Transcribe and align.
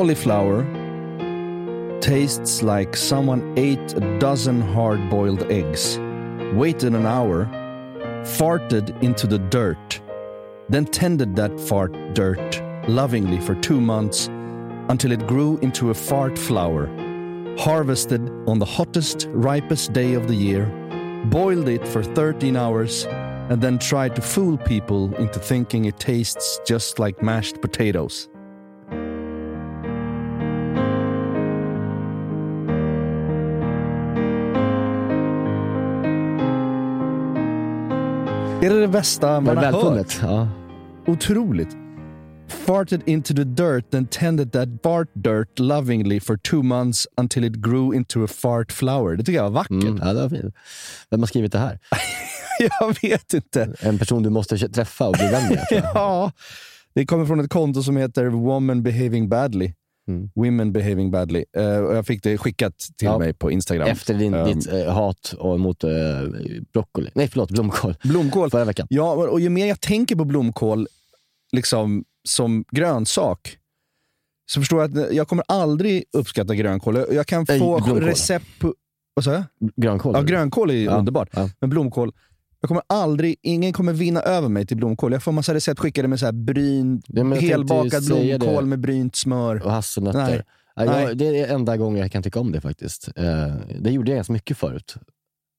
Cauliflower 0.00 0.64
tastes 2.00 2.62
like 2.62 2.96
someone 2.96 3.52
ate 3.58 3.92
a 3.92 4.18
dozen 4.18 4.62
hard 4.62 5.10
boiled 5.10 5.42
eggs, 5.52 5.98
waited 6.54 6.94
an 6.94 7.04
hour, 7.04 7.44
farted 8.24 8.98
into 9.02 9.26
the 9.26 9.38
dirt, 9.38 10.00
then 10.70 10.86
tended 10.86 11.36
that 11.36 11.60
fart 11.60 11.92
dirt 12.14 12.62
lovingly 12.88 13.40
for 13.40 13.54
two 13.56 13.78
months 13.78 14.28
until 14.88 15.12
it 15.12 15.26
grew 15.26 15.58
into 15.58 15.90
a 15.90 15.94
fart 15.94 16.38
flower, 16.38 16.86
harvested 17.58 18.22
on 18.48 18.58
the 18.58 18.64
hottest, 18.64 19.28
ripest 19.32 19.92
day 19.92 20.14
of 20.14 20.28
the 20.28 20.34
year, 20.34 20.64
boiled 21.26 21.68
it 21.68 21.86
for 21.86 22.02
13 22.02 22.56
hours, 22.56 23.04
and 23.50 23.60
then 23.60 23.78
tried 23.78 24.16
to 24.16 24.22
fool 24.22 24.56
people 24.56 25.14
into 25.16 25.38
thinking 25.38 25.84
it 25.84 25.98
tastes 25.98 26.58
just 26.64 26.98
like 26.98 27.22
mashed 27.22 27.60
potatoes. 27.60 28.29
Är 38.62 38.70
det 38.70 38.80
det 38.80 38.88
bästa 38.88 39.40
man 39.40 39.56
det 39.56 39.66
har 39.66 39.72
välfunnet? 39.72 40.12
hört? 40.12 40.30
Ja. 40.30 40.48
Otroligt. 41.12 41.76
Farted 42.48 43.02
into 43.06 43.34
the 43.34 43.44
dirt 43.44 43.94
and 43.94 44.10
tended 44.10 44.52
that 44.52 44.68
fart 44.82 45.08
dirt 45.14 45.58
lovingly 45.58 46.20
for 46.20 46.36
two 46.36 46.62
months 46.62 47.06
until 47.20 47.44
it 47.44 47.52
grew 47.56 47.94
into 47.96 48.24
a 48.24 48.26
fart 48.26 48.72
flower. 48.72 49.16
Det 49.16 49.24
tycker 49.24 49.38
jag 49.38 49.42
var 49.42 49.50
vackert. 49.50 49.70
Mm, 49.70 49.96
ja, 50.02 50.12
det 50.12 50.22
var 50.22 50.28
fint. 50.28 50.54
Vem 51.10 51.20
har 51.20 51.26
skrivit 51.26 51.52
det 51.52 51.58
här? 51.58 51.78
Jag 52.80 52.96
vet 53.02 53.34
inte. 53.34 53.74
En 53.80 53.98
person 53.98 54.22
du 54.22 54.30
måste 54.30 54.58
träffa 54.68 55.08
och 55.08 55.14
bli 55.14 55.26
vän 55.26 55.48
med? 55.48 55.66
Ja, 55.94 56.32
det 56.94 57.06
kommer 57.06 57.26
från 57.26 57.40
ett 57.40 57.50
konto 57.50 57.82
som 57.82 57.96
heter 57.96 58.26
Woman 58.26 58.82
Behaving 58.82 59.28
Badly. 59.28 59.72
Mm. 60.16 60.30
Women 60.34 60.72
Behaving 60.72 61.10
Badly. 61.10 61.44
Och 61.88 61.94
jag 61.96 62.06
fick 62.06 62.22
det 62.22 62.38
skickat 62.38 62.78
till 62.78 63.06
Ja. 63.06 63.18
mig 63.18 63.32
på 63.32 63.50
Instagram. 63.50 63.88
Efter 63.88 64.14
din, 64.14 64.34
Um, 64.34 64.46
ditt 64.58 64.72
eh, 64.72 64.92
hat 64.94 65.34
och 65.38 65.60
mot 65.60 65.84
eh, 65.84 65.90
broccoli. 66.72 67.10
Nej, 67.14 67.28
förlåt, 67.28 67.50
blomkål. 67.50 67.94
Blomkål. 68.02 68.50
Förra 68.50 68.64
veckan. 68.64 68.86
Ja, 68.90 69.12
och 69.12 69.40
ju 69.40 69.48
mer 69.48 69.66
jag 69.66 69.80
tänker 69.80 70.16
på 70.16 70.24
blomkål 70.24 70.88
liksom, 71.52 72.04
som 72.28 72.64
grönsak, 72.72 73.56
så 74.52 74.60
förstår 74.60 74.80
jag 74.82 74.98
att 74.98 75.12
jag 75.14 75.28
kommer 75.28 75.44
aldrig 75.48 76.04
uppskatta 76.12 76.54
grönkål. 76.54 77.04
Jag- 77.12 77.26
kan 77.26 77.46
få 77.46 77.54
blomkål. 77.58 78.00
recept 78.00 78.46
på... 78.60 78.74
Vad 79.14 79.24
sa 79.24 79.32
jag? 79.32 79.42
Grönkål? 79.76 80.14
Ja, 80.16 80.22
grönkål 80.22 80.70
är 80.70 80.74
Ja, 80.74 80.92
underbart. 80.98 81.28
ja. 81.32 81.50
Men 81.60 81.70
blomkål, 81.70 82.12
jag 82.60 82.68
kommer 82.68 82.82
aldrig, 82.86 83.36
ingen 83.42 83.72
kommer 83.72 83.92
vinna 83.92 84.20
över 84.20 84.48
mig 84.48 84.66
till 84.66 84.76
blomkål. 84.76 85.12
Jag 85.12 85.22
får 85.22 85.32
massa 85.32 85.54
recept 85.54 85.80
skickade 85.80 86.08
med 86.08 86.18
så 86.20 86.24
här 86.26 86.32
bryn, 86.32 87.02
Ja, 87.06 87.34
helbakad 87.34 88.06
blomkål 88.06 88.66
med 88.66 88.80
brynt 88.80 89.16
smör. 89.16 89.62
Och 89.64 89.70
hasselnötter. 89.70 90.18
Nej. 90.76 90.86
Nej. 90.86 91.02
jag, 91.02 91.16
det 91.16 91.40
är 91.40 91.54
enda 91.54 91.76
gången 91.76 92.00
jag 92.00 92.12
kan 92.12 92.22
tycka 92.22 92.40
om 92.40 92.52
det 92.52 92.60
faktiskt. 92.60 93.08
Eh, 93.16 93.54
det 93.80 93.90
gjorde 93.90 94.10
jag 94.10 94.16
ganska 94.16 94.32
mycket 94.32 94.56
förut. 94.56 94.94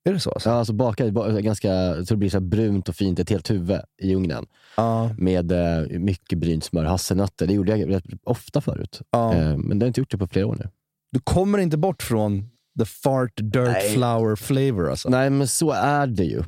Är 0.09 0.13
det 0.13 0.19
så? 0.19 0.31
Alltså? 0.31 0.49
Ja, 0.49 0.55
alltså 0.55 0.73
baka 0.73 1.11
ba- 1.11 1.29
ganska, 1.29 1.69
så 2.05 2.13
det 2.13 2.17
blir 2.17 2.29
så 2.29 2.39
brunt 2.39 2.89
och 2.89 2.95
fint, 2.95 3.19
ett 3.19 3.29
helt 3.29 3.49
huvud 3.51 3.79
i 4.01 4.15
ugnen. 4.15 4.45
Ja. 4.77 5.09
Med 5.17 5.51
eh, 5.51 5.99
mycket 5.99 6.39
brynt 6.39 6.63
smör, 6.63 6.83
hasselnötter. 6.83 7.47
Det 7.47 7.53
gjorde 7.53 7.77
jag 7.77 7.89
rätt 7.89 8.03
ofta 8.23 8.61
förut. 8.61 9.01
Ja. 9.11 9.33
Eh, 9.35 9.57
men 9.57 9.79
det 9.79 9.83
har 9.83 9.87
jag 9.87 9.89
inte 9.89 10.01
gjort 10.01 10.11
det 10.11 10.17
på 10.17 10.27
flera 10.27 10.47
år 10.47 10.55
nu. 10.59 10.69
Du 11.11 11.19
kommer 11.19 11.57
inte 11.57 11.77
bort 11.77 12.03
från 12.03 12.49
the 12.79 12.85
fart 12.85 13.33
dirt 13.35 13.53
Nej. 13.67 13.93
flower 13.93 14.35
flavor. 14.35 14.89
Alltså. 14.89 15.09
Nej, 15.09 15.29
men 15.29 15.47
så 15.47 15.71
är 15.71 16.07
det 16.07 16.23
ju. 16.23 16.43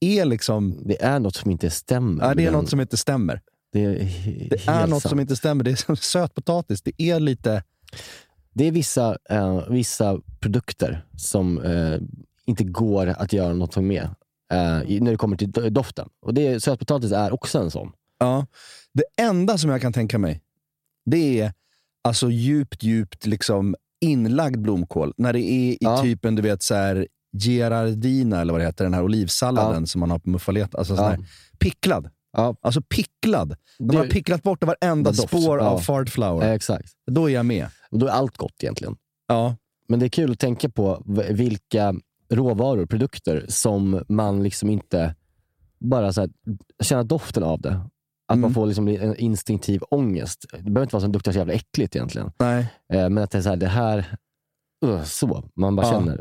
Det 0.00 0.06
är 0.20 0.24
liksom... 0.24 0.82
Det 0.84 1.02
är 1.02 1.18
något 1.20 1.36
som 1.36 1.50
inte 1.50 1.70
stämmer. 1.70 2.24
Ja, 2.28 2.34
det 2.34 2.44
är 2.46 2.50
något 2.50 2.70
som 2.70 2.80
inte 2.80 2.96
stämmer. 2.96 3.40
Det 3.72 3.84
är, 3.84 3.92
Det 4.50 4.68
är 4.68 4.86
något 4.86 5.02
sant. 5.02 5.10
som 5.10 5.20
inte 5.20 5.36
stämmer. 5.36 5.64
Det 5.64 5.70
är 5.70 5.76
som 5.76 5.96
sötpotatis. 5.96 6.82
Det 6.82 7.02
är 7.02 7.20
lite... 7.20 7.62
Det 8.52 8.64
är 8.66 8.70
vissa, 8.72 9.18
eh, 9.30 9.68
vissa 9.70 10.20
produkter 10.40 11.04
som 11.16 11.58
eh, 11.62 11.98
inte 12.46 12.64
går 12.64 13.06
att 13.06 13.32
göra 13.32 13.52
något 13.54 13.76
med 13.76 14.02
eh, 14.52 15.00
när 15.00 15.10
det 15.10 15.16
kommer 15.16 15.36
till 15.36 15.50
do- 15.52 15.70
doften. 15.70 16.08
Och 16.22 16.34
det 16.34 16.46
är, 16.46 16.58
sötpotatis 16.58 17.12
är 17.12 17.34
också 17.34 17.58
en 17.58 17.70
sån. 17.70 17.92
Ja. 18.18 18.46
Det 18.92 19.04
enda 19.22 19.58
som 19.58 19.70
jag 19.70 19.80
kan 19.80 19.92
tänka 19.92 20.18
mig, 20.18 20.40
det 21.06 21.40
är 21.40 21.52
alltså 22.04 22.30
djupt, 22.30 22.82
djupt 22.82 23.26
liksom 23.26 23.74
inlagd 24.00 24.60
blomkål. 24.60 25.14
När 25.16 25.32
det 25.32 25.40
är 25.40 25.72
i 25.72 25.78
Ja. 25.80 26.02
typen, 26.02 26.34
du 26.34 26.42
vet, 26.42 26.62
så 26.62 26.74
här 26.74 27.06
Gerardina, 27.42 28.40
eller 28.40 28.52
vad 28.52 28.60
det 28.60 28.66
heter, 28.66 28.84
den 28.84 28.94
här 28.94 29.02
olivsalladen 29.02 29.82
Ja. 29.82 29.86
som 29.86 30.00
man 30.00 30.10
har 30.10 30.18
på 30.18 30.30
muffalett. 30.30 30.74
Alltså 30.74 30.94
Ja. 30.94 31.16
picklad. 31.58 32.10
Ja. 32.36 32.56
Alltså 32.60 32.82
picklad. 32.82 33.56
När 33.78 33.86
man 33.86 33.96
har 33.96 34.04
Det- 34.04 34.10
picklat 34.10 34.42
bort 34.42 34.64
varenda 34.64 35.10
doft, 35.10 35.28
spår 35.28 35.58
av 35.58 35.78
fart 35.78 36.08
flower. 36.10 36.46
Eh, 36.46 36.52
exakt. 36.52 36.92
Då 37.10 37.30
är 37.30 37.34
jag 37.34 37.46
med. 37.46 37.66
Och 37.90 37.98
då 37.98 38.06
är 38.06 38.10
allt 38.10 38.36
gott 38.36 38.62
egentligen. 38.62 38.96
Ja. 39.28 39.56
Men 39.88 39.98
det 40.00 40.06
är 40.06 40.10
kul 40.10 40.32
att 40.32 40.38
tänka 40.38 40.68
på 40.68 41.02
vilka 41.30 41.94
råvaror, 42.32 42.86
produkter 42.86 43.44
som 43.48 44.02
man 44.08 44.42
liksom 44.42 44.70
inte 44.70 45.14
bara 45.80 46.12
så 46.12 46.20
här, 46.20 46.30
känner 46.82 47.04
doften 47.04 47.42
av 47.42 47.60
det. 47.60 47.80
Att 48.28 48.34
Mm. 48.36 48.40
man 48.40 48.54
får 48.54 48.66
liksom 48.66 48.88
en 48.88 49.16
instinktiv 49.16 49.82
ångest. 49.90 50.44
Det 50.52 50.62
behöver 50.70 50.82
inte 50.82 50.96
vara 50.96 51.22
så 51.24 51.32
så 51.32 51.38
jävla 51.38 51.52
äckligt 51.52 51.96
egentligen. 51.96 52.32
Nej. 52.38 52.66
Eh, 52.92 53.08
men 53.08 53.18
att 53.18 53.30
det 53.30 53.38
är 53.38 53.42
så 53.42 53.48
här, 53.48 53.56
det 53.56 53.66
här, 53.68 54.16
uh, 54.84 55.02
så, 55.04 55.44
man 55.56 55.76
bara 55.76 55.90
känner. 55.90 56.20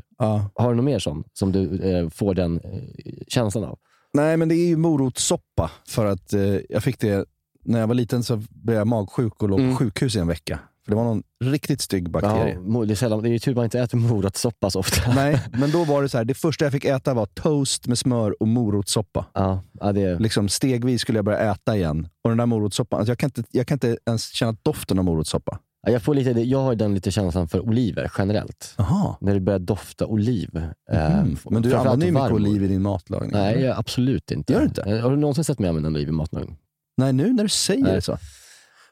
Har 0.55 0.69
du 0.69 0.75
något 0.75 0.85
mer 0.85 0.99
sån 0.99 1.23
som 1.33 1.51
du 1.51 1.79
eh, 1.91 2.09
får 2.09 2.33
den 2.33 2.59
eh, 2.63 2.81
känslan 3.27 3.63
av? 3.63 3.77
Nej, 4.13 4.38
men 4.38 4.49
det 4.49 4.55
är 4.55 4.67
ju 4.67 4.77
morotssoppa. 4.77 5.71
För 5.88 6.05
att 6.05 6.33
eh, 6.33 6.41
jag 6.69 6.83
fick 6.83 6.99
det, 6.99 7.25
när 7.63 7.79
jag 7.79 7.88
var 7.88 7.95
liten 7.95 8.23
så 8.23 8.41
blev 8.49 8.77
jag 8.77 8.88
magsjuk 8.88 9.43
och 9.43 9.49
låg 9.49 9.59
Mm. 9.59 9.71
på 9.71 9.77
sjukhus 9.77 10.16
i 10.16 10.19
en 10.19 10.27
vecka. 10.27 10.59
För 10.85 10.91
det 10.91 10.95
var 10.95 11.03
någon 11.03 11.23
riktigt 11.43 11.81
stygg 11.81 12.09
bakterie. 12.09 12.53
Ja, 12.53 12.59
mo- 12.59 12.85
det, 12.85 12.93
är 12.93 12.95
sällan, 12.95 13.23
det 13.23 13.29
är 13.29 13.31
ju 13.31 13.39
tur 13.39 13.55
man 13.55 13.63
inte 13.63 13.79
äter 13.79 13.97
morotssoppa 13.97 14.69
så 14.69 14.79
ofta. 14.79 15.13
Nej, 15.13 15.41
men 15.53 15.72
då 15.72 15.83
var 15.83 16.01
det 16.01 16.09
så 16.09 16.17
här, 16.17 16.25
det 16.25 16.33
första 16.33 16.66
jag 16.66 16.72
fick 16.72 16.85
äta 16.85 17.13
var 17.13 17.25
toast 17.25 17.87
med 17.87 17.97
smör 17.97 18.41
och 18.41 18.47
morotssoppa. 18.47 19.25
Ja, 19.33 19.63
ja, 19.79 19.91
det 19.91 20.01
är, 20.01 20.19
Liksom 20.19 20.49
stegvis 20.49 21.01
skulle 21.01 21.17
jag 21.17 21.25
börja 21.25 21.51
äta 21.51 21.75
igen. 21.75 22.07
Och 22.23 22.29
den 22.29 22.37
där 22.37 22.45
morotssoppan, 22.45 22.99
alltså 22.99 23.11
jag, 23.11 23.19
kan 23.19 23.27
inte, 23.27 23.43
jag 23.51 23.67
kan 23.67 23.75
inte 23.75 23.97
ens 24.05 24.33
känna 24.33 24.55
doften 24.63 24.99
av 24.99 25.05
morotssoppa. 25.05 25.59
Ja, 25.85 25.91
jag, 25.91 26.02
får 26.03 26.16
lite, 26.16 26.29
jag 26.32 26.61
har 26.61 26.76
den 26.76 26.93
lite 26.93 27.11
känslan 27.11 27.47
för 27.47 27.59
oliver 27.59 28.11
generellt. 28.17 28.73
Jaha. 28.78 29.16
När 29.22 29.34
det 29.34 29.40
börjar 29.40 29.59
dofta 29.59 30.05
oliv. 30.05 30.49
Mm. 30.91 31.37
Men 31.49 31.61
du 31.61 31.73
använder 31.76 32.08
ju 32.08 32.14
mycket 32.14 32.32
oliv 32.32 32.64
i 32.64 32.67
din 32.67 32.82
matlagning. 32.82 33.32
Nej, 33.34 33.61
jag, 33.61 33.78
absolut 33.79 34.32
inte. 34.32 34.53
Gör 34.53 34.59
du 34.59 34.66
inte? 34.66 34.82
Eh, 34.82 34.99
Har 34.99 35.11
du 35.11 35.17
någonsin 35.17 35.43
sett 35.43 35.59
mig 35.59 35.70
använda 35.70 35.90
oliv 35.90 36.08
i 36.08 36.11
matlagning? 36.11 36.58
Nej, 36.97 37.14
nu 37.14 37.34
när 37.34 37.43
du 37.43 37.49
säger 37.49 37.84
Nej. 37.84 37.93
det 37.96 38.02
så. 38.02 38.11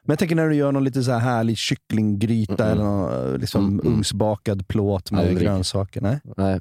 Men 0.06 0.12
jag 0.12 0.18
tänker 0.18 0.34
när 0.36 0.48
du 0.48 0.54
gör 0.54 0.72
någon 0.72 0.84
lite 0.84 1.02
så 1.02 1.12
här 1.12 1.18
härlig 1.18 1.56
kycklinggryta 1.58 2.54
Mm-mm. 2.54 2.72
eller 2.72 2.84
någon, 2.84 3.40
liksom 3.40 3.80
Mm-mm. 3.80 3.86
ugnsbakad 3.86 4.68
plåt 4.68 5.10
med 5.10 5.20
Aldrig. 5.20 5.38
grönsaker. 5.38 6.00
Nej. 6.00 6.20
Nej. 6.36 6.60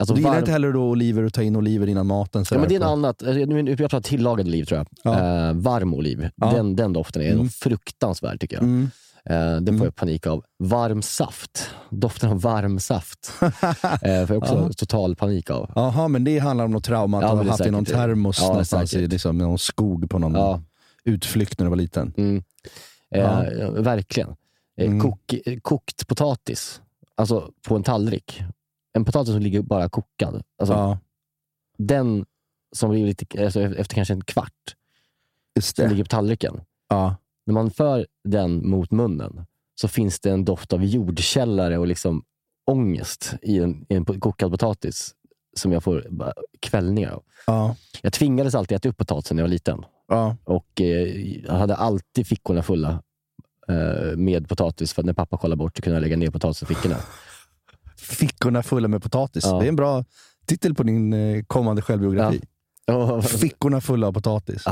Alltså, 0.00 0.14
du 0.14 0.20
gillar 0.20 0.32
varm- 0.32 0.38
inte 0.38 0.52
heller 0.52 0.72
då 0.72 0.82
oliver 0.90 1.22
och 1.22 1.32
ta 1.32 1.42
in 1.42 1.56
oliver 1.56 1.86
innan 1.86 2.06
maten? 2.06 2.44
Ja, 2.50 2.58
men 2.58 2.68
det 2.68 2.74
är 2.74 2.80
på- 2.80 2.86
annat. 2.86 3.22
eh, 3.22 3.34
nu- 3.34 3.68
Jag 3.70 3.78
pratar 3.78 4.00
tillagad 4.00 4.46
oliv 4.46 4.64
tror 4.64 4.78
jag. 4.78 4.86
Ja. 5.04 5.48
Eh, 5.48 5.54
varm 5.54 5.94
oliv. 5.94 6.28
Ja. 6.36 6.52
Den, 6.52 6.76
den 6.76 6.92
doften 6.92 7.22
är 7.22 7.32
Mm. 7.32 7.48
fruktansvärd 7.48 8.40
tycker 8.40 8.56
jag. 8.56 8.62
Mm. 8.64 8.90
Eh, 9.30 9.36
den 9.36 9.68
Mm. 9.68 9.78
får 9.78 9.86
jag 9.86 9.96
panik 9.96 10.26
av. 10.26 10.44
Varm 10.58 11.02
saft. 11.02 11.70
Doften 11.90 12.30
av 12.30 12.40
varm 12.40 12.80
saft. 12.80 13.32
eh, 13.42 14.26
får 14.26 14.30
jag 14.30 14.36
också 14.36 14.54
Ja. 14.54 14.70
total 14.76 15.16
panik 15.16 15.50
av. 15.50 15.72
Jaha, 15.74 16.08
men 16.08 16.24
det 16.24 16.38
handlar 16.38 16.64
om 16.64 16.70
något 16.70 16.84
trauma, 16.84 17.16
att 17.18 17.22
Ja, 17.22 17.30
du 17.30 17.36
har 17.36 17.44
haft 17.44 17.66
i 17.66 17.70
någon 17.70 17.84
termos 17.84 18.40
Ja, 18.40 18.46
någonstans 18.48 18.94
i 18.94 19.06
liksom, 19.06 19.38
någon 19.38 19.58
skog 19.58 20.10
på 20.10 20.18
någon 20.18 20.34
Ja. 20.34 20.62
utflykt 21.04 21.58
när 21.58 21.66
du 21.66 21.70
var 21.70 21.76
liten. 21.76 22.14
Mm. 22.16 22.42
Eh, 23.14 23.20
Ja. 23.20 23.70
verkligen. 23.70 24.28
Eh, 24.80 24.86
Mm. 24.86 25.00
Kok, 25.00 25.34
kokt 25.62 26.06
potatis, 26.06 26.80
alltså 27.14 27.50
på 27.68 27.76
en 27.76 27.82
tallrik. 27.82 28.42
En 28.92 29.04
potatis 29.04 29.32
som 29.32 29.42
ligger 29.42 29.62
bara 29.62 29.88
kokad. 29.88 30.42
Alltså, 30.58 30.98
Den 31.78 32.24
som 32.76 32.90
blir 32.90 33.06
lite, 33.06 33.44
alltså, 33.44 33.60
efter 33.60 33.94
kanske 33.94 34.14
en 34.14 34.24
kvart, 34.24 34.74
som 35.60 35.88
ligger 35.88 36.04
på 36.04 36.08
tallriken. 36.08 36.60
Ja. 36.88 37.16
När 37.46 37.54
man 37.54 37.70
för 37.70 38.06
den 38.28 38.68
mot 38.70 38.90
munnen 38.90 39.46
så 39.80 39.88
finns 39.88 40.20
det 40.20 40.30
en 40.30 40.44
doft 40.44 40.72
av 40.72 40.84
jordkällare 40.84 41.78
och 41.78 41.86
liksom 41.86 42.24
ångest 42.66 43.34
i 43.42 43.58
en, 43.58 43.86
i 43.88 43.94
en 43.94 44.04
kokad 44.04 44.50
potatis 44.50 45.14
som 45.56 45.72
jag 45.72 45.84
får 45.84 46.06
kvällningar 46.60 47.10
av. 47.10 47.22
Ja. 47.46 47.76
Jag 48.02 48.12
tvingades 48.12 48.54
alltid 48.54 48.76
äta 48.76 48.88
upp 48.88 48.96
potatisen 48.96 49.36
när 49.36 49.42
jag 49.42 49.48
var 49.48 49.52
liten. 49.52 49.84
Ja. 50.08 50.36
Och 50.44 50.80
eh, 50.80 51.36
jag 51.44 51.52
hade 51.52 51.76
alltid 51.76 52.26
fickorna 52.26 52.62
fulla 52.62 53.02
eh, 53.68 54.16
med 54.16 54.48
potatis. 54.48 54.92
För 54.92 55.02
att 55.02 55.06
när 55.06 55.12
pappa 55.12 55.36
kollade 55.36 55.56
bort 55.56 55.76
så 55.76 55.82
kunde 55.82 55.96
jag 55.96 56.02
lägga 56.02 56.16
ner 56.16 56.30
potatisen 56.30 56.68
i 56.70 56.74
fickorna. 56.74 56.96
Fickorna 57.96 58.62
fulla 58.62 58.88
med 58.88 59.02
potatis. 59.02 59.44
Ja. 59.44 59.58
Det 59.58 59.64
är 59.64 59.68
en 59.68 59.76
bra 59.76 60.04
titel 60.46 60.74
på 60.74 60.82
din 60.82 61.12
eh, 61.12 61.42
kommande 61.44 61.82
självbiografi. 61.82 62.40
Fickorna 63.22 63.80
fulla 63.80 64.06
av 64.06 64.12
potatis. 64.12 64.62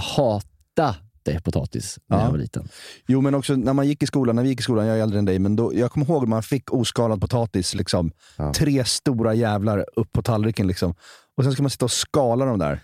jag 0.75 0.95
hatade 1.35 1.43
potatis 1.45 1.99
när 2.07 2.17
Ja. 2.19 2.25
jag 2.25 2.31
var 2.31 2.39
liten. 2.39 2.69
Jo, 3.07 3.21
men 3.21 3.35
också 3.35 3.55
när 3.57 3.73
man 3.73 3.89
gick 3.89 4.03
i 4.03 4.07
skolan, 4.07 4.37
när 4.37 4.43
vi 4.43 4.49
gick 4.49 4.61
i 4.61 4.63
skolan, 4.63 4.87
jag 4.87 4.99
är 4.99 5.03
äldre 5.03 5.19
än 5.19 5.25
dig, 5.25 5.39
men 5.39 5.57
då, 5.57 5.75
jag 5.75 5.93
kommer 5.93 6.07
ihåg 6.07 6.23
att 6.23 6.29
man 6.29 6.43
fick 6.43 6.73
oskalad 6.73 7.21
potatis. 7.21 7.75
Liksom, 7.75 8.11
Ja. 8.37 8.53
Tre 8.53 8.85
stora 8.85 9.35
jävlar 9.35 9.85
upp 9.97 10.13
på 10.13 10.23
tallriken. 10.23 10.67
Liksom. 10.67 10.95
Och 11.37 11.45
sen 11.45 11.53
ska 11.53 11.63
man 11.63 11.71
sitta 11.71 11.85
och 11.85 11.91
skala 11.91 12.45
dem 12.45 12.59
där. 12.59 12.81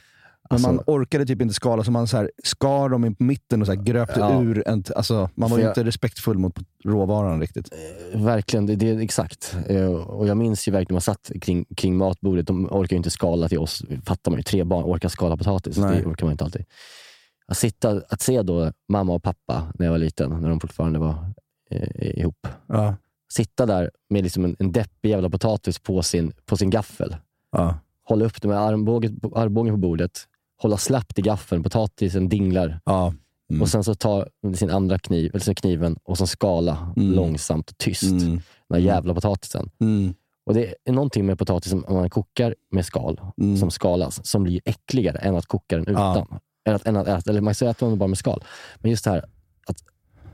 Men 0.50 0.55
Alltså- 0.56 0.69
man 0.73 0.81
orkade 0.87 1.26
typ 1.26 1.43
inte 1.43 1.55
skala, 1.55 1.85
så 1.85 1.91
man 1.91 2.08
så 2.08 2.17
här, 2.17 2.31
skar 2.44 2.88
dem 2.88 3.05
i 3.05 3.17
mitten 3.19 3.61
och 3.61 3.67
så 3.67 3.75
här, 3.75 3.82
gröpte 3.82 4.20
Ja. 4.20 4.43
ur. 4.43 4.69
En, 4.69 4.85
alltså, 4.97 5.31
man 5.35 5.50
var 5.50 5.58
ju 5.58 5.69
inte 5.69 5.85
respektfull 5.85 6.38
mot 6.38 6.52
råvaran 6.85 7.40
riktigt. 7.40 7.69
Verkligen, 8.14 8.67
det, 8.67 8.76
det 8.76 8.88
är 8.90 8.99
exakt. 9.00 9.56
Eh, 9.69 9.87
Och 9.94 10.26
jag 10.26 10.37
minns 10.37 10.69
ju 10.69 10.73
verkligen, 10.73 10.94
man 10.94 11.00
satt 11.00 11.31
kring, 11.40 11.64
kring 11.76 11.97
matbordet, 11.97 12.47
de 12.47 12.67
orkar 12.70 12.94
ju 12.94 12.97
inte 12.97 13.11
skala 13.11 13.49
till 13.49 13.58
oss, 13.58 13.82
fattar 14.06 14.31
man 14.31 14.38
ju. 14.38 14.43
Tre 14.43 14.64
barn 14.64 14.85
orkar 14.85 15.08
skala 15.08 15.37
potatis, 15.37 15.76
Nej. 15.79 16.00
det 16.00 16.06
orkar 16.06 16.26
man 16.26 16.32
inte 16.32 16.44
alltid. 16.44 16.64
Att, 17.49 17.56
sitta, 17.58 18.02
att 18.08 18.20
se 18.23 18.43
då 18.43 18.73
mamma 18.88 19.12
och 19.12 19.23
pappa 19.23 19.73
när 19.75 19.87
jag 19.87 19.91
var 19.93 19.99
liten, 19.99 20.31
när 20.41 20.49
de 20.49 20.61
fortfarande 20.61 20.99
var 20.99 21.32
eh, 21.70 22.19
ihop. 22.20 22.46
Ja. 22.67 22.94
Sitta 23.32 23.67
där 23.67 23.91
med 24.11 24.23
liksom 24.25 24.44
en, 24.44 24.56
en 24.58 24.73
deppig 24.73 25.11
jävla 25.11 25.31
potatis 25.31 25.79
på 25.79 26.02
sin, 26.02 26.32
på 26.46 26.56
sin 26.56 26.70
gaffel. 26.70 27.17
Ja. 27.52 27.79
Hålla 28.05 28.25
upp 28.25 28.43
det 28.43 28.49
med 28.49 28.58
armbågen, 28.61 29.20
armbågen 29.35 29.75
på 29.75 29.79
bordet, 29.79 30.20
hålla 30.62 30.76
slappt 30.76 31.19
i 31.19 31.23
gaffeln, 31.23 31.62
potatisen 31.62 32.29
dinglar. 32.29 32.81
Ja. 32.85 33.14
Mm. 33.50 33.62
Och 33.62 33.69
sen 33.69 33.85
så 33.85 33.94
ta 33.94 34.26
sin 34.56 34.70
andra 34.70 34.99
kniv, 34.99 35.31
eller 35.31 35.44
så 35.44 35.55
kniven 35.55 35.97
och 36.05 36.19
sen 36.19 36.26
skala 36.26 36.93
Mm. 36.97 37.12
långsamt 37.12 37.70
och 37.70 37.79
tyst. 37.79 38.02
Mm. 38.02 38.20
Den 38.20 38.43
här 38.70 38.79
jävla 38.79 39.14
potatisen. 39.14 39.70
Mm. 39.81 40.14
Och 40.47 40.55
det 40.55 40.75
är 40.85 40.93
någonting 40.93 41.26
med 41.26 41.38
potatisen, 41.38 41.85
om 41.85 41.94
man 41.94 42.11
kokar 42.11 42.55
med 42.70 42.87
skal, 42.87 43.20
Mm. 43.40 43.56
som 43.56 43.70
skalas, 43.70 44.26
som 44.26 44.43
blir 44.43 44.61
äckligare 44.64 45.19
än 45.19 45.37
att 45.37 45.47
koka 45.47 45.76
den 45.79 45.94
Ja. 45.94 46.26
Än 46.64 46.75
att, 46.75 46.87
än 46.87 46.96
att, 46.96 47.06
äta- 47.06 47.31
eller 47.31 47.40
man 47.40 47.55
säger 47.55 47.70
att 47.70 47.81
man 47.81 47.99
bara 47.99 48.06
med 48.08 48.19
skal. 48.19 48.44
Men 48.76 48.90
just 48.90 49.05
det 49.05 49.11
här 49.11 49.25
att, 49.66 49.76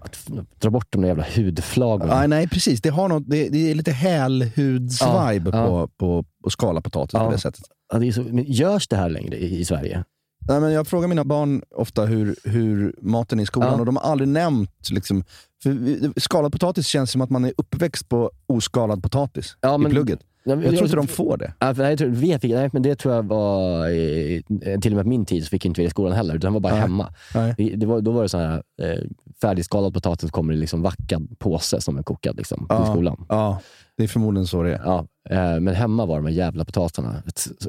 att 0.01 0.27
dra 0.61 0.71
bort 0.71 0.87
de 0.91 1.01
där 1.01 1.09
jävla 1.09 1.27
hudflagorna. 1.37 2.21
Ja, 2.23 2.27
nej, 2.27 2.49
precis. 2.49 2.81
Det, 2.81 2.89
har 2.89 3.09
något, 3.09 3.23
det, 3.27 3.49
det 3.49 3.71
är 3.71 3.75
lite 3.75 3.93
hälhudsvibe 3.93 5.51
ja. 5.53 5.67
på, 5.67 5.89
på, 5.89 6.25
på 6.45 6.51
skala 6.51 6.81
potatis 6.81 7.13
på 7.13 7.31
det 7.31 7.39
sättet. 7.39 7.65
Ja, 7.93 7.99
det 7.99 8.07
är 8.09 8.13
så, 8.13 8.23
men 8.23 8.45
görs 8.53 8.89
det 8.89 8.97
här 8.97 9.09
längre 9.09 9.37
i, 9.37 9.59
i 9.61 9.65
Sverige? 9.65 10.05
Nej, 10.49 10.61
men 10.61 10.73
jag 10.73 10.87
frågar 10.87 11.09
mina 11.09 11.25
barn 11.25 11.63
ofta 11.77 12.05
hur, 12.05 12.37
hur 12.45 12.95
maten 13.03 13.39
är 13.39 13.43
i 13.43 13.47
skolan 13.47 13.73
Ja. 13.73 13.81
och 13.81 13.87
de 13.87 13.97
har 13.97 14.03
aldrig 14.03 14.29
nämnt... 14.29 14.91
Liksom, 14.91 15.25
för 15.63 16.21
skalad 16.21 16.53
potatis 16.53 16.87
känns 16.87 17.11
som 17.11 17.21
att 17.21 17.31
man 17.31 17.45
är 17.45 17.53
uppväxt 17.57 18.09
på 18.09 18.31
oskalad 18.47 19.03
potatis 19.03 19.57
Ja, 19.61 19.75
i 19.75 19.79
men- 19.79 19.91
plugget. 19.91 20.21
Ja, 20.45 20.57
men 20.57 20.65
Jag 20.65 20.71
tror 20.71 20.75
jag- 20.75 20.87
inte 20.87 20.97
de 20.97 21.07
får 21.07 21.37
det. 21.37 21.55
Ja, 21.59 21.75
för 21.75 21.85
jag 21.91 21.99
tror, 21.99 22.09
vi 22.09 22.39
fick, 22.39 22.53
nej, 22.53 22.71
men 22.73 22.83
det 22.83 22.95
tror 22.97 23.15
jag 23.15 23.23
var, 23.23 23.87
eh, 23.89 24.81
till 24.81 24.93
och 24.93 24.97
med 24.97 25.05
på 25.05 25.09
min 25.09 25.25
tid 25.25 25.45
så 25.45 25.49
fick 25.49 25.65
inte 25.65 25.81
vi 25.81 25.85
det 25.85 25.89
i 25.89 25.91
skolan 25.91 26.13
heller, 26.13 26.35
utan 26.35 26.53
var 26.53 26.61
bara 26.61 26.73
Nej. 26.73 26.81
hemma. 26.83 27.15
Nej. 27.35 27.75
Det 27.77 27.87
var, 27.87 28.01
då 28.01 28.11
var 28.13 28.23
det 28.23 28.29
så 28.29 28.39
här, 28.39 28.63
eh, 28.83 28.99
färdigskalad 29.43 29.95
potatis 29.95 30.31
kommer 30.31 30.53
i 30.53 30.57
liksom 30.57 30.83
vackad 30.83 31.39
påse 31.39 31.81
som 31.81 31.99
är 31.99 32.03
kokad 32.03 32.37
liksom, 32.37 32.67
Ja. 32.69 32.83
i 32.83 32.87
skolan. 32.93 33.27
Ja, 33.29 33.61
det 33.97 34.03
är 34.03 34.09
förmodligen 34.09 34.47
så 34.47 34.63
det 34.63 34.75
är. 34.75 34.81
Ja, 34.85 35.07
eh, 35.31 35.61
men 35.61 35.75
hemma 35.75 36.07
var 36.07 36.17
de 36.17 36.27
här 36.27 36.33
jävla 36.33 36.65
potatisarna. 36.65 37.23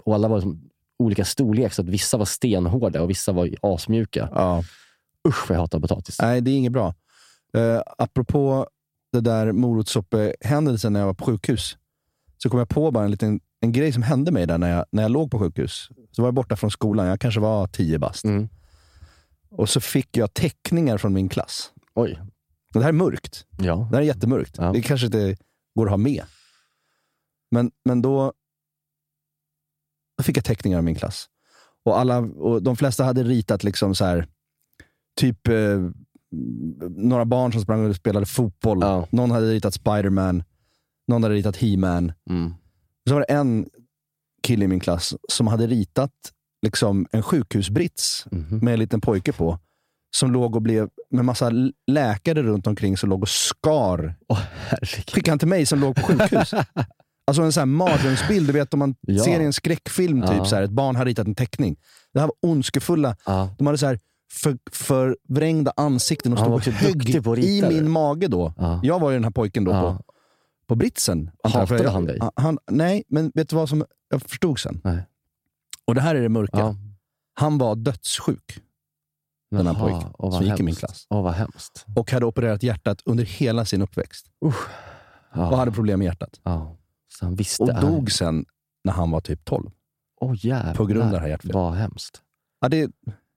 Och 0.06 0.14
alla 0.16 0.28
var 0.28 0.42
som 0.42 0.62
olika 1.00 1.26
storlek, 1.26 1.74
så 1.74 1.82
att 1.82 1.88
vissa 1.90 2.18
var 2.18 2.26
stenhårda 2.26 3.02
och 3.02 3.10
vissa 3.10 3.32
var 3.32 3.50
asmjuka. 3.62 4.30
Ja. 4.36 4.64
Usch 5.28 5.50
vad 5.50 5.56
jag 5.56 5.62
hatar 5.62 5.80
potatis. 5.80 6.22
Nej, 6.22 6.42
det 6.42 6.52
är 6.52 6.56
inget 6.56 6.72
bra. 6.72 6.94
Uh, 7.58 7.82
apropå 7.98 8.68
det 9.14 9.22
där 9.22 9.52
morotsoppehändelsen 9.52 10.94
när 10.94 11.00
jag 11.00 11.08
var 11.08 11.14
på 11.14 11.26
sjukhus, 11.26 11.78
så 12.44 12.50
kom 12.50 12.60
jag 12.60 12.70
på 12.70 12.92
bara 12.92 13.04
en 13.04 13.12
liten 13.12 13.40
en 13.62 13.72
grej 13.72 13.94
som 13.94 14.04
hände 14.04 14.32
mig 14.32 14.48
där 14.48 14.58
när 14.58 14.70
jag, 14.70 14.86
när 14.92 15.04
jag 15.04 15.12
låg 15.12 15.32
på 15.32 15.40
sjukhus. 15.40 15.90
Så 16.12 16.22
var 16.22 16.28
jag 16.28 16.34
borta 16.34 16.56
från 16.56 16.72
skolan, 16.72 17.08
jag 17.08 17.20
kanske 17.20 17.40
var 17.40 17.68
tio 17.68 18.00
bast. 18.00 18.24
Mm. 18.24 18.50
Och 19.50 19.70
så 19.70 19.82
fick 19.82 20.18
jag 20.18 20.34
teckningar 20.34 20.98
från 20.98 21.14
min 21.14 21.30
klass. 21.30 21.72
Oj. 21.94 22.20
Och 22.74 22.80
det 22.80 22.82
här 22.82 22.90
är 22.90 22.94
mörkt. 22.94 23.46
Ja. 23.58 23.88
Det 23.92 23.96
här 23.96 24.04
är 24.04 24.08
jättemörkt. 24.08 24.56
Ja. 24.58 24.72
Det 24.72 24.82
kanske 24.82 25.06
inte 25.06 25.38
går 25.76 25.86
att 25.86 25.92
ha 25.92 25.98
med. 25.98 26.24
Men, 27.52 27.72
men 27.86 28.02
då, 28.02 28.34
då 30.18 30.24
fick 30.24 30.38
jag 30.38 30.46
teckningar 30.46 30.78
av 30.78 30.84
min 30.84 30.96
klass. 30.96 31.30
Och, 31.84 32.00
alla, 32.00 32.18
och 32.20 32.64
De 32.64 32.76
flesta 32.76 33.04
hade 33.04 33.24
ritat 33.24 33.64
liksom 33.64 33.96
så 33.96 34.06
här, 34.06 34.28
typ 35.20 35.48
eh, 35.48 35.90
några 36.90 37.26
barn 37.26 37.52
som 37.52 37.62
sprang 37.62 37.90
och 37.90 37.96
spelade 37.96 38.26
fotboll. 38.26 38.80
Ja. 38.82 39.08
Någon 39.10 39.32
hade 39.32 39.52
ritat 39.52 39.74
Spiderman. 39.74 40.44
Någon 41.12 41.24
hade 41.24 41.36
ritat 41.36 41.58
He-Man. 41.58 42.12
Mm. 42.30 42.54
Så 43.08 43.14
var 43.14 43.20
det 43.28 43.34
en 43.34 43.70
kille 44.44 44.66
i 44.66 44.68
min 44.68 44.80
klass 44.80 45.14
som 45.30 45.48
hade 45.48 45.68
ritat 45.68 46.12
liksom 46.66 47.08
en 47.12 47.24
sjukhusbrits 47.24 48.26
Mhm. 48.32 48.60
med 48.62 48.74
en 48.74 48.80
liten 48.80 49.02
pojke 49.02 49.32
på. 49.34 49.60
Som 50.16 50.32
låg 50.32 50.56
och 50.56 50.62
blev 50.62 50.90
med 51.10 51.26
massa 51.26 51.52
läkare 51.92 52.44
runt 52.44 52.68
omkring 52.68 52.98
som 52.98 53.10
låg 53.10 53.22
och 53.22 53.30
skar. 53.30 54.16
Åh 54.28 54.40
herregud. 54.68 55.10
Skickade 55.10 55.32
han 55.32 55.40
till 55.40 55.48
mig 55.48 55.66
som 55.66 55.80
låg 55.80 55.96
på 55.96 56.02
sjukhus. 56.02 56.54
alltså 57.28 57.42
en 57.44 57.52
sån 57.52 57.62
här 57.62 57.66
mardrömsbild. 57.66 58.48
Du 58.48 58.54
vet 58.54 58.74
om 58.74 58.80
man 58.80 58.96
Ja. 59.02 59.24
ser 59.24 59.40
i 59.40 59.46
en 59.46 59.54
skräckfilm, 59.54 60.22
typ 60.22 60.32
Ja. 60.38 60.46
så 60.46 60.56
här, 60.56 60.64
ett 60.64 60.72
barn 60.72 60.96
har 60.96 61.06
ritat 61.06 61.28
en 61.28 61.36
teckning. 61.36 61.76
Det 62.14 62.20
här 62.20 62.28
var 62.28 62.50
ondskefulla. 62.52 63.16
Ja. 63.26 63.56
De 63.58 63.68
hade 63.68 63.78
så 63.78 63.86
här 63.86 64.00
för, 64.34 64.58
förvrängda 64.72 65.74
ansikten 65.78 66.34
och 66.34 66.40
stod 66.40 66.54
och 66.54 67.24
på 67.24 67.32
att 67.34 67.40
i 67.40 67.62
min 67.70 67.90
mage 67.92 68.28
då. 68.28 68.54
Ja. 68.58 68.80
Jag 68.84 69.00
var 69.00 69.10
ju 69.12 69.16
den 69.16 69.24
här 69.24 69.32
pojken 69.32 69.64
då 69.64 69.72
på, 69.72 70.04
på 70.72 70.76
britsen. 70.76 71.32
Hatade 71.44 71.90
han 71.90 72.06
dig? 72.06 72.20
Han, 72.36 72.58
nej, 72.72 73.04
men 73.08 73.32
vet 73.34 73.50
du 73.50 73.56
vad 73.56 73.70
som 73.70 73.86
jag 74.10 74.22
förstod 74.22 74.60
sen? 74.60 74.82
Nej. 74.84 75.04
Och 75.86 75.96
det 75.96 76.02
här 76.02 76.16
är 76.16 76.22
det 76.22 76.30
mörka. 76.30 76.58
Ja. 76.60 76.76
Han 77.34 77.58
var 77.58 77.76
dödssjuk 77.76 78.60
Den 79.52 79.68
här 79.68 79.74
pojken 79.74 80.32
som 80.32 80.46
gick 80.46 80.60
i 80.60 80.64
min 80.64 80.76
klass. 80.76 81.08
Åh, 81.10 81.24
vad 81.24 81.34
hemskt. 81.34 81.86
och 81.96 82.12
hade 82.12 82.26
opererat 82.26 82.64
hjärtat 82.64 83.02
under 83.06 83.24
hela 83.24 83.66
sin 83.66 83.82
uppväxt. 83.82 84.26
Ja. 85.34 85.50
Och 85.50 85.58
hade 85.58 85.72
problem 85.72 86.00
med 86.00 86.06
hjärtat. 86.06 86.40
ja. 86.44 86.78
Så 87.10 87.26
han 87.26 87.36
visste. 87.36 87.64
Och 87.64 87.70
han- 87.74 87.86
dog 87.94 88.12
sen 88.12 88.46
när 88.84 88.94
han 88.94 89.12
var 89.12 89.22
typ 89.22 89.46
12. 89.46 89.72
Åh 90.22 90.34
jävlar. 90.46 90.74
på 90.76 90.86
grund 90.86 91.04
av 91.04 91.12
det 91.12 91.20
här 91.20 91.28
hjärtfelet. 91.28 91.56
Vad 91.56 91.74
hemskt. 91.74 92.22
Ja, 92.62 92.70
det, 92.70 92.92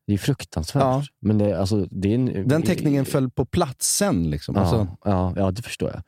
Det 0.07 0.13
är 0.15 0.19
fruktansvärt. 0.19 0.83
Ja. 0.83 1.05
Men 1.21 1.39
det, 1.39 1.61
alltså, 1.61 1.87
det 1.91 2.09
är 2.09 2.15
en, 2.15 2.49
den 2.49 2.63
teckningen 2.63 3.05
föll 3.05 3.31
på 3.31 3.45
plats 3.45 3.97
sen. 3.97 4.31
Liksom. 4.31 4.55
Ja, 4.55 4.61
Alltså, 4.61 4.97
ja, 5.05 5.33
ja, 5.37 5.51
det 5.51 5.63
förstår 5.63 5.91
jag. 5.91 6.03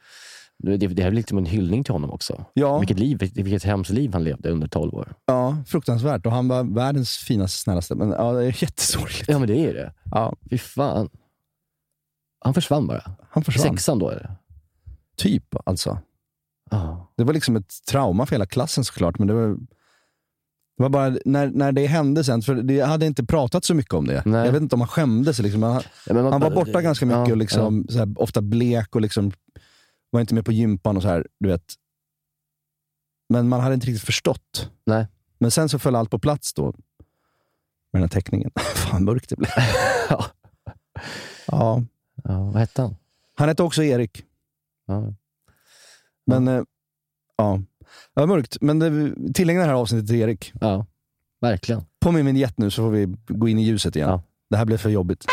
Det, 0.58 0.76
det 0.76 0.86
är 1.02 1.04
väl 1.04 1.14
lite 1.14 1.28
som 1.28 1.38
en 1.38 1.46
hyllning 1.46 1.84
till 1.84 1.92
honom 1.92 2.10
också. 2.10 2.44
ja, 2.54 2.78
Vilket, 2.78 2.98
liv, 2.98 3.18
vilket 3.34 3.62
hemskt 3.64 3.90
liv 3.90 4.12
han 4.12 4.24
levde 4.24 4.50
under 4.50 4.68
12 4.68 4.94
år. 4.94 5.14
ja, 5.26 5.56
fruktansvärt. 5.66 6.26
Och 6.26 6.32
han 6.32 6.48
var 6.48 6.64
världens 6.64 7.16
finaste, 7.18 7.58
snällaste. 7.58 7.94
Men 7.94 8.10
ja, 8.10 8.32
det 8.32 8.44
är 8.44 8.62
jättesorgligt. 8.62 9.28
Ja, 9.28 9.38
men 9.38 9.48
det 9.48 9.56
är 9.66 9.74
det. 9.74 9.92
Ja, 10.10 10.34
Fy 10.50 10.58
fan. 10.58 11.08
Han 12.44 12.54
försvann 12.54 12.86
bara. 12.86 13.02
han 13.30 13.44
försvann. 13.44 13.62
Sexan 13.76 13.98
då 13.98 14.10
eller? 14.10 14.30
Typ, 15.16 15.54
alltså. 15.64 15.98
Ja. 16.70 17.12
Det 17.16 17.24
var 17.24 17.32
liksom 17.34 17.56
ett 17.56 17.72
trauma 17.90 18.26
för 18.26 18.34
hela 18.34 18.46
klassen 18.46 18.84
såklart. 18.84 19.18
Men 19.18 19.28
det 19.28 19.34
var, 19.34 19.48
det 20.76 20.82
var 20.82 20.88
bara 20.88 21.16
när, 21.24 21.46
när 21.50 21.72
det 21.72 21.86
hände 21.86 22.24
sen, 22.24 22.42
för 22.42 22.54
det 22.54 22.80
hade 22.80 23.06
inte 23.06 23.24
pratat 23.24 23.64
så 23.64 23.74
mycket 23.74 23.94
om 23.94 24.06
det. 24.06 24.22
Nej. 24.26 24.44
Jag 24.46 24.52
vet 24.52 24.62
inte 24.62 24.74
om 24.74 24.80
han 24.80 24.88
skämdes. 24.88 25.38
Liksom. 25.38 25.62
Han, 25.62 25.82
Ja, 26.06 26.14
men 26.14 26.22
man- 26.22 26.32
han 26.32 26.40
var 26.40 26.50
borta 26.50 26.82
ganska 26.82 27.06
mycket 27.06 27.26
Ja, 27.26 27.30
och 27.32 27.36
liksom, 27.36 27.86
så 27.88 27.98
här, 27.98 28.14
ofta 28.16 28.42
blek 28.42 28.94
och 28.94 29.00
liksom, 29.00 29.32
var 30.10 30.20
inte 30.20 30.34
med 30.34 30.44
på 30.44 30.52
gympan 30.52 30.96
och 30.96 31.02
så 31.02 31.08
här, 31.08 31.26
du 31.40 31.48
vet. 31.48 31.74
Men 33.28 33.48
man 33.48 33.60
hade 33.60 33.74
inte 33.74 33.86
riktigt 33.86 34.06
förstått. 34.06 34.70
Nej. 34.84 35.06
Men 35.38 35.50
sen 35.50 35.68
så 35.68 35.78
föll 35.78 35.94
allt 35.96 36.10
på 36.10 36.18
plats 36.18 36.54
då. 36.54 36.64
Med 36.64 36.74
den 37.92 38.02
här 38.02 38.08
teckningen. 38.08 38.50
Fan 38.74 39.04
mörkt 39.04 39.28
det 39.28 39.36
blev. 39.36 39.50
Ja. 40.08 40.24
ja. 41.46 41.82
Ja, 42.24 42.44
vad 42.44 42.56
hette 42.56 42.82
han? 42.82 42.96
Han 43.34 43.48
hette 43.48 43.62
också 43.62 43.82
Erik. 43.82 44.24
Ja. 44.86 45.14
Men 46.26 46.48
eh, 46.48 46.62
ja, 47.36 47.60
det 48.14 48.20
var 48.20 48.26
mörkt. 48.26 48.56
Men 48.60 48.78
det, 48.78 49.14
tillägna 49.34 49.60
det 49.60 49.66
här 49.66 49.74
avsnittet 49.74 50.08
till 50.08 50.16
Erik. 50.16 50.52
ja, 50.60 50.86
verkligen. 51.40 51.82
På 52.00 52.12
min 52.12 52.26
vignett 52.26 52.58
nu 52.58 52.70
så 52.70 52.82
får 52.82 52.90
vi 52.90 53.16
gå 53.28 53.48
in 53.48 53.58
i 53.58 53.62
ljuset 53.62 53.96
igen. 53.96 54.08
Ja. 54.08 54.22
Det 54.50 54.56
här 54.56 54.64
blev 54.64 54.78
för 54.78 54.90
jobbigt. 54.90 55.26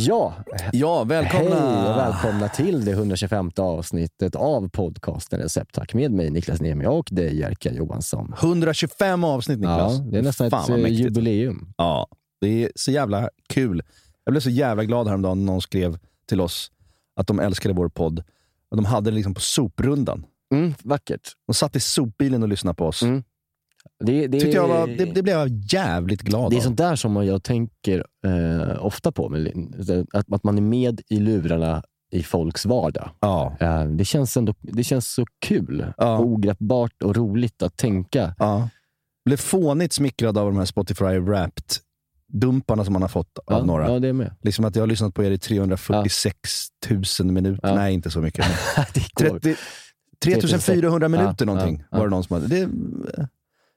Ja, 0.00 0.34
Ja, 0.72 1.04
välkomna! 1.04 1.54
hej 1.54 1.90
och 1.90 1.98
välkomna 1.98 2.48
till 2.48 2.84
det 2.84 2.90
125 2.92 3.50
avsnittet 3.56 4.34
av 4.34 4.68
podcasten 4.68 5.40
Receptack 5.40 5.94
med 5.94 6.12
mig 6.12 6.30
Niklas 6.30 6.60
Niemi 6.60 6.86
och 6.86 7.08
dig 7.10 7.38
Jerka 7.38 7.72
Johansson. 7.72 8.34
125 8.38 9.24
avsnitt 9.24 9.58
Niklas. 9.58 9.92
Ja, 9.98 10.04
det 10.10 10.18
är 10.18 10.22
nästan 10.22 10.50
Fan, 10.50 10.84
ett 10.84 10.92
jubileum. 10.92 11.72
Ja, 11.76 12.08
det 12.40 12.64
är 12.64 12.72
så 12.74 12.90
jävla 12.90 13.28
kul. 13.48 13.82
Jag 14.24 14.32
blev 14.32 14.40
så 14.40 14.50
jävla 14.50 14.84
glad 14.84 15.06
häromdagen 15.06 15.44
när 15.44 15.52
någon 15.52 15.62
skrev 15.62 15.98
till 16.28 16.40
oss 16.40 16.70
att 17.16 17.26
de 17.26 17.40
älskade 17.40 17.74
vår 17.74 17.88
podd. 17.88 18.24
Och 18.70 18.76
de 18.76 18.84
hade 18.84 19.10
det 19.10 19.14
liksom 19.14 19.34
på 19.34 19.40
soprundan. 19.40 20.26
Mm, 20.54 20.74
vackert. 20.82 21.32
De 21.46 21.54
satt 21.54 21.76
i 21.76 21.80
sopbilen 21.80 22.42
och 22.42 22.48
lyssnade 22.48 22.74
på 22.74 22.86
oss. 22.86 23.02
Mm. 23.02 23.22
Det, 24.04 24.26
det, 24.26 24.40
Tyckte 24.40 24.56
jag 24.56 24.68
var, 24.68 24.86
det, 24.86 25.04
det 25.04 25.22
blev 25.22 25.36
jag 25.36 25.48
jävligt 25.72 26.22
glad 26.22 26.50
det 26.50 26.56
är 26.56 26.58
av. 26.58 26.62
sånt 26.62 26.78
där 26.78 26.96
som 26.96 27.26
jag 27.26 27.42
tänker 27.42 28.04
eh, 28.26 28.84
ofta 28.86 29.12
på. 29.12 29.32
Att, 30.12 30.32
att 30.32 30.44
man 30.44 30.56
är 30.58 30.62
med 30.62 31.00
i 31.08 31.20
lurarna 31.20 31.82
i 32.12 32.22
folks 32.22 32.66
vardag. 32.66 33.10
Ja, 33.20 33.56
Eh, 33.60 33.84
det, 33.84 34.04
känns 34.04 34.36
ändå, 34.36 34.54
det 34.60 34.84
känns 34.84 35.12
så 35.14 35.24
kul 35.46 35.86
Ja. 35.96 36.18
och 36.18 36.26
ogreppbart 36.26 37.02
och 37.02 37.16
roligt 37.16 37.62
att 37.62 37.76
tänka. 37.76 38.34
ja. 38.38 38.68
Blev 39.24 39.36
fånigt 39.36 39.92
smickrad 39.92 40.38
av 40.38 40.46
de 40.46 40.58
här 40.58 40.64
Spotify 40.64 41.04
Wrapped-dumparna 41.04 42.84
som 42.84 42.92
man 42.92 43.02
har 43.02 43.08
fått 43.08 43.38
av 43.38 43.58
Ja, 43.58 43.64
några. 43.64 43.90
ja, 43.92 43.98
det 43.98 44.08
är 44.08 44.12
med. 44.12 44.34
Liksom 44.42 44.64
att 44.64 44.76
jag 44.76 44.82
har 44.82 44.86
lyssnat 44.86 45.14
på 45.14 45.24
er 45.24 45.30
i 45.30 45.38
346 45.38 46.38
000 47.20 47.32
minuter. 47.32 47.68
Ja. 47.68 47.74
Nej, 47.74 47.94
inte 47.94 48.10
så 48.10 48.20
mycket. 48.20 48.44
men 48.76 48.84
det 48.94 49.28
går. 49.30 49.38
30, 49.38 49.56
3400 50.24 51.08
minuter 51.08 51.34
Ja, 51.38 51.44
någonting 51.46 51.78
ja, 51.78 51.86
var 51.90 51.98
ja. 51.98 52.04
det 52.04 52.10
någon 52.10 52.24
som 52.24 52.34
hade. 52.34 52.46
Det, 52.48 52.68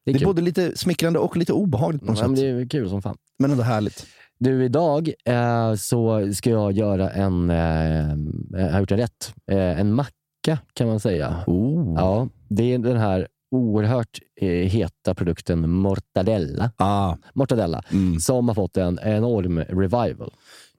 Det 0.06 0.12
det 0.12 0.12
är 0.12 0.16
är 0.16 0.20
kul. 0.20 0.26
både 0.28 0.42
lite 0.42 0.78
smickrande 0.78 1.20
och 1.20 1.38
lite 1.38 1.54
obehagligt 1.54 2.02
på 2.06 2.12
något 2.12 2.22
men 2.22 2.30
sätt. 2.38 2.46
det 2.46 2.50
är 2.62 2.70
kul 2.70 2.90
som 2.90 3.02
fan. 3.02 3.18
Men 3.40 3.52
ändå 3.52 3.64
härligt. 3.64 4.06
Du, 4.40 4.66
idag 4.66 5.12
eh, 5.26 5.74
så 5.76 6.34
ska 6.34 6.50
jag 6.50 6.72
göra 6.72 7.10
en, 7.10 7.50
eh, 7.50 8.16
jag 8.62 8.72
har 8.72 8.80
gjort 8.80 8.92
en 8.92 8.98
rätt, 8.98 9.34
eh, 9.52 9.80
en 9.80 9.94
macka 9.94 10.58
kan 10.74 10.88
man 10.88 11.00
säga. 11.00 11.44
Oh. 11.48 11.94
Ja, 11.98 12.28
det 12.50 12.74
är 12.74 12.78
den 12.80 12.98
här 12.98 13.28
oerhört 13.56 14.20
eh, 14.42 14.48
heta 14.50 15.16
produkten 15.16 15.70
mortadella, 15.70 16.72
Ah. 16.78 17.16
mortadella 17.34 17.84
Mm. 17.92 18.20
som 18.20 18.48
har 18.48 18.56
fått 18.56 18.78
en 18.78 19.00
enorm 19.04 19.60
revival. 19.60 20.34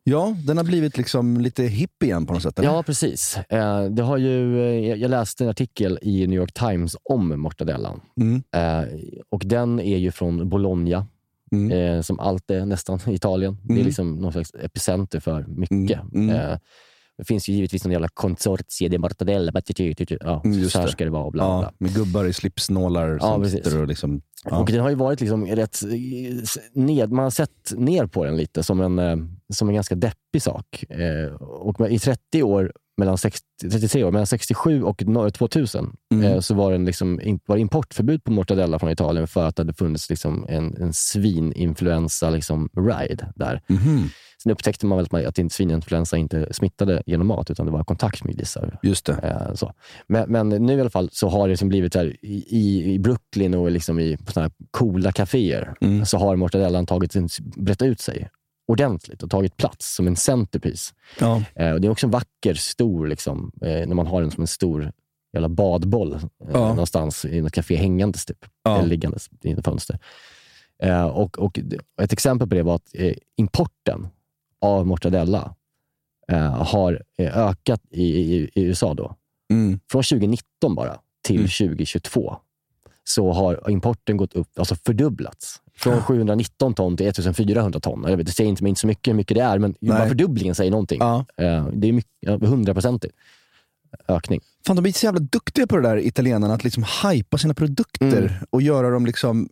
Ja, 0.05 0.37
den 0.47 0.57
har 0.57 0.65
blivit 0.65 0.97
liksom 0.97 1.41
lite 1.41 1.63
hipp 1.63 2.03
igen 2.03 2.27
på 2.27 2.33
något 2.33 2.43
sätt. 2.43 2.59
Eller? 2.59 2.69
Ja, 2.69 2.83
precis. 2.83 3.37
Eh, 3.49 3.85
det 3.85 4.03
har 4.03 4.17
ju, 4.17 4.61
eh, 4.61 4.95
jag- 5.01 5.11
läste 5.11 5.45
en 5.45 5.51
artikel 5.51 5.99
i 6.03 6.27
New 6.27 6.37
York 6.41 6.53
Times 6.53 6.97
om 7.05 7.41
mortadellan. 7.41 8.01
Mm. 8.21 8.43
Eh, 8.57 8.89
och 9.29 9.43
den 9.47 9.81
är 9.81 9.97
ju 9.99 10.11
från 10.11 10.49
Bologna, 10.49 11.07
Mm. 11.53 12.03
som 12.03 12.21
allt 12.21 12.51
är 12.51 12.67
nästan 12.67 12.99
i 13.07 13.15
Italien. 13.15 13.57
Det 13.63 13.73
är 13.73 13.77
Mm. 13.77 13.87
liksom 13.87 14.15
någon 14.17 14.33
slags 14.33 14.55
epicenter 14.55 15.21
för 15.21 15.45
mycket. 15.49 16.01
Det 17.19 17.25
finns 17.25 17.49
ju 17.49 17.53
givetvis 17.53 17.85
någon 17.85 17.93
jävla 17.93 18.09
consortie 18.09 18.89
de 18.89 18.99
mortadella. 18.99 19.53
but- 19.53 20.17
Ja, 20.21 20.43
Mm, 20.45 20.59
just 20.59 20.73
så 20.73 20.79
här 20.81 20.87
ska 20.87 21.05
det 21.05 21.11
vara 21.11 21.31
bla 21.31 21.45
bla. 21.59 21.63
Ja, 21.67 21.73
med 21.79 21.95
gubbar 21.95 22.25
i 22.25 22.33
slipsnålar 22.33 23.09
Ja, 23.09 23.19
som 23.21 23.43
precis. 23.43 23.65
sitter 23.65 23.81
och 23.81 23.87
liksom... 23.89 24.23
Ja. 24.45 24.59
Och 24.61 24.67
den 24.67 24.81
har 24.81 24.89
ju 24.91 24.95
varit 24.95 25.21
liksom 25.21 25.47
rätt 25.47 25.83
eh, 25.83 25.91
ned, 26.83 27.13
man 27.13 27.23
har 27.23 27.31
sett 27.31 27.73
ner 27.77 28.07
på 28.07 28.25
den 28.25 28.37
lite 28.37 28.63
som 28.63 28.81
en, 28.81 28.99
eh, 28.99 29.17
som 29.53 29.69
en 29.69 29.75
ganska 29.75 29.95
deppig 29.95 30.43
sak. 30.43 30.85
Eh, 30.89 31.35
och 31.43 31.91
i 31.91 31.99
30 31.99 32.43
år, 32.43 32.73
mellan 32.97 33.19
60, 33.19 33.47
33 33.71 34.05
år, 34.05 34.11
mellan 34.13 34.27
67 34.27 34.83
och 34.83 35.03
no- 35.03 35.31
2000 35.31 35.97
Mm. 36.15 36.25
eh, 36.33 36.41
så 36.41 36.55
var, 36.55 36.73
den 36.73 36.85
liksom, 36.85 37.21
var 37.47 37.57
det 37.57 37.61
importförbud 37.63 38.25
på 38.25 38.33
mortadella 38.33 38.79
från 38.79 38.91
Italien 38.91 39.27
för 39.27 39.45
att 39.45 39.57
det 39.57 39.61
hade 39.61 39.75
funnits 39.75 40.11
liksom 40.11 40.47
en, 40.49 40.77
en 40.83 40.93
svininfluensa 40.93 42.31
liksom, 42.31 42.69
där. 43.35 43.61
Mhm. 43.67 44.09
Sen 44.43 44.53
upptäckte 44.53 44.87
man 44.87 44.99
väl 44.99 45.27
att, 45.27 45.39
att 45.39 45.53
svininfluensa 45.53 46.17
inte 46.17 46.49
smittade 46.55 47.03
genom 47.07 47.27
mat, 47.27 47.51
utan 47.51 47.67
det 47.67 47.73
var 47.73 47.85
kontakt 47.85 48.25
med 48.25 48.37
grisar. 48.37 48.79
Just 48.83 49.07
det. 49.07 49.13
Eh, 49.13 49.55
så. 49.55 49.73
Men, 50.07 50.33
men 50.33 50.49
nu 50.49 50.77
i 50.77 50.81
alla 50.81 50.91
fall 50.91 51.09
så 51.13 51.29
har 51.29 51.49
det 51.49 51.53
liksom 51.53 51.69
blivit 51.69 51.95
här, 51.95 52.17
i, 52.23 52.45
i- 52.95 52.99
Brooklyn 52.99 53.55
och 53.55 53.71
liksom 53.71 53.99
i 54.01 54.19
såna 54.29 54.45
här 54.45 54.53
coola 54.71 55.13
kaféer 55.13 55.75
Mm. 55.81 56.07
så 56.07 56.19
har 56.19 56.37
mortadellan 56.37 56.87
tagit, 56.87 57.13
sin- 57.13 57.29
brett 57.57 57.83
ut 57.83 58.01
sig 58.01 58.29
ordentligt 58.73 59.23
och 59.23 59.31
tagit 59.31 59.57
plats 59.57 59.95
som 59.95 60.07
en 60.07 60.17
centerpiece. 60.17 60.95
Ja. 61.21 61.43
Eh, 61.55 61.73
och 61.73 61.81
det 61.81 61.87
är 61.89 61.91
också 61.91 62.07
en 62.07 62.11
vacker, 62.11 62.55
stor, 62.55 63.07
liksom, 63.07 63.53
eh, 63.63 63.87
när 63.89 63.95
man 63.95 64.07
har 64.07 64.21
den 64.23 64.31
som 64.31 64.41
en 64.41 64.47
stor 64.47 64.93
jävla 65.33 65.49
badboll 65.49 66.13
eh, 66.15 66.21
Ja. 66.53 66.69
någonstans 66.69 67.25
i 67.25 67.41
något 67.41 67.53
café 67.53 67.77
hängandes 67.77 68.25
typ, 68.25 68.45
Ja. 68.65 68.79
eller 68.79 68.89
liggandes 68.89 69.31
i 69.43 69.51
ett 69.53 69.65
fönster. 69.65 69.99
Eh, 70.83 71.05
och, 71.07 71.39
och 71.39 71.59
ett 72.03 72.13
exempel 72.13 72.49
på 72.49 72.55
det 72.55 72.63
var 72.63 72.75
att 72.75 72.91
eh, 72.95 73.15
importen 73.37 74.09
av 74.61 74.87
mortadella 74.87 75.55
har 76.59 77.03
ökat 77.19 77.81
i, 77.91 78.05
i, 78.05 78.51
i 78.55 78.63
USA 78.63 78.95
då. 78.95 79.17
Mm. 79.53 79.81
Från 79.91 80.03
2019 80.03 80.75
bara 80.75 80.99
till 81.25 81.37
Mm. 81.37 81.49
2022 81.49 82.37
så 83.05 83.33
har 83.33 83.71
importen 83.71 84.17
gått 84.17 84.35
upp, 84.35 84.59
alltså 84.59 84.75
fördubblats. 84.75 85.63
Från 85.83 86.03
719 86.03 86.75
ton 86.75 86.97
till 86.97 87.07
1400 87.09 87.81
ton. 87.81 88.05
Jag 88.09 88.17
vet, 88.17 88.27
det 88.27 88.33
säger 88.33 88.51
inte, 88.51 88.65
inte 88.69 88.81
så 88.81 88.87
mycket 88.87 89.11
hur 89.13 89.17
mycket 89.17 89.35
det 89.37 89.43
är, 89.43 89.59
men 89.59 89.75
bara 89.81 90.09
fördubblingen 90.09 90.55
säger 90.55 90.71
någonting. 90.71 90.99
Ja. 91.01 91.25
Eh, 91.37 91.67
Det 91.73 91.89
är 91.89 91.93
mycket- 91.93 92.11
ja, 92.21 92.37
hundraprocentig 92.37 93.11
ökning. 94.09 94.41
Fan, 94.67 94.77
de 94.77 94.87
är 94.87 94.93
så 94.93 95.07
jävla 95.07 95.21
duktiga 95.21 95.67
på 95.67 95.77
det 95.77 95.83
där, 95.89 95.97
italienarna, 96.07 96.55
att 96.55 96.65
liksom 96.65 96.85
hypa 97.05 97.39
sina 97.39 97.55
produkter 97.55 98.19
Mm. 98.19 98.33
och 98.51 98.63
göra 98.63 98.91
dem 98.91 99.07
liksom 99.07 99.49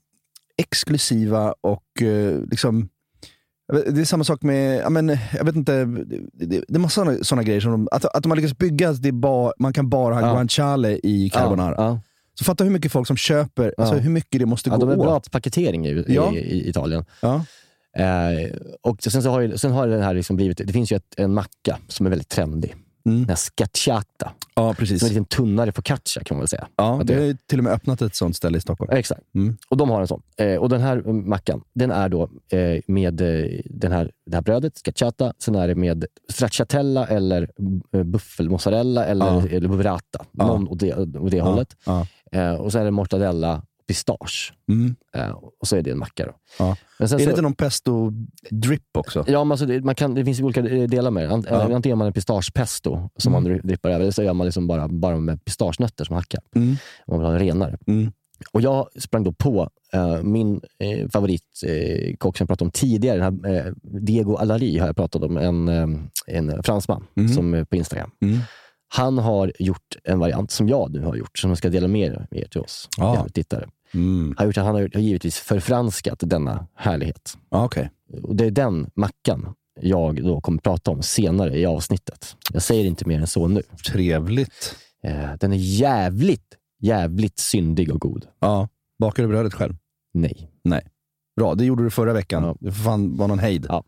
exklusiva 0.56 1.54
och 1.60 2.02
eh, 2.02 2.36
liksom... 2.50 2.88
jag 3.72 3.94
Det 3.94 4.00
är 4.00 4.04
samma 4.04 4.24
sak 4.24 4.42
med, 4.42 4.80
ja, 4.80 4.90
men, 4.90 5.08
jag 5.38 5.44
vet 5.44 5.56
inte, 5.56 5.84
det, 6.32 6.74
är 6.74 6.78
massa 6.78 7.24
såna 7.24 7.42
grejer. 7.42 7.60
Som 7.60 7.72
de, 7.72 7.88
att, 7.92 8.04
att 8.04 8.22
de 8.22 8.30
har 8.30 8.36
lyckats 8.36 8.58
bygga, 8.58 8.88
att 8.90 9.02
det 9.02 9.08
är 9.08 9.12
ba, 9.12 9.52
man 9.58 9.72
kan 9.72 9.88
bara 9.90 10.14
ha 10.14 10.20
Ja. 10.20 10.32
guanciale 10.32 11.00
i 11.02 11.30
carbonara. 11.30 11.74
Ja, 11.78 11.84
ja. 11.84 12.00
Så 12.40 12.44
fatta 12.44 12.64
hur 12.64 12.70
mycket 12.70 12.92
folk 12.92 13.06
som 13.06 13.16
köper, 13.16 13.74
alltså 13.78 13.94
hur 13.94 14.10
mycket 14.10 14.40
det 14.40 14.46
måste 14.46 14.70
Ja, 14.70 14.76
gå 14.76 14.86
de 14.86 14.90
är 14.92 14.96
bra 14.96 15.16
åt. 15.16 15.24
på 15.24 15.30
paketering 15.30 15.86
i, 15.86 16.04
Ja. 16.08 16.32
i, 16.32 16.38
i 16.38 16.68
Italien. 16.68 17.04
Ja. 17.22 17.44
Eh, 17.96 18.50
och 18.82 19.02
sen, 19.02 19.22
så 19.22 19.30
har, 19.30 19.40
ju, 19.40 19.58
sen 19.58 19.72
har 19.72 19.86
det 19.88 20.02
här 20.02 20.14
liksom 20.14 20.36
blivit, 20.36 20.58
det 20.66 20.72
finns 20.72 20.92
ju 20.92 20.96
ett, 20.96 21.14
en 21.16 21.34
macka 21.34 21.78
som 21.88 22.06
är 22.06 22.10
väldigt 22.10 22.28
trendig. 22.28 22.74
Mm. 23.06 23.18
Den 23.18 23.28
här 23.28 23.36
scacciata. 23.36 24.32
ja, 24.54 24.74
precis. 24.74 25.00
Som 25.00 25.06
är 25.06 25.10
en 25.10 25.18
lite 25.22 25.36
tunnare 25.36 25.72
focaccia 25.72 26.22
kan 26.24 26.36
man 26.36 26.40
väl 26.40 26.48
säga. 26.48 26.66
Ja, 26.76 27.00
det 27.04 27.14
har 27.14 27.22
ju 27.22 27.36
till 27.46 27.58
och 27.58 27.64
med 27.64 27.72
öppnat 27.72 28.02
ett 28.02 28.14
sånt 28.14 28.36
ställe 28.36 28.58
i 28.58 28.60
Stockholm. 28.60 28.90
Exakt. 28.92 29.20
Mm. 29.34 29.56
Och 29.68 29.76
de 29.76 29.90
har 29.90 30.00
en 30.00 30.06
sån. 30.08 30.22
Eh, 30.36 30.54
och 30.56 30.68
den 30.68 30.80
här 30.80 31.02
mackan, 31.12 31.62
den 31.74 31.90
är 31.90 32.08
då 32.08 32.22
eh, 32.52 32.80
med 32.86 33.20
eh, 33.20 33.60
den 33.64 33.92
här, 33.92 34.10
det 34.26 34.36
här 34.36 34.42
brödet, 34.42 34.76
scacciata. 34.78 35.32
Sen 35.38 35.54
är 35.54 35.68
det 35.68 35.74
med 35.74 36.04
stracciatella 36.32 37.06
eller 37.06 37.50
eh, 37.92 38.02
buffelmozzarella 38.02 39.04
eller, 39.06 39.26
Ja. 39.26 39.42
eller 39.50 39.68
burrata. 39.68 40.24
Ja. 40.32 40.46
Någon 40.46 40.68
åt 40.68 40.78
det, 40.80 40.94
åt 40.94 41.30
det 41.30 41.40
hållet. 41.40 41.76
Ja. 41.86 42.06
Eh, 42.32 42.52
och 42.52 42.72
sen 42.72 42.80
är 42.80 42.84
det 42.84 42.90
mortadella 42.90 43.54
och 43.56 43.86
pistage. 43.86 44.52
Mm. 44.68 44.96
Eh, 45.16 45.30
och 45.60 45.68
så 45.68 45.76
är 45.76 45.82
det 45.82 45.90
en 45.90 45.98
macka. 45.98 46.26
Då. 46.26 46.32
Ja. 46.58 46.76
Men 46.98 47.08
sen 47.08 47.16
Är 47.16 47.18
det 47.18 47.24
så, 47.24 47.30
inte 47.30 47.42
någon 47.42 47.54
pesto 47.54 48.10
drip 48.50 48.82
också? 48.98 49.24
Ja, 49.26 49.44
men 49.44 49.50
alltså 49.52 49.66
det, 49.66 49.80
man 49.84 49.94
kan, 49.94 50.14
det 50.14 50.24
finns 50.24 50.40
olika 50.40 50.60
eh, 50.60 50.88
delar 50.88 51.10
med 51.10 51.22
det. 51.28 51.32
Ant, 51.34 51.46
Ja. 51.50 51.60
Antingen 51.62 51.82
gör 51.88 51.96
man 51.96 52.06
en 52.06 52.12
pistagepesto 52.12 53.10
som 53.16 53.34
Mm. 53.34 53.42
man 53.42 53.52
dri- 53.52 53.66
drippar 53.66 53.90
över, 53.90 54.00
eller 54.00 54.12
så 54.12 54.22
gör 54.22 54.32
man 54.34 54.44
liksom 54.46 54.66
bara, 54.66 54.88
bara 54.88 55.16
med 55.18 55.44
pistagenötter 55.44 56.04
som 56.04 56.16
hackar. 56.16 56.40
Mm. 56.56 56.76
Om 57.06 57.14
man 57.14 57.18
vill 57.18 57.26
ha 57.26 57.32
en 57.32 57.38
renare. 57.38 57.78
Mm. 57.86 58.12
Och 58.52 58.60
jag 58.60 58.88
sprang 58.98 59.24
då 59.24 59.32
på 59.32 59.70
eh, 59.92 60.22
min 60.22 60.60
eh, 60.78 61.08
favoritkock 61.08 62.18
kock 62.18 62.36
som 62.36 62.44
jag 62.44 62.48
pratade 62.48 62.66
om 62.66 62.70
tidigare. 62.70 63.18
Den 63.18 63.44
här, 63.44 63.74
Diego 63.82 64.36
Alari 64.36 64.78
har 64.78 64.86
jag 64.86 64.96
pratat 64.96 65.22
om, 65.22 65.36
en, 65.36 65.68
en 66.26 66.62
fransman 66.62 67.06
Mm. 67.16 67.28
som 67.32 67.54
är 67.54 67.64
på 67.64 67.76
Instagram. 67.76 68.10
Han 68.92 69.18
har 69.18 69.52
gjort 69.58 69.96
en 70.04 70.18
variant 70.18 70.50
som 70.50 70.68
jag 70.68 70.90
nu 70.92 71.00
har 71.00 71.16
gjort, 71.16 71.38
som 71.38 71.50
jag 71.50 71.58
ska 71.58 71.68
dela 71.68 71.88
med 71.88 72.26
er- 72.30 72.48
till 72.50 72.60
oss 72.60 72.88
ja. 72.96 73.26
tittare. 73.34 73.68
Mm. 73.94 74.34
Han 74.38 74.46
har, 74.46 74.46
gjort, 74.46 74.56
han 74.56 74.74
har 74.74 74.98
givetvis 74.98 75.38
förfranskat 75.38 76.18
denna 76.20 76.66
härlighet. 76.74 77.38
Ja, 77.50 77.64
okej. 77.64 77.90
Och 78.22 78.36
det 78.36 78.46
är 78.46 78.50
den 78.50 78.90
mackan 78.94 79.54
jag 79.80 80.24
då 80.24 80.40
kommer 80.40 80.58
prata 80.58 80.90
om 80.90 81.02
senare 81.02 81.58
i 81.58 81.66
avsnittet. 81.66 82.36
Jag 82.52 82.62
säger 82.62 82.84
inte 82.84 83.08
mer 83.08 83.20
än 83.20 83.26
så 83.26 83.48
nu. 83.48 83.62
Trevligt. 83.86 84.76
Eh, 85.04 85.30
den 85.40 85.52
är 85.52 85.56
jävligt, 85.56 86.56
jävligt 86.80 87.38
syndig 87.38 87.92
och 87.92 88.00
god. 88.00 88.26
Ja. 88.38 88.68
Bakar 88.98 89.22
du 89.22 89.28
brödet 89.28 89.54
själv? 89.54 89.76
Nej. 90.14 90.48
Bra, 91.36 91.54
det 91.54 91.64
gjorde 91.64 91.82
du 91.82 91.90
förra 91.90 92.12
veckan. 92.12 92.44
Ja. 92.44 92.56
Det 92.60 92.72
får 92.72 92.82
fan 92.84 93.16
vara 93.16 93.28
någon 93.28 93.38
hejd. 93.38 93.66
Ja. 93.68 93.84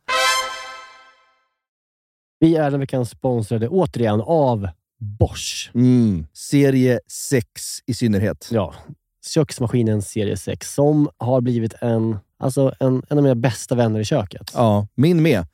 Vi 2.40 2.56
är 2.56 2.70
den 2.70 2.80
veckan 2.80 3.06
sponsrade 3.06 3.68
återigen 3.68 4.20
av 4.20 4.68
Bosch. 5.02 5.70
Mm. 5.74 6.26
Serie 6.32 7.00
6 7.08 7.48
i 7.86 7.94
synnerhet. 7.94 8.48
Ja, 8.52 8.74
köksmaskinen 9.26 10.02
serie 10.02 10.36
6 10.36 10.74
som 10.74 11.08
har 11.18 11.40
blivit 11.40 11.74
en, 11.80 12.16
alltså 12.38 12.74
en, 12.80 13.02
en 13.10 13.18
av 13.18 13.22
mina 13.22 13.34
bästa 13.34 13.74
vänner 13.74 14.00
i 14.00 14.04
köket. 14.04 14.50
Ja, 14.54 14.86
min 14.94 15.22
med. 15.22 15.46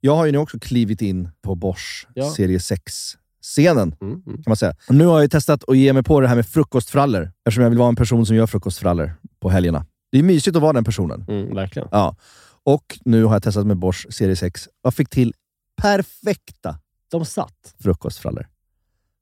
Jag 0.00 0.16
har 0.16 0.26
ju 0.26 0.32
nu 0.32 0.38
också 0.38 0.58
klivit 0.58 1.02
in 1.02 1.28
på 1.42 1.54
Bosch 1.54 2.06
Ja. 2.14 2.30
serie 2.30 2.58
6-scenen. 2.58 3.94
Mm, 4.00 4.12
mm. 4.12 4.22
kan 4.24 4.44
man 4.46 4.56
säga. 4.56 4.74
Nu 4.88 5.06
har 5.06 5.20
jag 5.20 5.30
testat 5.30 5.64
att 5.68 5.76
ge 5.78 5.92
mig 5.92 6.02
på 6.02 6.20
det 6.20 6.28
här 6.28 6.36
med 6.36 6.46
frukostfrallor, 6.46 7.32
eftersom 7.46 7.62
jag 7.62 7.70
vill 7.70 7.78
vara 7.78 7.88
en 7.88 7.96
person 7.96 8.26
som 8.26 8.36
gör 8.36 8.46
frukostfrallor 8.46 9.12
på 9.40 9.50
helgerna. 9.50 9.86
Det 10.12 10.18
är 10.18 10.22
mysigt 10.22 10.56
att 10.56 10.62
vara 10.62 10.72
den 10.72 10.84
personen. 10.84 11.24
Mm, 11.28 11.54
verkligen. 11.54 11.88
Ja. 11.92 12.16
Och 12.64 12.98
nu 13.04 13.24
har 13.24 13.32
jag 13.34 13.42
testat 13.42 13.66
med 13.66 13.76
Bosch 13.76 14.06
serie 14.10 14.36
6 14.36 14.68
och 14.84 14.94
fick 14.94 15.08
till 15.08 15.34
perfekta 15.82 16.78
De 17.10 17.24
satt. 17.24 17.74
frukostfrallor. 17.78 18.48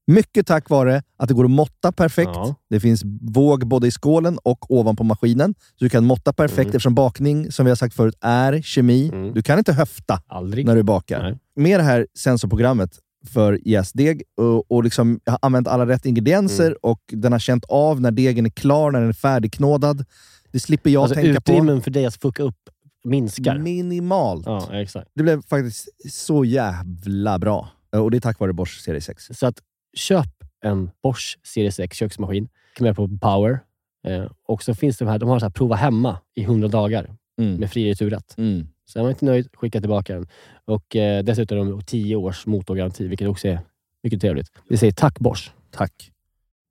Mycket 0.08 0.46
tack 0.46 0.70
vare 0.70 1.02
att 1.18 1.28
det 1.28 1.34
går 1.34 1.44
att 1.44 1.50
måtta 1.50 1.92
perfekt. 1.92 2.30
Ja. 2.34 2.54
Det 2.70 2.80
finns 2.80 3.02
våg 3.20 3.66
både 3.68 3.86
i 3.86 3.90
skålen 3.90 4.38
och 4.42 4.70
ovanpå 4.70 5.04
maskinen. 5.04 5.54
Så 5.78 5.84
du 5.84 5.88
kan 5.88 6.04
måtta 6.04 6.32
perfekt 6.32 6.58
Mm. 6.58 6.68
eftersom 6.68 6.94
bakning, 6.94 7.52
som 7.52 7.64
vi 7.66 7.70
har 7.70 7.76
sagt 7.76 7.94
förut, 7.94 8.14
är 8.20 8.62
kemi. 8.62 9.08
Mm. 9.08 9.34
Du 9.34 9.42
kan 9.42 9.58
inte 9.58 9.72
höfta 9.72 10.20
Aldrig. 10.26 10.66
när 10.66 10.76
du 10.76 10.82
bakar. 10.82 11.22
Nej. 11.22 11.38
Med 11.56 11.80
det 11.80 11.84
här 11.84 12.06
sensorprogrammet 12.18 12.98
för 13.26 13.68
jästdeg 13.68 14.22
och, 14.36 14.70
och 14.72 14.84
liksom, 14.84 15.20
jag 15.24 15.32
har 15.32 15.38
använt 15.42 15.68
alla 15.68 15.86
rätt 15.86 16.06
ingredienser 16.06 16.66
Mm. 16.66 16.78
och 16.82 17.00
den 17.12 17.32
har 17.32 17.38
känt 17.38 17.64
av 17.64 18.00
när 18.00 18.10
degen 18.10 18.46
är 18.46 18.50
klar, 18.50 18.90
när 18.90 19.00
den 19.00 19.08
är 19.08 19.12
färdigknådad. 19.12 20.04
Det 20.52 20.60
slipper 20.60 20.90
jag 20.90 21.00
alltså, 21.02 21.14
tänka 21.14 21.30
utrymmen 21.38 21.82
för 21.82 21.90
dig 21.90 22.06
att 22.06 22.16
fucka 22.16 22.42
upp 22.42 22.68
minskar. 23.04 23.54
på. 23.56 23.60
Minimalt. 23.60 24.46
Ja, 24.46 24.68
exakt. 24.80 25.10
Det 25.14 25.22
blev 25.22 25.42
faktiskt 25.42 25.88
så 26.12 26.44
jävla 26.44 27.38
bra. 27.38 27.68
Och 27.96 28.10
det 28.10 28.16
är 28.16 28.20
tack 28.20 28.40
vare 28.40 28.52
Bosch 28.52 28.80
serie 28.84 29.00
6. 29.00 29.24
Så 29.34 29.46
att 29.46 29.58
köp 29.99 30.28
en 30.64 30.90
Bosch 31.02 31.38
Serie 31.43 31.73
6 31.73 31.97
köksmaskin. 31.97 32.49
man 32.81 32.87
göra 32.87 32.95
på 32.95 33.09
Power. 33.19 33.61
Eh, 34.07 34.31
och 34.47 34.62
så 34.62 34.75
finns 34.75 34.99
det 34.99 35.05
de 35.05 35.11
här, 35.11 35.19
de 35.19 35.28
har 35.28 35.38
så 35.38 35.45
här 35.45 35.50
prova 35.50 35.76
hemma 35.76 36.19
i 36.35 36.43
100 36.43 36.69
dagar 36.69 37.14
Mm. 37.40 37.55
med 37.55 37.71
fri 37.71 37.90
returrätt. 37.90 38.35
Mm. 38.38 38.69
Så 38.85 38.99
är 38.99 39.02
man 39.02 39.11
inte 39.12 39.25
nöjd, 39.25 39.49
skicka 39.52 39.81
tillbaka 39.81 40.14
den. 40.14 40.26
Och 40.64 40.97
eh, 40.97 41.25
dessutom 41.25 41.59
har 41.59 41.64
de 41.64 41.83
10 41.83 42.17
års 42.17 42.47
motorgaranti, 42.47 43.09
vilket 43.09 43.28
också 43.28 43.49
är 43.49 43.61
mycket 44.02 44.21
trevligt. 44.21 44.47
Vi 44.69 44.76
säger 44.76 44.93
tack 44.93 45.19
Bosch. 45.19 45.52
Tack. 45.71 46.12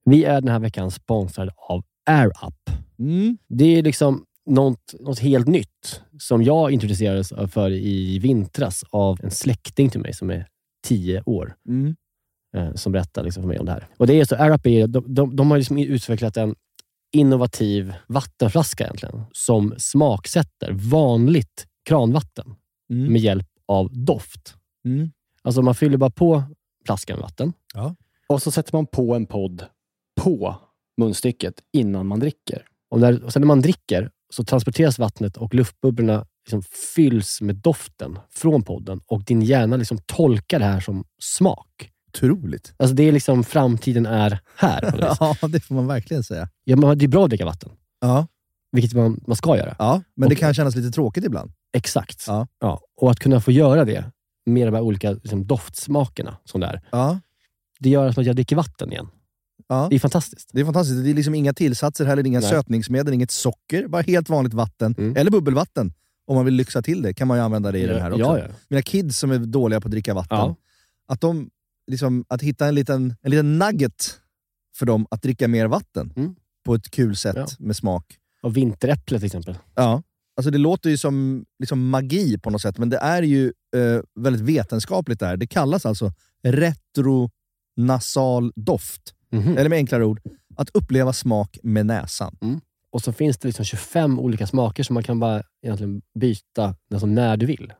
Vi 0.06 0.24
är 0.24 0.42
den 0.42 0.50
här 0.52 0.60
veckan 0.60 0.92
sponsrade 0.92 1.52
av 1.58 1.84
AirUp. 2.06 2.70
Mm. 3.00 3.38
Det 3.48 3.66
är 3.66 3.84
liksom 3.84 4.26
något, 4.46 4.94
något 5.00 5.20
helt 5.20 5.48
nytt 5.48 6.02
som 6.20 6.44
jag 6.44 6.72
introducerades 6.72 7.34
för 7.52 7.72
i 7.72 8.20
vintras 8.20 8.84
av 8.90 9.20
en 9.24 9.32
släkting 9.32 9.90
till 9.90 10.00
mig 10.02 10.14
som 10.14 10.30
är 10.30 10.48
10 10.84 11.24
år. 11.26 11.56
Mm. 11.68 11.96
Eh, 12.58 12.74
som 12.74 12.92
berättar 12.92 13.24
liksom 13.24 13.44
för 13.44 13.48
mig 13.48 13.60
om 13.60 13.66
det 13.66 13.72
här. 13.72 13.88
Och 13.98 14.08
det 14.08 14.14
är 14.14 14.26
så, 14.26 14.36
är, 14.36 14.88
de, 14.88 15.14
de, 15.14 15.36
de 15.36 15.52
har 15.52 15.58
liksom 15.58 15.78
utvecklat 15.78 16.38
en 16.38 16.56
innovativ 17.16 17.94
vattenflaska 18.08 18.84
egentligen, 18.84 19.24
som 19.32 19.74
smaksätter 19.78 20.72
vanligt 20.72 21.66
kranvatten 21.86 22.56
Mm. 22.90 23.12
med 23.14 23.22
hjälp 23.22 23.48
av 23.68 23.90
doft. 23.94 24.56
Mm. 24.86 25.12
Alltså 25.42 25.62
man 25.62 25.76
fyller 25.76 25.98
bara 25.98 26.10
på 26.10 26.44
flaskan 26.86 27.16
med 27.18 27.22
vatten 27.24 27.54
Och 28.30 28.42
så 28.42 28.52
sätter 28.52 28.76
man 28.76 28.86
på 28.86 29.16
en 29.16 29.26
podd 29.26 29.66
på 30.22 30.56
munstycket 30.98 31.54
innan 31.74 32.08
man 32.08 32.20
dricker. 32.20 32.66
och, 32.90 33.00
när, 33.00 33.24
och 33.24 33.34
sen 33.34 33.42
när 33.42 33.48
man 33.48 33.62
dricker 33.62 34.10
så 34.34 34.44
transporteras 34.44 35.00
vattnet 35.00 35.38
och 35.38 35.54
luftbubblorna 35.54 36.26
liksom 36.46 36.64
fylls 36.96 37.42
med 37.42 37.56
doften 37.56 38.20
från 38.30 38.64
podden 38.64 39.02
och 39.08 39.24
din 39.24 39.42
hjärna 39.42 39.78
liksom 39.78 39.98
tolkar 40.06 40.60
det 40.60 40.66
här 40.66 40.80
som 40.80 41.04
smak. 41.22 41.92
Otroligt. 42.24 42.74
Alltså 42.78 42.96
det 42.96 43.04
är 43.04 43.12
liksom 43.12 43.44
framtiden 43.44 44.06
är 44.06 44.40
här. 44.56 44.94
Ja, 45.42 45.48
det 45.48 45.60
får 45.60 45.76
man 45.76 45.88
verkligen 45.88 46.24
säga. 46.24 46.50
Ja, 46.64 46.76
men 46.76 46.98
det 46.98 47.06
är 47.06 47.10
bra 47.10 47.24
att 47.24 47.30
dricka 47.30 47.46
vatten, 47.46 47.72
Ja, 48.02 48.28
vilket 48.72 48.94
man, 48.94 49.20
man 49.28 49.36
ska 49.36 49.58
göra. 49.58 49.76
ja 49.80 50.02
men 50.16 50.30
det 50.30 50.36
Och- 50.36 50.40
kan 50.40 50.54
kännas 50.54 50.76
lite 50.76 50.92
tråkigt 50.92 51.24
ibland. 51.26 51.52
Exakt. 51.74 52.24
Ja. 52.28 52.48
Och 53.02 53.12
att 53.12 53.20
kunna 53.20 53.42
få 53.42 53.52
göra 53.52 53.86
det 53.86 54.06
med 54.46 54.68
de 54.68 54.74
här 54.74 54.82
olika 54.82 55.12
liksom, 55.12 55.48
doftsmakerna 55.48 56.38
som 56.46 56.62
det 56.62 56.68
är. 56.68 56.82
Ja, 56.92 57.20
Det 57.80 57.90
gör 57.90 58.08
att 58.08 58.26
jag 58.26 58.36
dricker 58.36 58.56
vatten 58.56 58.92
igen. 58.92 59.08
ja. 59.68 59.88
Det 59.90 59.96
är 59.96 60.00
fantastiskt. 60.00 60.50
Det 60.54 60.62
är 60.62 60.66
fantastiskt. 60.66 61.04
Det 61.04 61.10
är 61.10 61.14
liksom 61.14 61.36
inga 61.36 61.54
tillsatser 61.54 62.06
heller, 62.06 62.28
inga 62.28 62.40
Nej. 62.40 62.50
sötningsmedel, 62.50 63.14
inget 63.14 63.32
socker. 63.32 63.88
Bara 63.88 64.02
helt 64.02 64.30
vanligt 64.30 64.54
vatten. 64.54 64.96
Mm. 64.98 65.16
Eller 65.18 65.32
bubbelvatten. 65.32 65.94
Om 66.28 66.36
man 66.36 66.46
vill 66.46 66.54
lyxa 66.54 66.82
till 66.82 67.02
det 67.02 67.14
kan 67.14 67.28
man 67.28 67.38
ju 67.38 67.44
använda 67.44 67.72
det 67.72 67.80
i 67.80 67.86
den 67.86 68.02
här 68.02 68.12
också. 68.12 68.20
Ja, 68.24 68.40
ja. 68.40 68.46
Mina 68.70 68.82
kids 68.82 69.18
som 69.20 69.32
är 69.32 69.38
dåliga 69.38 69.82
på 69.82 69.88
att 69.88 69.92
dricka 69.92 70.14
vatten, 70.14 70.38
Ja. 70.38 70.56
att, 71.08 71.22
de, 71.22 71.50
liksom, 71.88 72.26
att 72.30 72.42
hitta 72.42 72.68
en 72.68 72.76
liten, 72.76 73.16
en 73.22 73.32
liten 73.32 73.60
nugget 73.60 74.20
för 74.78 74.86
dem 74.86 75.08
att 75.10 75.22
dricka 75.22 75.48
mer 75.48 75.68
vatten 75.68 76.14
Mm. 76.16 76.36
på 76.66 76.76
ett 76.76 76.92
kul 76.92 77.16
sätt 77.16 77.36
Ja. 77.36 77.48
med 77.60 77.76
smak. 77.76 78.18
Och 78.42 78.58
vinteräpple 78.58 79.20
till 79.20 79.26
exempel. 79.26 79.58
Ja. 79.76 80.04
Alltså 80.38 80.52
det 80.52 80.58
låter 80.58 80.90
ju 80.90 80.98
som 80.98 81.46
liksom 81.60 81.90
magi 81.90 82.38
på 82.38 82.50
något 82.50 82.62
sätt, 82.62 82.78
men 82.78 82.90
det 82.90 82.98
är 82.98 83.24
ju 83.24 83.54
eh, 83.76 84.02
väldigt 84.20 84.42
vetenskapligt 84.42 85.20
där. 85.20 85.38
Det 85.38 85.48
kallas 85.48 85.86
alltså 85.86 86.14
retronasal 86.44 87.32
doft. 88.56 89.14
Mhm. 89.32 89.58
Eller 89.58 89.70
med 89.70 89.78
enklare 89.78 90.06
ord, 90.06 90.22
att 90.56 90.70
uppleva 90.74 91.14
smak 91.14 91.58
med 91.64 91.86
näsan. 91.86 92.38
Och 92.92 93.02
så 93.02 93.14
finns 93.14 93.38
det 93.38 93.48
liksom 93.48 93.66
25 93.66 94.20
olika 94.20 94.48
smaker 94.48 94.84
som 94.84 94.94
man 94.94 95.04
kan 95.04 95.20
bara 95.20 95.44
egentligen 95.66 96.02
byta 96.20 96.76
när 96.90 97.38
du 97.38 97.46
vill. 97.46 97.74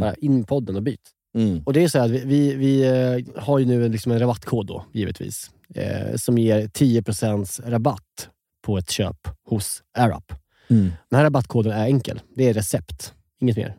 Bara 0.00 0.14
in 0.14 0.44
podden 0.44 0.76
och 0.76 0.82
byt. 0.82 1.10
Mm. 1.34 1.62
Och 1.66 1.72
det 1.72 1.84
är 1.84 1.88
så 1.88 1.98
här, 1.98 2.04
att 2.04 2.10
vi, 2.10 2.54
vi, 2.54 2.82
eh, 2.84 3.18
har 3.42 3.58
ju 3.58 3.64
nu 3.66 3.84
en, 3.84 3.92
liksom 3.92 4.12
en 4.12 4.18
rabattkod 4.18 4.66
då, 4.66 4.84
givetvis. 4.92 5.50
Eh, 5.74 6.16
som 6.16 6.38
ger 6.38 6.66
10% 6.68 7.60
rabatt 7.70 8.28
på 8.62 8.78
ett 8.78 8.90
köp 8.90 9.28
hos 9.48 9.82
AirUp. 9.98 10.32
Mm. 10.70 10.90
Den 11.10 11.16
här 11.16 11.24
rabattkoden 11.24 11.72
är 11.72 11.84
enkel. 11.86 12.20
Det 12.36 12.48
är 12.48 12.54
recept, 12.54 13.14
inget 13.40 13.56
mer. 13.56 13.76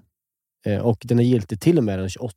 Eh, 0.66 0.78
och 0.80 1.02
Den 1.04 1.20
är 1.20 1.24
giltig 1.24 1.62
till 1.62 1.78
och 1.78 1.84
med 1.84 2.00
den 2.00 2.10
28 2.10 2.34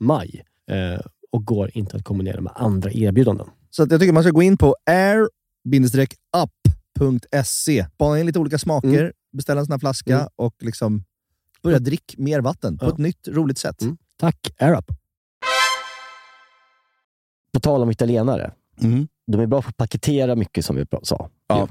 maj 0.00 0.44
eh, 0.70 1.00
och 1.32 1.44
går 1.44 1.70
inte 1.74 1.96
att 1.96 2.04
kombinera 2.04 2.40
med 2.40 2.52
andra 2.56 2.90
erbjudanden. 2.92 3.46
Så 3.70 3.82
att 3.82 3.90
jag 3.90 4.00
tycker 4.00 4.12
man 4.12 4.22
ska 4.22 4.30
gå 4.32 4.42
in 4.42 4.56
på 4.56 4.76
air-up.se, 6.96 7.86
spana 7.94 8.20
in 8.20 8.26
lite 8.26 8.38
olika 8.38 8.58
smaker, 8.58 9.00
Mm. 9.00 9.12
beställa 9.32 9.60
en 9.60 9.66
sån 9.66 9.72
här 9.72 9.78
flaska 9.78 10.14
Mm. 10.14 10.28
och 10.36 10.54
liksom 10.60 11.04
börja 11.62 11.78
dricka 11.78 12.14
mer 12.18 12.40
vatten 12.40 12.78
på 12.78 12.86
ett 12.88 12.98
nytt, 12.98 13.28
roligt 13.28 13.58
sätt. 13.58 13.82
Mm. 13.82 13.96
Tack 14.22 14.50
AirUp! 14.58 14.84
På 17.54 17.60
tal 17.60 17.82
om 17.82 17.90
italienare. 17.90 18.52
Mm. 18.82 19.08
De 19.26 19.40
är 19.40 19.46
bra 19.46 19.62
på 19.62 19.68
att 19.68 19.76
paketera 19.76 20.36
mycket 20.36 20.64
som 20.64 20.76
vi 20.76 20.86
sa. 21.02 21.28
Ja. 21.46 21.68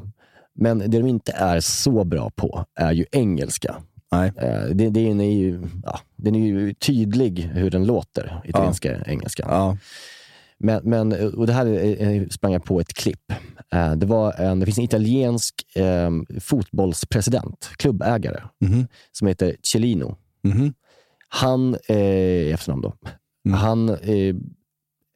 Men 0.54 0.78
det 0.80 0.88
de 0.88 1.08
inte 1.08 1.32
är 1.32 1.60
så 1.60 2.04
bra 2.04 2.30
på 2.36 2.66
är 2.76 2.92
ju 2.92 3.06
engelska. 3.12 3.76
Nej. 4.12 4.32
Eh, 4.38 4.64
Det, 4.74 4.90
det 4.90 5.00
är 5.00 5.24
ju, 5.24 5.68
ja, 5.84 6.00
den 6.16 6.36
är 6.36 6.40
ju 6.40 6.74
tydlig 6.74 7.40
hur 7.54 7.70
den 7.70 7.86
låter, 7.86 8.42
italienska 8.46 9.04
engelska. 9.06 9.44
Ja. 9.50 9.78
Men, 10.58 10.82
men, 10.84 11.34
och 11.36 11.48
det 11.48 11.54
här 11.54 12.30
sprang 12.32 12.54
jag 12.54 12.64
på 12.64 12.80
ett 12.80 12.94
klipp. 12.94 13.32
Eh, 13.74 13.92
Det, 13.96 14.06
var 14.06 14.34
en, 14.34 14.60
det 14.60 14.66
finns 14.66 14.78
en 14.78 14.84
italiensk 14.84 15.78
eh, 15.78 16.10
fotbollspresident, 16.42 17.70
klubbägare, 17.78 18.44
Mhm. 18.62 18.88
som 19.12 19.28
heter 19.28 19.56
Cellino. 19.72 20.18
Mhm. 20.44 20.74
Han, 21.34 21.76
eh, 21.88 22.54
efternamn 22.54 22.82
då, 22.82 22.94
Mm. 23.46 23.58
han 23.60 23.90
eh, 23.90 24.36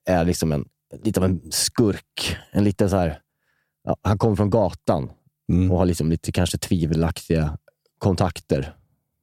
är 0.05 0.25
liksom 0.25 0.51
en, 0.51 0.65
lite 1.03 1.19
av 1.19 1.25
en 1.25 1.41
skurk. 1.51 2.37
En 2.51 2.63
lite 2.63 2.89
så 2.89 2.95
här, 2.97 3.19
ja, 3.83 3.97
han 4.01 4.17
kommer 4.17 4.35
från 4.35 4.49
gatan 4.49 5.09
Mm. 5.49 5.71
och 5.71 5.77
har 5.77 5.85
liksom 5.85 6.09
lite 6.09 6.31
kanske 6.31 6.57
tvivelaktiga 6.57 7.57
kontakter 7.97 8.75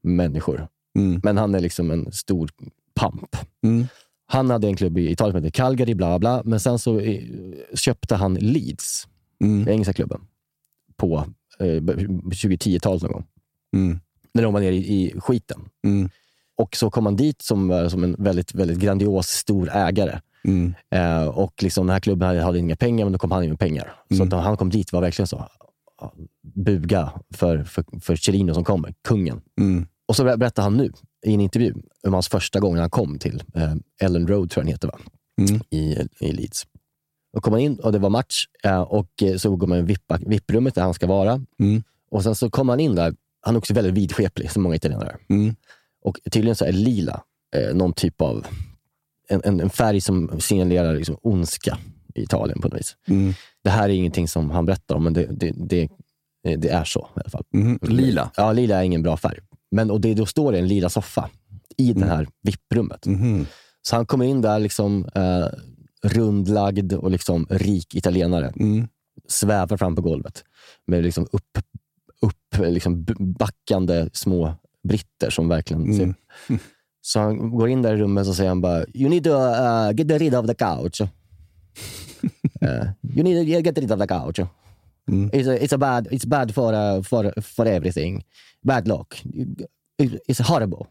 med 0.02 0.14
människor. 0.16 0.68
Mm. 0.98 1.20
Men 1.24 1.36
han 1.36 1.54
är 1.54 1.60
liksom 1.60 1.90
en 1.90 2.12
stor 2.12 2.50
pamp. 2.94 3.36
Mm. 3.64 3.86
Han 4.26 4.50
hade 4.50 4.66
en 4.68 4.76
klubb 4.76 4.98
i 4.98 5.10
Italien 5.10 5.32
som 5.32 5.44
heter 5.44 5.56
Calgary, 5.62 5.94
bla 5.94 6.18
bla, 6.18 6.42
men 6.44 6.60
sen 6.60 6.78
så 6.78 6.98
eh, 7.00 7.22
köpte 7.74 8.14
han 8.14 8.34
Leeds, 8.34 9.08
Mm. 9.44 9.68
engelska 9.68 9.92
klubben, 9.92 10.20
på 10.96 11.26
eh, 11.58 11.66
2010-talet 11.66 13.02
någon 13.02 13.12
gång. 13.12 13.24
Mm. 13.76 14.00
När 14.34 14.42
de 14.42 14.52
var 14.52 14.60
nere 14.60 14.74
i, 14.74 15.02
i 15.06 15.20
skiten. 15.20 15.60
Mm. 15.84 16.10
Och 16.56 16.76
så 16.76 16.90
kom 16.90 17.06
han 17.06 17.16
dit 17.16 17.42
som, 17.42 17.70
eh, 17.70 17.88
som 17.88 18.04
en 18.04 18.16
väldigt, 18.18 18.54
väldigt 18.54 18.78
grandios 18.78 19.26
stor 19.28 19.70
ägare. 19.72 20.20
Mm. 20.44 20.74
Eh, 20.90 21.24
och 21.28 21.62
liksom 21.62 21.86
den 21.86 21.92
här 21.92 22.00
klubben 22.00 22.28
hade, 22.28 22.40
hade 22.42 22.58
inga 22.58 22.76
pengar, 22.76 23.04
men 23.04 23.12
då 23.12 23.18
kom 23.18 23.30
han 23.30 23.42
in 23.44 23.50
med 23.50 23.58
pengar. 23.58 23.94
Så 24.08 24.14
Mm. 24.14 24.28
när 24.28 24.38
han 24.38 24.56
kom 24.56 24.70
dit 24.70 24.92
var 24.92 25.00
verkligen 25.00 25.26
så, 25.26 25.48
ja, 26.00 26.12
buga 26.54 27.12
för, 27.34 27.64
för, 27.64 27.84
för 28.00 28.16
Chirino 28.16 28.54
som 28.54 28.64
kommer, 28.64 28.94
kungen. 29.08 29.40
Mm. 29.60 29.86
Och 30.08 30.16
så 30.16 30.24
ber- 30.24 30.36
berättar 30.36 30.62
han 30.62 30.76
nu 30.76 30.92
i 31.26 31.34
en 31.34 31.40
intervju 31.40 31.74
om 32.06 32.12
hans 32.12 32.28
första 32.28 32.60
gång 32.60 32.74
när 32.74 32.80
han 32.80 32.90
kom 32.90 33.18
till 33.18 33.42
eh, 33.54 33.74
Ellen 34.00 34.26
Road, 34.28 34.50
tror 34.50 34.60
jag 34.60 34.66
den 34.66 34.72
heter, 34.72 34.88
va? 34.88 34.98
Mm. 35.40 35.60
I, 35.70 36.08
i 36.20 36.32
Leeds. 36.32 36.66
Då 37.34 37.40
kom 37.40 37.52
han 37.52 37.62
in 37.62 37.76
och 37.80 37.92
det 37.92 37.98
var 37.98 38.10
match 38.10 38.44
eh, 38.64 38.80
och 38.80 39.22
eh, 39.22 39.36
så 39.36 39.56
går 39.56 39.66
man 39.66 39.78
i 39.78 39.96
VIP-rummet 40.26 40.74
där 40.74 40.82
han 40.82 40.94
ska 40.94 41.06
vara. 41.06 41.40
Mm. 41.60 41.82
Och 42.10 42.22
sen 42.22 42.34
så 42.34 42.50
kommer 42.50 42.72
han 42.72 42.80
in 42.80 42.94
där, 42.94 43.14
han 43.40 43.54
är 43.54 43.58
också 43.58 43.74
väldigt 43.74 43.94
vidskeplig, 43.94 44.50
som 44.50 44.62
många 44.62 44.74
italienare. 44.74 45.16
Mm. 45.28 45.54
Och 46.02 46.18
tydligen 46.30 46.56
så 46.56 46.64
är 46.64 46.72
lila 46.72 47.22
eh, 47.56 47.74
någon 47.74 47.92
typ 47.92 48.20
av 48.20 48.46
en, 49.28 49.60
en, 49.60 49.70
färg 49.70 50.00
som 50.00 50.40
signalerar 50.40 50.94
liksom 50.94 51.16
ondska 51.22 51.78
i 52.14 52.22
Italien 52.22 52.60
på 52.60 52.68
något 52.68 52.78
vis. 52.78 52.96
Mm. 53.08 53.32
Det 53.64 53.70
här 53.70 53.88
är 53.88 53.92
ingenting 53.92 54.28
som 54.28 54.50
han 54.50 54.66
berättar 54.66 54.94
om, 54.94 55.04
men 55.04 55.12
det, 55.12 55.26
det, 55.30 55.52
det, 55.56 55.82
eh, 56.48 56.58
det 56.58 56.68
är 56.68 56.84
så 56.84 57.08
i 57.16 57.20
alla 57.20 57.30
fall. 57.30 57.44
Mm. 57.54 57.78
Lila. 57.82 58.30
Ja, 58.36 58.52
lila 58.52 58.76
är 58.78 58.82
ingen 58.82 59.02
bra 59.02 59.16
färg. 59.16 59.38
Men 59.70 59.90
och 59.90 60.00
det, 60.00 60.14
då 60.14 60.26
står 60.26 60.52
det 60.52 60.58
en 60.58 60.68
lila 60.68 60.88
soffa 60.88 61.30
i 61.76 61.92
det 61.92 62.06
här 62.06 62.28
VIP-rummet. 62.42 63.06
Mhm. 63.06 63.46
Så 63.82 63.96
han 63.96 64.06
kommer 64.06 64.24
in 64.24 64.40
där 64.40 64.58
liksom 64.58 65.08
eh, 65.14 65.46
rundlagd 66.02 66.92
och 66.92 67.10
liksom 67.10 67.46
rik 67.50 67.94
italienare. 67.94 68.52
Mm. 68.56 68.88
Svävar 69.28 69.76
fram 69.76 69.96
på 69.96 70.02
golvet 70.02 70.44
med 70.86 71.02
liksom 71.04 71.26
upp, 71.32 71.58
upp 72.20 72.58
liksom 72.58 73.04
backande 73.18 74.08
små 74.12 74.54
britter 74.82 75.30
som 75.30 75.48
verkligen 75.48 75.82
Mm. 75.82 76.14
Så 77.04 77.20
han 77.20 77.50
går 77.50 77.68
in 77.68 77.82
där 77.82 77.94
i 77.94 77.96
rummet 77.96 78.28
och 78.28 78.34
säger 78.34 78.48
han 78.48 78.60
bara, 78.60 78.84
you 78.94 79.10
need 79.10 79.24
to 79.24 79.30
uh, 79.30 79.92
get 79.94 80.20
rid 80.20 80.34
of 80.34 80.46
the 80.46 80.54
couch. 80.54 81.00
Uh, 81.00 81.08
you 83.16 83.24
need 83.24 83.46
to 83.46 83.60
get 83.60 83.78
rid 83.78 83.92
of 83.92 84.00
the 84.00 84.06
couch. 84.06 84.38
It's, 85.06 85.48
a, 85.48 85.56
it's, 85.64 85.74
a 85.74 85.78
bad, 85.78 86.08
it's 86.12 86.26
bad 86.26 86.54
for, 86.54 86.72
uh, 86.72 87.02
for, 87.02 87.32
for 87.42 87.66
everything. 87.66 88.24
Bad 88.62 88.88
luck. 88.88 89.22
It's 89.98 90.40
horrible. 90.40 90.86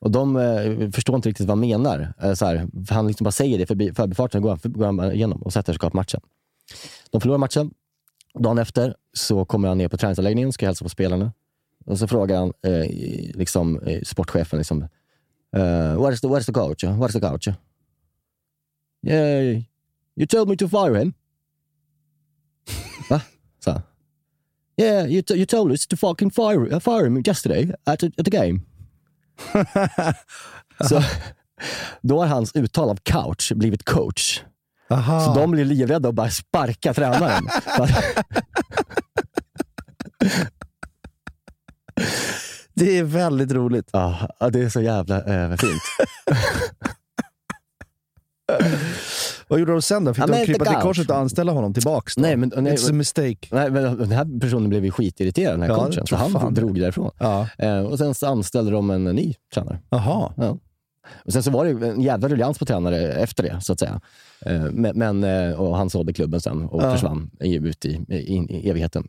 Och 0.00 0.10
de 0.10 0.36
eh, 0.36 0.90
förstår 0.90 1.16
inte 1.16 1.28
riktigt 1.28 1.46
vad 1.46 1.58
han 1.58 1.68
menar. 1.68 2.14
Eh, 2.22 2.32
så 2.34 2.46
här, 2.46 2.68
han 2.90 3.06
liksom 3.06 3.24
bara 3.24 3.32
säger 3.32 3.58
det 3.58 3.66
förbi 3.66 3.94
förbifarten, 3.94 4.42
går 4.42 4.50
han, 4.50 4.58
går 4.64 4.86
han 4.86 5.12
igenom 5.12 5.42
och 5.42 5.52
sätter 5.52 5.72
sig 5.72 5.80
på 5.80 5.90
matchen. 5.92 6.20
De 7.10 7.20
förlorar 7.20 7.38
matchen. 7.38 7.70
Dagen 8.38 8.58
efter 8.58 8.94
så 9.12 9.44
kommer 9.44 9.68
han 9.68 9.78
ner 9.78 9.88
på 9.88 9.96
träningsanläggningen 9.96 10.48
och 10.48 10.54
ska 10.54 10.66
hälsa 10.66 10.84
på 10.84 10.88
spelarna. 10.88 11.32
Och 11.86 11.98
så 11.98 12.06
frågar 12.06 12.36
han 12.38 12.52
eh, 12.62 12.84
liksom, 13.34 13.78
eh, 13.80 14.00
sportchefen, 14.02 14.58
liksom, 14.58 14.82
eh, 15.56 15.96
where's, 15.96 16.20
the, 16.20 16.26
where's 16.26 16.46
the 16.46 16.52
coach? 16.52 16.84
Where's 16.84 17.12
the 17.12 17.20
coach? 17.20 17.48
Yeah, 19.06 19.62
you 20.16 20.26
told 20.28 20.48
me 20.48 20.56
to 20.56 20.68
fire 20.68 20.98
him. 20.98 21.12
Va? 23.10 23.20
Så. 23.64 23.70
han. 23.70 23.82
Yeah, 24.76 25.06
you, 25.06 25.22
you 25.30 25.46
told 25.46 25.72
us 25.72 25.86
to 25.86 25.96
fucking 25.96 26.30
fire, 26.30 26.74
uh, 26.74 26.80
fire 26.80 27.06
him 27.06 27.22
yesterday 27.26 27.72
at, 27.86 28.02
a- 28.02 28.10
at 28.18 28.24
the 28.24 28.30
game. 28.30 28.60
så, 30.88 31.02
då 32.02 32.18
har 32.20 32.26
hans 32.26 32.52
uttal 32.56 32.90
av 32.90 32.96
couch 32.96 33.52
blivit 33.52 33.84
coach. 33.84 34.42
Aha. 34.90 35.20
Så 35.26 35.34
de 35.40 35.50
blir 35.50 35.64
livrädda 35.64 36.08
och 36.08 36.14
bara 36.14 36.30
sparka 36.30 36.94
tränaren. 36.94 37.48
Det 42.80 42.98
är 42.98 43.02
väldigt 43.04 43.52
roligt. 43.52 43.90
Ja, 43.92 44.28
det 44.52 44.60
är 44.62 44.68
så 44.68 44.80
jävla 44.80 45.16
eh, 45.24 45.56
fint. 45.56 45.82
Vad 49.48 49.58
gjorde 49.60 49.72
de 49.72 49.82
sen 49.82 50.04
då? 50.04 50.14
Fick 50.14 50.22
Ja, 50.22 50.26
de 50.26 50.46
krypa 50.46 50.64
till 50.64 50.74
korset 50.76 51.10
och 51.10 51.16
anställa 51.16 51.52
honom 51.52 51.74
tillbaks? 51.74 52.14
Då? 52.14 52.22
Nej, 52.22 52.36
men, 52.36 52.52
nej, 52.56 52.76
It's 52.76 52.90
a 52.90 52.92
mistake. 52.92 53.36
nej, 53.50 53.70
men 53.70 53.98
den 53.98 54.10
här 54.12 54.40
personen 54.40 54.68
blev 54.68 54.84
ju 54.84 54.90
skitirriterad, 54.90 55.52
den 55.54 55.62
här 55.62 55.68
Ja, 55.68 55.76
coachen. 55.84 56.06
Så 56.06 56.16
han 56.16 56.30
fan. 56.32 56.54
drog 56.54 56.80
därifrån. 56.80 57.10
Ja. 57.18 57.48
Eh, 57.58 57.78
och 57.80 57.98
sen 57.98 58.14
så 58.14 58.26
anställde 58.26 58.70
de 58.70 58.90
en 58.90 59.04
ny 59.04 59.34
tränare. 59.54 59.78
Jaha. 59.90 60.32
Ja. 60.36 60.58
Och 61.24 61.32
sen 61.32 61.42
så 61.42 61.50
var 61.50 61.64
det 61.64 61.88
en 61.88 62.00
jävla 62.00 62.28
ruljans 62.28 62.58
på 62.58 62.64
tränare 62.64 63.12
efter 63.12 63.42
det, 63.42 63.60
så 63.60 63.72
att 63.72 63.78
säga. 63.80 64.00
Eh, 64.46 64.62
men, 64.72 64.98
men, 64.98 65.24
eh, 65.24 65.60
och 65.60 65.76
han 65.76 65.90
sålde 65.90 66.12
klubben 66.12 66.40
sen 66.40 66.64
och 66.64 66.82
Ja. 66.82 66.92
försvann 66.92 67.30
ut 67.40 67.84
i, 67.84 67.88
i, 68.08 68.46
i 68.50 68.70
evigheten. 68.70 69.08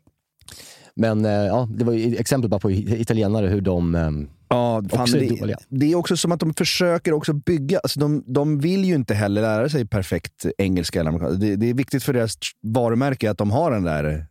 Men 0.96 1.26
eh, 1.26 1.32
ja, 1.32 1.68
det 1.72 1.84
var 1.86 1.94
ju 1.94 2.16
exempel 2.16 2.50
bara 2.50 2.60
på 2.60 2.72
italienare, 2.72 3.48
hur 3.48 3.62
de... 3.62 3.96
Eh, 3.96 4.10
Ja, 4.54 4.84
fan, 4.90 5.08
det, 5.12 5.56
det 5.70 5.92
är 5.92 5.96
också 5.96 6.18
som 6.18 6.32
att 6.32 6.40
de 6.40 6.54
försöker 6.54 7.14
också 7.14 7.34
bygga, 7.34 7.80
alltså 7.80 8.00
de, 8.00 8.24
de 8.28 8.60
vill 8.60 8.86
ju 8.86 8.96
inte 8.96 9.14
heller 9.14 9.42
lära 9.42 9.70
sig 9.70 9.86
perfekt 9.88 10.46
engelska 10.58 11.00
eller 11.00 11.10
amerikanska. 11.10 11.46
Det, 11.46 11.56
det 11.56 11.70
är 11.70 11.74
viktigt 11.74 12.04
för 12.04 12.14
deras 12.14 12.34
varumärke 12.64 13.32
att 13.32 13.38
de 13.38 13.52
har 13.52 13.72
den 13.72 13.84
där, 13.84 14.26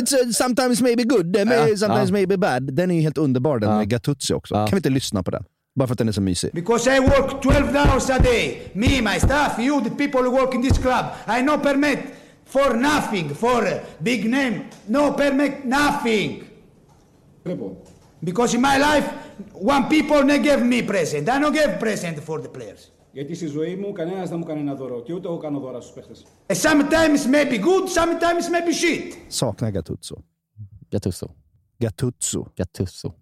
it's, 0.00 0.24
uh, 0.26 0.30
sometimes 0.30 0.80
maybe 0.80 1.02
good, 1.02 1.36
Ja, 1.36 1.44
sometimes 1.76 2.08
ja. 2.08 2.12
maybe 2.12 2.36
bad. 2.36 2.74
Den 2.74 2.90
är 2.90 2.94
ju 2.94 3.00
helt 3.00 3.18
underbar 3.18 3.58
den 3.58 3.70
Ja. 3.70 3.76
med 3.78 3.88
Gattuso 3.88 4.34
också. 4.34 4.54
Ja. 4.54 4.66
Kan 4.66 4.76
vi 4.76 4.78
inte 4.78 4.90
lyssna 4.90 5.22
på 5.22 5.30
den? 5.30 5.44
Bara 5.78 5.86
för 5.86 5.92
att 5.92 5.98
den 5.98 6.08
är 6.08 6.12
så 6.12 6.20
mysig. 6.20 6.50
Because 6.52 6.96
I 6.96 7.00
work 7.00 7.42
12 7.42 7.54
hours 7.76 8.10
a 8.10 8.18
day. 8.24 8.62
Me, 8.72 8.86
my 9.12 9.18
staff, 9.20 9.58
you, 9.58 9.84
the 9.84 9.90
people 9.90 10.20
who 10.20 10.30
work 10.30 10.54
in 10.54 10.62
this 10.62 10.78
club. 10.78 11.04
I 11.38 11.42
no 11.42 11.58
permit 11.58 11.98
for 12.47 12.69
nothing, 12.75 13.27
for 13.43 13.59
a 13.73 13.75
big 14.03 14.21
name. 14.25 14.55
No 14.87 15.13
permit 15.13 15.53
nothing. 15.65 16.29
Because 18.29 18.53
in 18.55 18.61
my 18.61 18.77
life, 18.77 19.07
one 19.53 19.83
people 19.89 20.21
they 20.29 20.39
give 20.39 20.61
me 20.73 20.81
present. 20.81 21.27
I 21.29 21.39
don't 21.39 21.53
give 21.53 21.79
present 21.79 22.19
for 22.19 22.39
the 22.41 22.49
players. 22.49 22.91
Γιατί 23.11 23.35
στη 23.35 23.45
ζωή 23.45 23.75
μου 23.75 23.91
κανένα 23.91 24.25
δεν 24.25 24.37
μου 24.37 24.45
κάνει 24.45 24.59
ένα 24.59 24.75
δώρο 24.75 25.01
και 25.01 25.13
ούτε 25.13 25.27
εγώ 25.27 25.37
κάνω 25.37 25.59
δώρα 25.59 25.81
στου 25.81 25.93
παίχτε. 25.93 26.13
And 26.47 26.57
sometimes 26.57 27.27
maybe 27.27 27.57
good, 27.57 27.87
sometimes 27.87 28.49
maybe 28.49 28.73
shit. 28.73 29.15
Saknar 29.27 29.71
Gattuso. 29.71 30.15
Gattuso. 30.91 31.27
Gattuso. 31.77 32.47
Gattuso. 32.55 33.13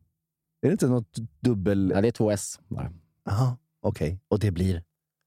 Är 0.60 0.68
det 0.68 0.72
inte 0.72 0.88
något 0.88 1.18
dubbel... 1.40 1.90
Ja, 1.90 2.02
det 2.02 2.08
är 2.08 2.12
två 2.12 2.32
S 2.32 2.60
bara. 2.68 2.92
Jaha, 3.26 3.58
okej. 3.82 4.20
Och 4.28 4.40
det 4.40 4.52
blir? 4.52 4.84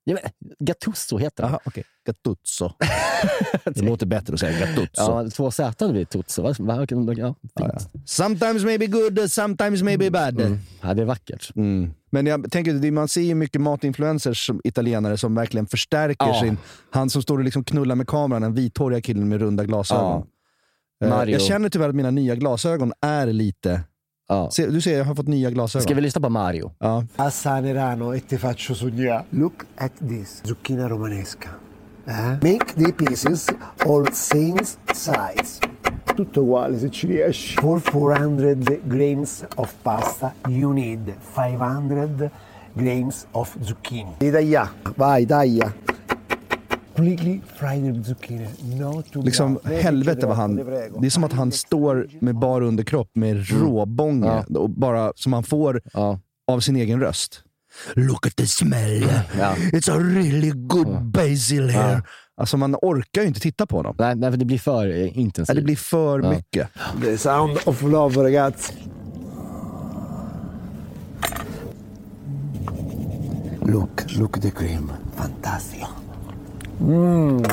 Ja, 0.09 0.17
men, 0.23 0.55
Gattuso 0.59 1.17
heter 1.17 1.43
han. 1.43 1.51
Jaha, 1.51 1.59
okej. 1.65 1.83
Gattuso. 2.05 2.71
det 3.65 3.81
låter 3.81 4.05
bättre 4.05 4.33
att 4.33 4.39
säga 4.39 4.59
Gattuso. 4.59 4.89
Ja, 4.95 5.29
två 5.29 5.51
Z 5.51 5.87
blir 5.87 6.05
Tutso. 6.05 6.53
Ja, 7.17 7.35
fint. 7.57 7.89
Sometimes 8.05 8.63
maybe 8.63 8.87
good, 8.87 9.31
sometimes 9.31 9.83
maybe 9.83 10.11
bad. 10.11 10.41
Mm. 10.41 10.59
Ja, 10.81 10.93
det 10.93 11.01
är 11.01 11.05
vackert. 11.05 11.55
Mm. 11.55 11.93
Men 12.11 12.25
jag 12.25 12.51
tänker, 12.51 12.91
man 12.91 13.07
ser 13.07 13.21
ju 13.21 13.35
mycket 13.35 13.61
matinfluencers 13.61 14.45
som 14.45 14.61
italienare 14.63 15.17
som 15.17 15.35
verkligen 15.35 15.67
förstärker 15.67 16.27
Ja. 16.27 16.41
sin... 16.41 16.57
Han 16.91 17.09
som 17.09 17.21
står 17.21 17.37
och 17.37 17.43
liksom 17.43 17.63
knullar 17.63 17.95
med 17.95 18.07
kameran, 18.07 18.41
den 18.41 18.53
vithåriga 18.53 19.01
killen 19.01 19.29
med 19.29 19.39
runda 19.39 19.63
glasögon. 19.63 20.27
Eh, 21.03 21.09
Mario. 21.09 21.33
Jag 21.33 21.41
känner 21.41 21.69
tyvärr 21.69 21.89
att 21.89 21.95
mina 21.95 22.11
nya 22.11 22.35
glasögon 22.35 22.93
är 23.01 23.27
lite... 23.27 23.81
Ja. 24.29 24.49
Se, 24.51 24.67
du 24.67 24.81
ser, 24.81 24.97
jag 24.97 25.05
har 25.05 25.15
fått 25.15 25.27
nya 25.27 25.49
glasögon. 25.49 25.83
Ska 25.83 25.93
vi 25.93 26.01
lyssna 26.01 26.21
på 26.21 26.29
Mario? 26.29 26.71
Ja. 26.79 27.03
Passa 27.15 27.61
Nerano 27.61 28.15
e 28.15 28.19
ti 28.19 28.37
faccio 28.37 28.75
sognare. 28.75 29.23
Look 29.29 29.65
at 29.77 29.91
this, 30.09 30.41
zucchina 30.45 30.89
romanesca. 30.89 31.49
Eh? 32.05 32.13
Make 32.41 32.73
the 32.75 32.91
pieces 32.91 33.49
all 33.85 34.07
same 34.13 34.63
size. 34.93 35.59
Tutto 36.15 36.41
uguale 36.41 36.79
se 36.79 36.89
ci 36.89 37.07
riesci. 37.07 37.55
For 37.59 37.79
400 37.79 38.79
grams 38.83 39.45
of 39.55 39.73
pasta 39.81 40.33
you 40.47 40.73
need 40.73 41.15
500 41.35 42.31
grams 42.73 43.25
of 43.31 43.55
zucchini. 43.61 44.15
Devi 44.17 44.31
tagliare. 44.31 44.69
Vai, 44.95 45.25
taglia. 45.25 45.73
Liksom, 49.23 49.59
helvete 49.65 50.27
vad 50.27 50.35
han... 50.37 50.55
Det 50.55 51.05
är 51.05 51.09
som 51.09 51.23
att 51.23 51.33
han 51.33 51.51
står 51.51 52.07
med 52.19 52.35
bar 52.39 52.61
underkropp 52.61 53.11
med 53.15 53.49
råbånge, 53.61 54.43
och 54.55 54.69
bara, 54.69 55.11
som 55.15 55.33
han 55.33 55.43
får 55.43 55.81
Ja. 55.93 56.19
av 56.51 56.59
sin 56.59 56.75
egen 56.75 56.99
röst. 56.99 57.43
Look 57.95 58.27
at 58.27 58.35
the 58.35 58.47
smell. 58.47 59.01
Ja. 59.39 59.55
It's 59.55 59.91
a 59.91 59.97
really 59.99 60.51
good 60.55 61.01
basil 61.05 61.69
here. 61.69 62.01
Alltså 62.37 62.57
man 62.57 62.75
orkar 62.75 63.21
ju 63.21 63.27
inte 63.27 63.39
titta 63.39 63.65
på 63.65 63.77
honom. 63.77 63.95
Nej, 63.99 64.15
nej, 64.15 64.31
för 64.31 64.37
det 64.37 64.45
blir 64.45 64.57
för 64.59 65.17
intensivt. 65.17 65.47
Ja, 65.55 65.59
Det 65.59 65.65
blir 65.65 65.75
för 65.75 66.19
Ja. 66.23 66.29
mycket. 66.31 66.69
The 67.03 67.17
sound 67.17 67.57
of 67.65 67.81
love 67.81 68.23
ragazzi. 68.23 68.73
Look, 73.61 74.17
look 74.17 74.37
at 74.37 74.43
the 74.43 74.51
cream. 74.51 74.91
Fantastico. 75.15 75.85
Mm. 76.81 77.43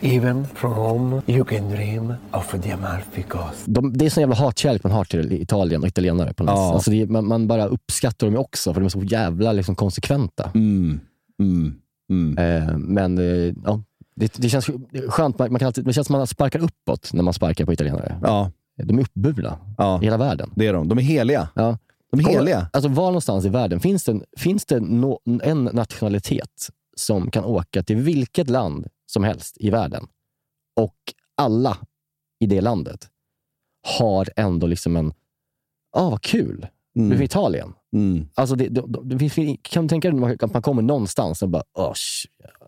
Even 0.00 0.46
from 0.54 0.72
home 0.72 1.22
you 1.26 1.44
can 1.44 1.68
dream 1.70 2.14
of 2.30 2.54
the 2.62 2.70
Amalfi 2.72 3.22
Coast. 3.22 3.62
De, 3.66 3.92
det 3.98 4.06
är 4.06 4.10
sån 4.10 4.20
jävla 4.20 4.36
hatkärlek 4.36 4.84
man 4.84 4.92
har 4.92 5.04
till 5.04 5.32
Italien 5.32 5.82
och 5.82 5.88
italienare. 5.88 6.34
På 6.34 6.44
något 6.44 6.54
Ja. 6.56 6.74
alltså 6.74 6.90
det, 6.90 7.06
man, 7.06 7.26
man 7.28 7.46
bara 7.48 7.66
uppskattar 7.66 8.26
dem 8.26 8.36
också, 8.36 8.74
för 8.74 8.80
de 8.80 8.84
är 8.84 8.88
så 8.90 9.02
jävla 9.02 9.52
liksom, 9.52 9.74
konsekventa. 9.74 10.50
Mm. 10.54 11.00
Mm. 11.42 11.74
Mm. 12.10 12.38
Eh, 12.38 12.76
men 12.78 13.18
eh, 13.18 13.54
ja, 13.64 13.82
det, 14.16 14.32
det 14.36 14.48
känns 14.48 14.70
skönt. 15.08 15.38
Man, 15.38 15.52
man 15.52 15.58
kan 15.58 15.66
alltid, 15.66 15.84
det 15.84 15.92
känns 15.92 16.06
som 16.06 16.16
att 16.16 16.20
man 16.20 16.26
sparkar 16.26 16.58
uppåt 16.58 17.10
när 17.12 17.22
man 17.22 17.34
sparkar 17.34 17.64
på 17.64 17.72
italienare. 17.72 18.18
Ja, 18.22 18.50
De 18.82 18.98
är 18.98 19.02
uppburna 19.02 19.58
ja, 19.78 20.00
i 20.02 20.04
hela 20.04 20.16
världen. 20.16 20.50
det 20.54 20.66
är 20.66 20.72
de. 20.72 20.88
De 20.88 20.98
är 20.98 21.02
heliga. 21.02 21.48
Ja. 21.54 21.78
De 22.12 22.20
är 22.20 22.24
heliga. 22.24 22.66
Alltså 22.72 22.88
var 22.88 23.06
någonstans 23.06 23.44
i 23.44 23.48
världen 23.48 23.80
finns 23.80 24.04
det, 24.04 24.20
finns 24.36 24.64
det 24.66 24.80
nå- 24.80 25.20
en 25.42 25.64
nationalitet 25.64 26.68
som 27.00 27.30
kan 27.30 27.44
åka 27.44 27.82
till 27.82 27.96
vilket 27.96 28.50
land 28.50 28.86
som 29.06 29.24
helst 29.24 29.56
i 29.60 29.70
världen 29.70 30.06
och 30.76 30.96
alla 31.36 31.78
i 32.40 32.46
det 32.46 32.60
landet 32.60 33.08
har 33.98 34.28
ändå 34.36 34.66
liksom 34.66 34.96
en, 34.96 35.12
ah 35.92 36.10
vad 36.10 36.22
kul, 36.22 36.66
du 36.94 37.00
är 37.00 37.06
Mm. 37.06 37.22
Italien. 37.22 37.72
Mm. 37.92 38.28
Alltså 38.34 38.56
det, 38.56 38.68
det, 38.68 38.82
det 39.18 39.56
kan 39.62 39.84
du 39.84 39.88
tänka 39.88 40.10
dig 40.10 40.36
att 40.40 40.52
man 40.52 40.62
kommer 40.62 40.82
någonstans 40.82 41.42
och 41.42 41.48
bara, 41.48 41.62
oh, 41.74 41.92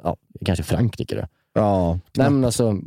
ja, 0.03 0.17
kanske 0.45 0.63
Frankrike 0.63 1.17
då. 1.17 1.27
Ja, 1.53 1.99
Nej, 2.17 2.31
men 2.31 2.45
alltså, 2.45 2.81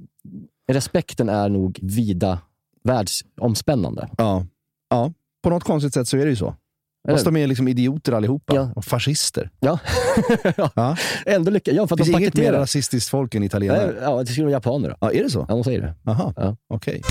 respekten 0.68 1.30
är 1.30 1.50
nog 1.50 1.80
vida 1.82 2.40
världsomspännande. 2.84 4.10
ja. 4.18 4.46
ja. 4.90 5.14
På 5.44 5.50
något 5.50 5.64
konstigt 5.64 5.94
sätt 5.94 6.08
så 6.08 6.18
är 6.18 6.24
det 6.26 6.30
ju 6.30 6.36
så. 6.36 6.56
Fast 7.10 7.26
de 7.26 7.36
är 7.38 7.48
liksom 7.48 7.68
idioter 7.68 8.12
allihopa. 8.12 8.56
Ja. 8.56 8.70
Och 8.76 8.86
fascister. 8.86 9.50
Ja. 9.60 9.80
Ja. 10.76 10.98
Ändå 11.26 11.52
lyckas 11.52 11.74
Ja, 11.76 11.88
för 11.88 11.96
att 11.96 12.00
finns 12.00 12.12
de 12.16 12.20
inget 12.22 12.36
mer 12.38 12.54
rasistiskt 12.54 13.10
folk 13.10 13.36
än 13.36 13.44
italienare. 13.44 13.96
Ja, 14.02 14.20
det 14.20 14.26
skulle 14.26 14.46
vara 14.46 14.52
japaner 14.52 14.90
då. 14.90 14.96
Ja, 15.02 15.12
är 15.12 15.24
det 15.24 15.30
så? 15.30 15.46
Ja, 15.50 15.56
de 15.56 15.64
säger 15.64 15.82
det. 15.82 15.96
Jaha, 16.04 16.34
Ja. 16.36 16.56
okej. 16.68 17.02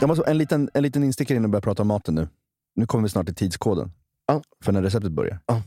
Jag 0.00 0.08
måste, 0.08 0.24
en, 0.30 0.38
liten, 0.38 0.70
en 0.74 0.82
liten 0.82 1.04
instickare 1.04 1.36
innan 1.36 1.50
vi 1.50 1.52
börjar 1.52 1.62
prata 1.62 1.82
om 1.82 1.88
maten 1.88 2.14
nu. 2.14 2.28
Nu 2.76 2.86
kommer 2.86 3.02
vi 3.02 3.08
snart 3.08 3.26
till 3.26 3.34
tidskoden. 3.34 3.92
Ja. 4.26 4.42
För 4.64 4.72
när 4.72 4.82
receptet 4.82 5.12
börjar. 5.12 5.38
Ja. 5.46 5.62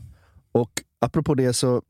Och 0.52 0.70
apropå 1.00 1.34
det 1.34 1.52
så, 1.52 1.82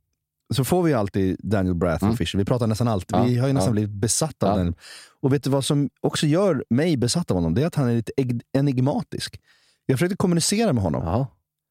så 0.55 0.65
får 0.65 0.83
vi 0.83 0.95
alltid 0.95 1.37
Daniel 1.43 1.75
Brath 1.75 2.09
och 2.09 2.17
Fisher. 2.17 2.39
Vi 2.39 2.45
pratar 2.45 2.67
nästan 2.67 2.89
alltid. 2.89 3.15
Mm. 3.17 3.29
Ja, 3.29 3.33
vi 3.33 3.39
har 3.39 3.47
ju 3.47 3.53
nästan 3.53 3.69
ja. 3.69 3.73
blivit 3.73 3.91
besatta 3.91 4.53
av 4.53 4.59
Ja. 4.59 4.65
den. 4.65 4.75
Och 5.23 5.33
vet 5.33 5.43
du 5.45 5.51
vad 5.51 5.65
som 5.65 5.91
också 6.01 6.27
gör 6.27 6.65
mig 6.71 6.97
besatt 6.97 7.31
av 7.31 7.37
honom? 7.37 7.55
Det 7.55 7.63
är 7.63 7.67
att 7.67 7.75
han 7.75 7.89
är 7.89 7.95
lite 7.95 8.13
enigmatisk. 8.53 9.41
Jag 9.87 9.99
försökte 9.99 10.17
kommunicera 10.17 10.73
med 10.73 10.83
honom. 10.83 11.03
Ja. 11.05 11.27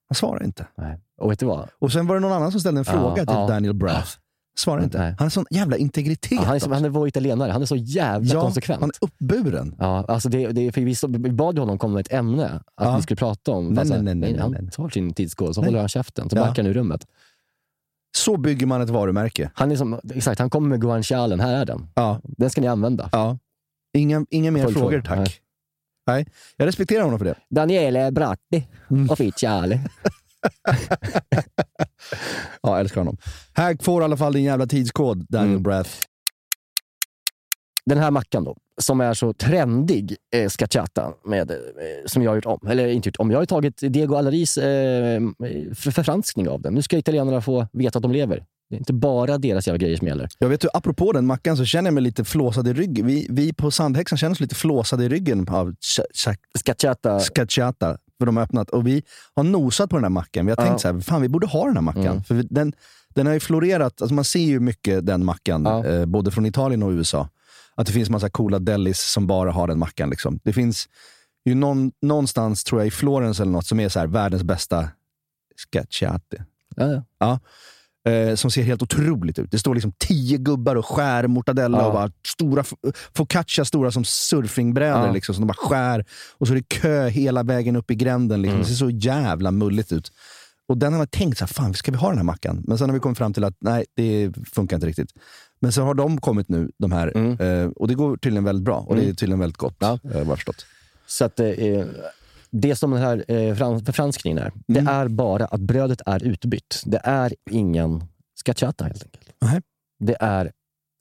Han 0.09 0.15
svarar 0.15 0.43
inte. 0.43 0.67
Nej. 0.77 0.99
Och 1.21 1.31
vet 1.31 1.39
du 1.39 1.45
vad? 1.45 1.69
Och 1.79 1.91
sen 1.91 2.07
var 2.07 2.15
det 2.15 2.21
någon 2.21 2.31
annan 2.33 2.51
som 2.51 2.59
ställde 2.59 2.79
en 2.81 2.85
fråga 2.85 3.15
till. 3.15 3.25
Daniel 3.25 3.73
Brath. 3.73 4.09
Svarar 4.57 4.83
inte. 4.83 4.97
Nej. 4.97 5.15
Han 5.17 5.25
har 5.25 5.29
sån 5.29 5.45
jävla 5.49 5.77
integritet. 5.77 6.39
Han, 6.39 6.55
är, 6.55 6.59
som- 6.59 6.71
han 6.71 6.85
är 6.85 6.89
vår 6.89 7.07
italienare. 7.07 7.51
Han 7.51 7.61
är 7.61 7.65
så 7.65 7.75
jävla 7.75 8.41
konsekvent. 8.41 8.81
Han 8.81 8.89
är 8.89 8.95
uppburen. 9.05 9.75
Ja, 9.79 10.05
alltså 10.07 10.29
det, 10.29 10.47
det, 10.47 10.71
för 10.71 10.81
vi, 10.81 10.95
så, 10.95 11.07
vi 11.07 11.17
bad 11.31 11.59
honom 11.59 11.77
komma 11.77 11.93
med 11.93 12.01
ett 12.01 12.13
ämne 12.13 12.61
att 12.75 12.97
vi 12.99 13.01
skulle 13.03 13.15
prata 13.17 13.51
om. 13.51 13.65
Nej, 13.67 13.75
Fast 13.75 13.89
nej, 13.89 13.97
han- 13.97 14.05
nej, 14.05 14.15
nej, 14.15 14.37
han 14.41 14.51
nej. 14.51 14.71
tar 14.71 14.89
sin 14.89 15.13
tidskod, 15.13 15.55
så 15.55 15.61
Nej. 15.61 15.67
håller 15.67 15.79
han 15.79 15.89
käften. 15.89 16.29
Så 16.29 16.35
backar 16.35 16.63
han 16.63 16.71
ur 16.71 16.73
rummet. 16.73 17.05
Så 18.15 18.37
bygger 18.37 18.65
man 18.65 18.81
ett 18.81 18.89
varumärke. 18.89 19.51
Han, 19.53 19.71
är 19.71 19.75
som, 19.75 19.99
exakt, 20.13 20.39
han 20.39 20.49
kommer 20.49 20.69
med 20.69 20.81
guancialen. 20.81 21.39
Här 21.39 21.53
är 21.53 21.65
den. 21.65 21.87
Ja. 21.95 22.21
Den 22.23 22.49
ska 22.49 22.61
ni 22.61 22.67
använda. 22.67 23.09
ja. 23.11 23.37
Inga, 23.97 24.25
inga 24.29 24.51
mer 24.51 24.63
Följdfråga. 24.63 24.89
frågor, 24.89 25.01
tack. 25.01 25.17
Nej. 25.17 25.27
Nej. 26.07 26.25
Jag 26.57 26.65
respekterar 26.67 27.03
honom 27.03 27.19
för 27.19 27.25
det. 27.25 27.35
Daniele 27.49 28.11
Bratti 28.11 28.67
Mm. 28.89 29.09
Officiale. 29.09 29.79
Ja, 32.61 32.69
jag 32.71 32.79
älskar 32.79 33.01
honom. 33.01 33.17
Här 33.53 33.77
får 33.83 34.01
i 34.01 34.05
alla 34.05 34.17
fall 34.17 34.33
din 34.33 34.43
jävla 34.43 34.65
tidskod, 34.67 35.25
Daniel 35.29 35.49
Mm. 35.51 35.63
Brath. 35.63 35.89
Den 37.85 37.97
här 37.97 38.11
mackan 38.11 38.43
då, 38.43 38.55
som 38.81 39.01
är 39.01 39.13
så 39.13 39.33
trendig, 39.33 40.15
eh, 40.35 40.49
scacciata, 40.49 41.13
med, 41.25 41.51
eh, 41.51 41.57
som 42.05 42.23
jag 42.23 42.31
har 42.31 42.35
gjort 42.35 42.45
om. 42.45 42.67
Eller 42.67 42.87
inte 42.87 43.09
gjort 43.09 43.15
om. 43.19 43.31
Jag 43.31 43.37
har 43.37 43.41
ju 43.43 43.47
tagit 43.47 43.77
Diego 43.77 44.15
Allaris 44.15 44.57
eh, 44.57 45.19
för, 45.75 45.91
förfranskning 45.91 46.49
av 46.49 46.61
den. 46.61 46.73
Nu 46.73 46.81
ska 46.81 46.97
italienarna 46.97 47.41
få 47.41 47.67
veta 47.73 47.97
att 47.99 48.03
de 48.03 48.11
lever. 48.11 48.43
Det 48.69 48.75
är 48.75 48.79
inte 48.79 48.93
bara 48.93 49.37
deras 49.37 49.67
jävla 49.67 49.77
grejer 49.77 49.97
som 49.97 50.07
gäller. 50.07 50.29
Jag 50.39 50.49
vet 50.49 50.61
du, 50.61 50.67
apropå 50.73 51.11
den 51.11 51.25
mackan 51.25 51.57
så 51.57 51.65
känner 51.65 51.87
jag 51.87 51.93
mig 51.93 52.03
lite 52.03 52.23
flåsad 52.23 52.67
i 52.67 52.73
ryggen. 52.73 53.05
Vi, 53.05 53.27
vi 53.29 53.53
på 53.53 53.71
Sandhäxan 53.71 54.17
känner 54.17 54.31
oss 54.31 54.39
lite 54.39 54.55
flåsade 54.55 55.03
i 55.05 55.09
ryggen 55.09 55.47
av 55.49 55.75
Scacciata, 56.57 57.19
Scacciata. 57.19 57.97
För 58.19 58.25
de 58.25 58.37
har 58.37 58.43
öppnat. 58.43 58.69
Och 58.69 58.87
vi 58.87 59.03
har 59.35 59.43
nosat 59.43 59.89
på 59.89 59.95
den 59.95 60.03
här 60.03 60.09
macken. 60.09 60.45
Vi 60.45 60.51
har 60.51 60.63
Ja. 60.63 60.67
tänkt 60.67 60.81
så 60.81 60.87
här, 60.93 60.99
fan 60.99 61.21
vi 61.21 61.29
borde 61.29 61.47
ha 61.47 61.65
den 61.65 61.75
här 61.75 61.81
mackan. 61.81 62.05
Mm. 62.05 62.23
För 62.23 62.43
den, 62.49 62.73
den 63.15 63.27
har 63.27 63.33
ju 63.33 63.39
florerat, 63.39 64.01
alltså 64.01 64.13
man 64.15 64.23
ser 64.25 64.39
ju 64.39 64.59
mycket 64.59 65.05
den 65.05 65.25
mackan, 65.25 65.63
Ja. 65.65 65.85
eh, 65.85 66.05
både 66.05 66.31
från 66.31 66.45
Italien 66.45 66.83
och 66.83 66.89
USA. 66.91 67.29
Att 67.75 67.87
det 67.87 67.93
finns 67.93 68.09
massa 68.09 68.29
coola 68.29 68.59
delis 68.59 68.99
som 69.01 69.27
bara 69.27 69.51
har 69.51 69.67
den 69.67 69.79
mackan. 69.79 70.09
Liksom. 70.09 70.39
Det 70.43 70.53
finns 70.53 70.89
ju 71.45 71.55
någon, 71.55 71.91
någonstans, 72.01 72.63
tror 72.63 72.81
jag, 72.81 72.87
i 72.87 72.91
Florens 72.91 73.39
eller 73.39 73.51
något, 73.51 73.65
som 73.67 73.79
är 73.79 73.89
så 73.89 73.99
här, 73.99 74.07
världens 74.07 74.43
bästa 74.43 74.89
scacciate. 75.55 76.45
ja, 76.75 76.87
ja. 76.87 77.03
Ja. 77.19 77.39
Eh, 78.11 78.35
som 78.35 78.51
ser 78.51 78.63
helt 78.63 78.81
otroligt 78.81 79.39
ut. 79.39 79.51
Det 79.51 79.59
står 79.59 79.73
liksom 79.75 79.93
tio 79.97 80.37
gubbar 80.37 80.75
och 80.75 80.85
skär 80.85 81.27
mortadella 81.27 81.77
Ja. 81.77 81.85
och 81.85 81.93
bara 81.93 82.11
stora 82.27 82.63
focaccia 83.13 83.65
stora 83.65 83.91
som 83.91 84.05
surfingbrädor. 84.05 85.05
Ja. 85.07 85.11
Liksom, 85.11 85.35
som 85.35 85.41
de 85.41 85.47
bara 85.47 85.69
skär. 85.69 86.05
Och 86.37 86.47
så 86.47 86.53
är 86.53 86.57
det 86.57 86.69
kö 86.69 87.07
hela 87.07 87.43
vägen 87.43 87.75
upp 87.75 87.91
i 87.91 87.95
gränden. 87.95 88.41
Liksom. 88.41 88.55
Mm. 88.55 88.63
Det 88.63 88.69
ser 88.69 88.75
så 88.75 88.89
jävla 88.89 89.51
mulligt 89.51 89.91
ut. 89.91 90.11
Och 90.67 90.77
den 90.77 90.93
har 90.93 90.97
man 90.97 91.07
tänkt, 91.07 91.37
så 91.37 91.45
här, 91.45 91.53
fan 91.53 91.73
ska 91.73 91.91
vi 91.91 91.97
ha 91.97 92.09
den 92.09 92.17
här 92.17 92.23
mackan? 92.23 92.63
Men 92.67 92.77
sen 92.77 92.89
har 92.89 92.93
vi 92.93 92.99
kommit 92.99 93.17
fram 93.17 93.33
till 93.33 93.43
att 93.43 93.55
nej, 93.59 93.85
det 93.95 94.33
funkar 94.53 94.77
inte 94.77 94.87
riktigt. 94.87 95.09
Men 95.65 95.71
så 95.71 95.81
har 95.83 95.93
de 95.93 96.21
kommit 96.21 96.49
nu, 96.49 96.71
de 96.77 96.91
här. 96.91 97.11
Mm. 97.17 97.39
Eh, 97.63 97.69
och 97.69 97.87
det 97.87 97.93
går 97.93 98.17
tydligen 98.17 98.43
väldigt 98.43 98.65
bra. 98.65 98.77
Och 98.77 98.95
det 98.95 99.01
är 99.09 99.13
tydligen 99.13 99.39
väldigt 99.39 99.57
gott. 99.57 99.75
Ja. 99.79 99.87
eh, 100.03 100.11
vad 100.11 100.27
jag 100.27 100.37
förstått. 100.37 100.65
Så 101.07 101.25
att, 101.25 101.39
eh, 101.39 101.85
det 102.49 102.75
som 102.75 102.91
den 102.91 103.01
här 103.01 103.25
eh, 103.27 103.55
fran- 103.55 103.85
förfranskningen 103.85 104.37
är, 104.37 104.51
det 104.67 104.79
Mm. 104.79 104.93
är 104.93 105.07
bara 105.07 105.45
att 105.45 105.59
brödet 105.61 106.01
är 106.05 106.23
utbytt. 106.23 106.81
Det 106.85 107.01
är 107.03 107.33
ingen 107.51 108.03
scacciata 108.35 108.85
helt 108.85 109.03
enkelt. 109.03 109.29
Nej. 109.41 109.61
Det 109.99 110.15
är 110.19 110.51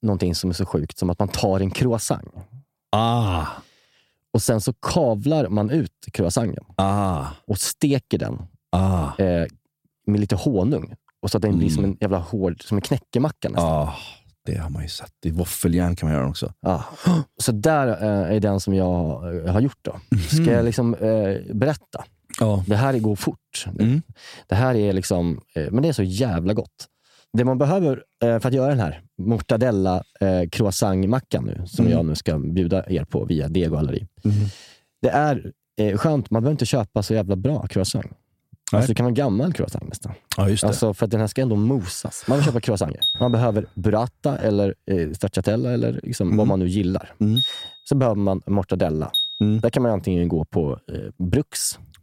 någonting 0.01 0.35
som 0.35 0.49
är 0.49 0.53
så 0.53 0.65
sjukt 0.65 0.97
som 0.97 1.09
att 1.09 1.19
man 1.19 1.27
tar 1.27 1.59
en 1.59 1.71
croissant 1.71 2.29
Ah, 2.91 3.45
och 4.33 4.41
sen 4.41 4.61
så 4.61 4.73
kavlar 4.73 5.47
man 5.49 5.69
ut 5.69 5.91
croissanten 6.13 6.63
ah, 6.75 7.25
och 7.47 7.57
steker 7.57 8.17
den 8.17 8.41
ah. 8.71 9.17
eh, 9.23 9.45
med 10.07 10.19
lite 10.19 10.35
honung. 10.35 10.95
Och 11.21 11.31
så 11.31 11.37
att 11.37 11.41
den 11.41 11.57
blir 11.57 11.69
som 11.69 11.83
en 11.83 11.97
jävla 12.01 12.17
hård, 12.17 12.63
som 12.63 12.77
en 12.77 12.81
knäckemacka 12.81 13.49
nästan. 13.49 13.65
Ah. 14.47 14.51
Det 14.51 14.57
har 14.57 14.69
man 14.69 14.81
ju 14.83 14.89
sett. 14.89 15.11
I 15.25 15.31
våffeljärn 15.31 15.95
kan 15.95 16.09
man 16.09 16.17
göra 16.17 16.29
också. 16.29 16.53
Ja. 16.61 16.83
Så 17.41 17.51
där 17.51 17.87
eh, 17.87 18.35
är 18.35 18.39
den 18.39 18.59
som 18.59 18.73
jag 18.73 19.35
eh, 19.45 19.53
har 19.53 19.59
gjort. 19.61 19.79
då. 19.81 19.99
Ska 20.27 20.41
Mhm. 20.41 20.53
jag 20.53 20.65
liksom 20.65 20.93
eh, 20.95 21.53
berätta? 21.55 22.03
Ja. 22.39 22.63
Det 22.67 22.75
här 22.75 22.99
går 22.99 23.15
fort. 23.15 23.65
Mm. 23.79 24.01
Det 24.47 24.55
här 24.55 24.75
är 24.75 24.93
liksom, 24.93 25.41
eh, 25.55 25.71
men 25.71 25.83
det 25.83 25.89
är 25.89 25.93
så 25.93 26.03
jävla 26.03 26.53
gott. 26.53 26.87
Det 27.33 27.45
man 27.45 27.57
behöver 27.57 28.03
eh, 28.23 28.39
för 28.39 28.47
att 28.49 28.53
göra 28.55 28.69
den 28.69 28.79
här 28.79 29.01
mortadella 29.21 30.03
eh, 30.19 30.49
croissantmackan 30.51 31.43
nu, 31.45 31.61
som 31.67 31.85
Mm. 31.85 31.97
jag 31.97 32.05
nu 32.05 32.15
ska 32.15 32.37
bjuda 32.39 32.89
er 32.89 33.03
på 33.03 33.25
via 33.25 33.47
Dego 33.47 33.75
Alleri. 33.75 34.07
Mm. 34.25 34.35
Det 35.01 35.09
är 35.09 35.51
eh, 35.79 35.97
skönt, 35.97 36.29
man 36.31 36.41
behöver 36.43 36.51
inte 36.53 36.65
köpa 36.65 37.03
så 37.03 37.13
jävla 37.13 37.35
bra 37.35 37.67
croissant. 37.67 38.05
Alltså, 38.71 38.87
det 38.91 38.95
kan 38.95 39.03
vara 39.03 39.13
gammal 39.13 39.53
croissant 39.53 39.87
nästan. 39.89 40.13
Ja, 40.37 40.49
just 40.49 40.61
det. 40.61 40.67
Alltså, 40.67 40.93
för 40.93 41.05
att 41.05 41.11
den 41.11 41.19
här 41.19 41.27
ska 41.27 41.41
ändå 41.41 41.55
mosas. 41.55 42.23
Man 42.27 42.37
vill 42.37 42.45
köpa 42.45 42.61
croissanter. 42.61 43.01
Man 43.19 43.31
behöver 43.31 43.65
burrata 43.73 44.37
eller 44.37 44.75
eh, 44.91 45.11
stracciatella 45.11 45.71
eller 45.71 45.99
liksom 46.03 46.27
Mm. 46.27 46.37
vad 46.37 46.47
man 46.47 46.59
nu 46.59 46.67
gillar. 46.67 47.13
Mm. 47.19 47.39
Så 47.89 47.95
behöver 47.95 48.15
man 48.21 48.41
mortadella. 48.47 49.11
Mm. 49.41 49.59
Där 49.59 49.69
kan 49.69 49.83
man 49.83 49.91
antingen 49.91 50.27
gå 50.27 50.45
på 50.45 50.79
eh, 50.93 51.25
Brux 51.25 51.59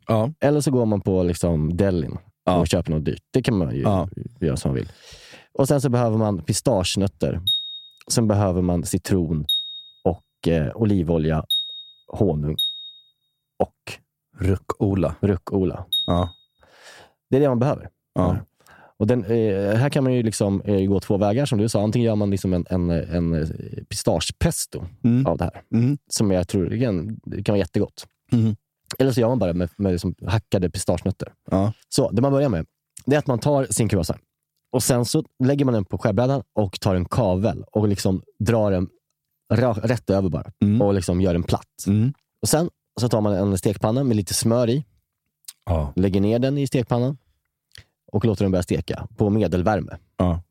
ja. 0.06 0.32
eller 0.40 0.60
så 0.60 0.70
går 0.70 0.86
man 0.86 1.00
på 1.00 1.22
liksom 1.22 1.76
Delin 1.76 2.18
Ja. 2.44 2.56
och 2.56 2.66
köper 2.68 2.90
något 2.90 3.04
dyrt. 3.04 3.22
Det 3.32 3.42
kan 3.42 3.58
man 3.58 3.74
ju 3.74 3.82
Ja. 3.82 4.08
göra 4.40 4.56
som 4.56 4.68
man 4.68 4.76
vill. 4.76 4.88
Och 5.58 5.68
Sen 5.68 5.80
så 5.80 5.88
behöver 5.88 6.18
man 6.18 6.42
pistagenötter. 6.42 7.40
Sen 8.10 8.28
behöver 8.28 8.62
man 8.62 8.84
citron 8.84 9.46
och 10.04 10.48
eh, 10.52 10.70
olivolja, 10.74 11.44
honung 12.12 12.56
och 13.58 13.92
Rucola. 14.38 15.14
rucola. 15.20 15.84
Ja. 16.06 16.30
Det 17.32 17.36
är 17.36 17.40
det 17.40 17.48
man 17.48 17.58
behöver. 17.58 17.88
Ja. 18.14 18.36
Och 18.96 19.06
den, 19.06 19.24
eh, 19.24 19.74
här 19.76 19.90
kan 19.90 20.04
man 20.04 20.12
ju 20.12 20.22
liksom, 20.22 20.60
eh, 20.60 20.86
gå 20.86 21.00
två 21.00 21.16
vägar 21.16 21.46
som 21.46 21.58
du 21.58 21.68
sa. 21.68 21.82
Antingen 21.82 22.06
gör 22.06 22.14
man 22.16 22.30
liksom 22.30 22.52
en, 22.52 22.66
en, 22.70 22.90
en 22.90 23.34
eh, 23.34 23.48
pistagepesto 23.88 24.84
Mm. 25.04 25.26
av 25.26 25.38
det 25.38 25.44
här. 25.44 25.62
Mm. 25.74 25.98
Som 26.10 26.30
jag 26.30 26.48
tror 26.48 26.72
igen, 26.74 27.20
kan 27.44 27.52
vara 27.52 27.58
jättegott. 27.58 28.06
Mm. 28.32 28.56
Eller 28.98 29.12
så 29.12 29.20
gör 29.20 29.28
man 29.28 29.38
bara 29.38 29.52
med, 29.52 29.70
med 29.76 29.92
liksom 29.92 30.14
hackade 30.26 30.70
pistagenötter. 30.70 31.32
Ja. 31.50 31.72
Så 31.88 32.10
det 32.10 32.22
man 32.22 32.32
börjar 32.32 32.48
med, 32.48 32.66
det 33.06 33.14
är 33.14 33.18
att 33.18 33.26
man 33.26 33.38
tar 33.38 33.64
sin 33.64 33.88
croissant 33.88 34.20
och 34.72 34.82
sen 34.82 35.04
så 35.04 35.24
lägger 35.44 35.64
man 35.64 35.74
den 35.74 35.84
på 35.84 35.98
skärbrädan 35.98 36.42
och 36.54 36.80
tar 36.80 36.94
en 36.94 37.04
kavel 37.04 37.64
och 37.72 37.88
liksom 37.88 38.22
drar 38.38 38.70
den 38.70 38.88
rätt 39.82 40.10
över 40.10 40.28
bara 40.28 40.52
Mm. 40.62 40.82
och 40.82 40.94
liksom 40.94 41.20
gör 41.20 41.32
den 41.32 41.42
platt. 41.42 41.84
Mm. 41.86 42.12
Och 42.42 42.48
Sen 42.48 42.70
så 43.00 43.08
tar 43.08 43.20
man 43.20 43.32
en 43.32 43.58
stekpanna 43.58 44.04
med 44.04 44.16
lite 44.16 44.34
smör 44.34 44.70
i, 44.70 44.84
Ja. 45.66 45.92
lägger 45.96 46.20
ner 46.20 46.38
den 46.38 46.58
i 46.58 46.66
stekpannan 46.66 47.16
och 48.12 48.24
låter 48.24 48.44
den 48.44 48.52
börja 48.52 48.62
steka 48.62 49.08
på 49.16 49.30
medelvärme. 49.30 49.98
Ja. 50.16 50.42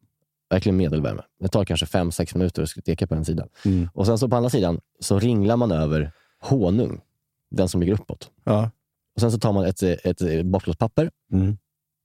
Verkligen 0.49 0.77
medelvärme. 0.77 1.21
Det 1.39 1.47
tar 1.47 1.65
kanske 1.65 1.85
5-6 1.85 2.37
minuter 2.37 2.63
att 2.63 2.69
steka 2.69 3.07
på 3.07 3.15
en 3.15 3.25
sida. 3.25 3.47
Mm. 3.65 3.89
Och 3.93 4.05
sen 4.05 4.17
så 4.17 4.29
på 4.29 4.35
andra 4.35 4.49
sidan 4.49 4.79
så 4.99 5.19
ringlar 5.19 5.57
man 5.57 5.71
över 5.71 6.11
honung, 6.41 7.01
den 7.51 7.69
som 7.69 7.81
ligger 7.81 7.93
uppåt. 7.93 8.31
Ja. 8.43 8.71
Och 9.15 9.21
Sen 9.21 9.31
så 9.31 9.39
tar 9.39 9.53
man 9.53 9.65
ett, 9.65 9.83
ett 9.83 10.45
bakplåtspapper 10.45 11.11
Mm. 11.33 11.57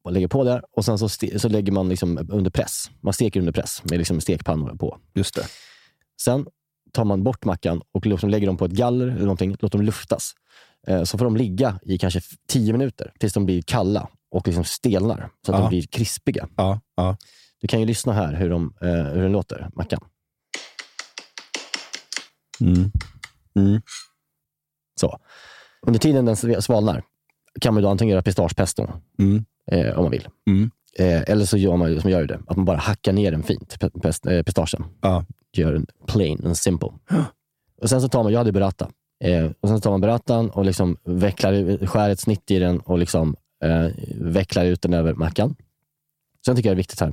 och 0.05 0.12
lägger 0.12 0.29
på 0.29 0.45
där 0.45 0.62
och 0.73 0.85
sen 0.85 0.99
så, 0.99 1.09
så 1.38 1.49
lägger 1.49 1.73
man 1.73 1.88
liksom 1.88 2.29
under 2.33 2.51
press. 2.51 2.90
Man 3.01 3.12
steker 3.12 3.40
under 3.40 3.53
press 3.53 3.83
med 3.85 3.99
liksom 3.99 4.21
stekpannor 4.21 4.77
på. 4.77 4.99
Just 5.14 5.35
det. 5.35 5.45
Sen 6.21 6.47
tar 6.92 7.05
man 7.05 7.23
bort 7.25 7.45
mackan 7.45 7.83
och 7.92 8.07
liksom 8.07 8.31
lägger 8.31 8.47
dem 8.47 8.57
på 8.57 8.64
ett 8.64 8.71
galler 8.73 9.07
eller 9.07 9.21
någonting, 9.21 9.57
låter 9.61 9.79
dem 9.79 9.87
luftas. 9.87 10.33
Eh, 10.87 11.03
Så 11.03 11.19
får 11.19 11.25
de 11.25 11.37
ligga 11.37 11.81
i 11.83 11.99
kanske 11.99 12.21
10 12.49 12.73
minuter 12.73 13.12
tills 13.19 13.33
de 13.33 13.45
blir 13.47 13.62
kalla 13.62 14.09
och 14.37 14.46
liksom 14.46 14.64
stelnar 14.64 15.31
så 15.46 15.53
att 15.53 15.59
Ja. 15.59 15.62
de 15.62 15.68
blir 15.68 15.83
krispiga. 15.87 16.49
Ja. 16.57 16.81
Ja. 16.96 17.16
Du 17.61 17.68
kan 17.68 17.81
ju 17.81 17.87
lyssna 17.87 18.12
här 18.12 18.35
hur, 18.35 18.51
de, 18.51 18.75
eh, 18.81 18.88
hur 18.88 19.22
den 19.22 19.33
låter, 19.33 19.70
mackan. 19.75 20.01
Mm. 22.61 22.90
Mm. 23.59 23.81
Så. 25.01 25.18
Under 25.87 26.01
tiden 26.01 26.25
den 26.25 26.62
svalnar 26.62 27.03
kan 27.61 27.75
man 27.75 27.83
då 27.83 27.88
antingen 27.88 28.12
göra 28.12 28.22
pistagepesto 28.22 28.87
Mm. 29.18 29.44
eh, 29.72 29.96
om 29.99 30.03
man 30.03 30.11
vill. 30.11 30.29
Mm. 30.51 30.70
Eh, 30.99 31.22
eller 31.31 31.44
så 31.44 31.57
gör 31.57 31.77
man 31.77 32.01
som 32.01 32.11
jag 32.11 32.20
gör 32.20 32.27
det, 32.27 32.40
att 32.46 32.57
man 32.57 32.64
bara 32.64 32.77
hackar 32.77 33.12
ner 33.12 33.31
den 33.31 33.42
fint, 33.42 33.77
eh, 33.83 34.42
pistagen. 34.42 34.85
Gör 35.53 35.72
den 35.72 35.87
plain 36.07 36.46
and 36.46 36.57
simple. 36.57 36.88
Och 37.83 37.88
sen 37.90 38.01
så 38.03 38.09
tar 38.09 38.22
man, 38.22 38.33
jag 38.33 38.40
hade 38.40 38.53
burrata. 38.53 38.90
Eh, 39.25 39.51
och 39.61 39.68
sen 39.68 39.81
tar 39.81 39.90
man 39.90 40.01
burratan 40.01 40.51
och 40.51 40.64
liksom 40.64 40.96
vecklar, 41.05 41.87
skär 41.87 42.11
ett 42.11 42.20
snitt 42.20 42.51
i 42.51 42.59
den 42.59 42.81
och 42.81 42.99
liksom, 42.99 43.37
eh, 43.64 43.88
vecklar 44.21 44.64
ut 44.64 44.83
den 44.83 44.95
över 44.95 45.14
mackan. 45.14 45.55
Sen 46.45 46.57
tycker 46.57 46.69
jag 46.69 46.75
det 46.77 46.77
är 46.77 46.83
viktigt 46.83 47.01
här, 47.01 47.12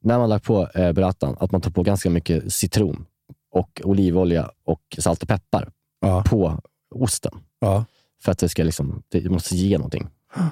när 0.00 0.18
man 0.18 0.28
lagt 0.28 0.44
på 0.44 0.68
eh, 0.74 0.92
burratan, 0.92 1.36
att 1.40 1.52
man 1.52 1.60
tar 1.60 1.70
på 1.70 1.82
ganska 1.82 2.10
mycket 2.10 2.52
citron 2.52 3.06
och 3.50 3.80
olivolja 3.84 4.50
och 4.64 4.82
salt 4.98 5.22
och 5.22 5.28
peppar 5.28 5.72
Ja. 6.00 6.22
på 6.26 6.60
osten. 6.94 7.32
Ja. 7.58 7.84
För 8.22 8.32
att 8.32 8.38
det 8.38 8.48
ska 8.48 8.62
liksom, 8.64 9.02
det 9.08 9.30
måste 9.30 9.56
ge 9.56 9.78
någonting. 9.78 10.08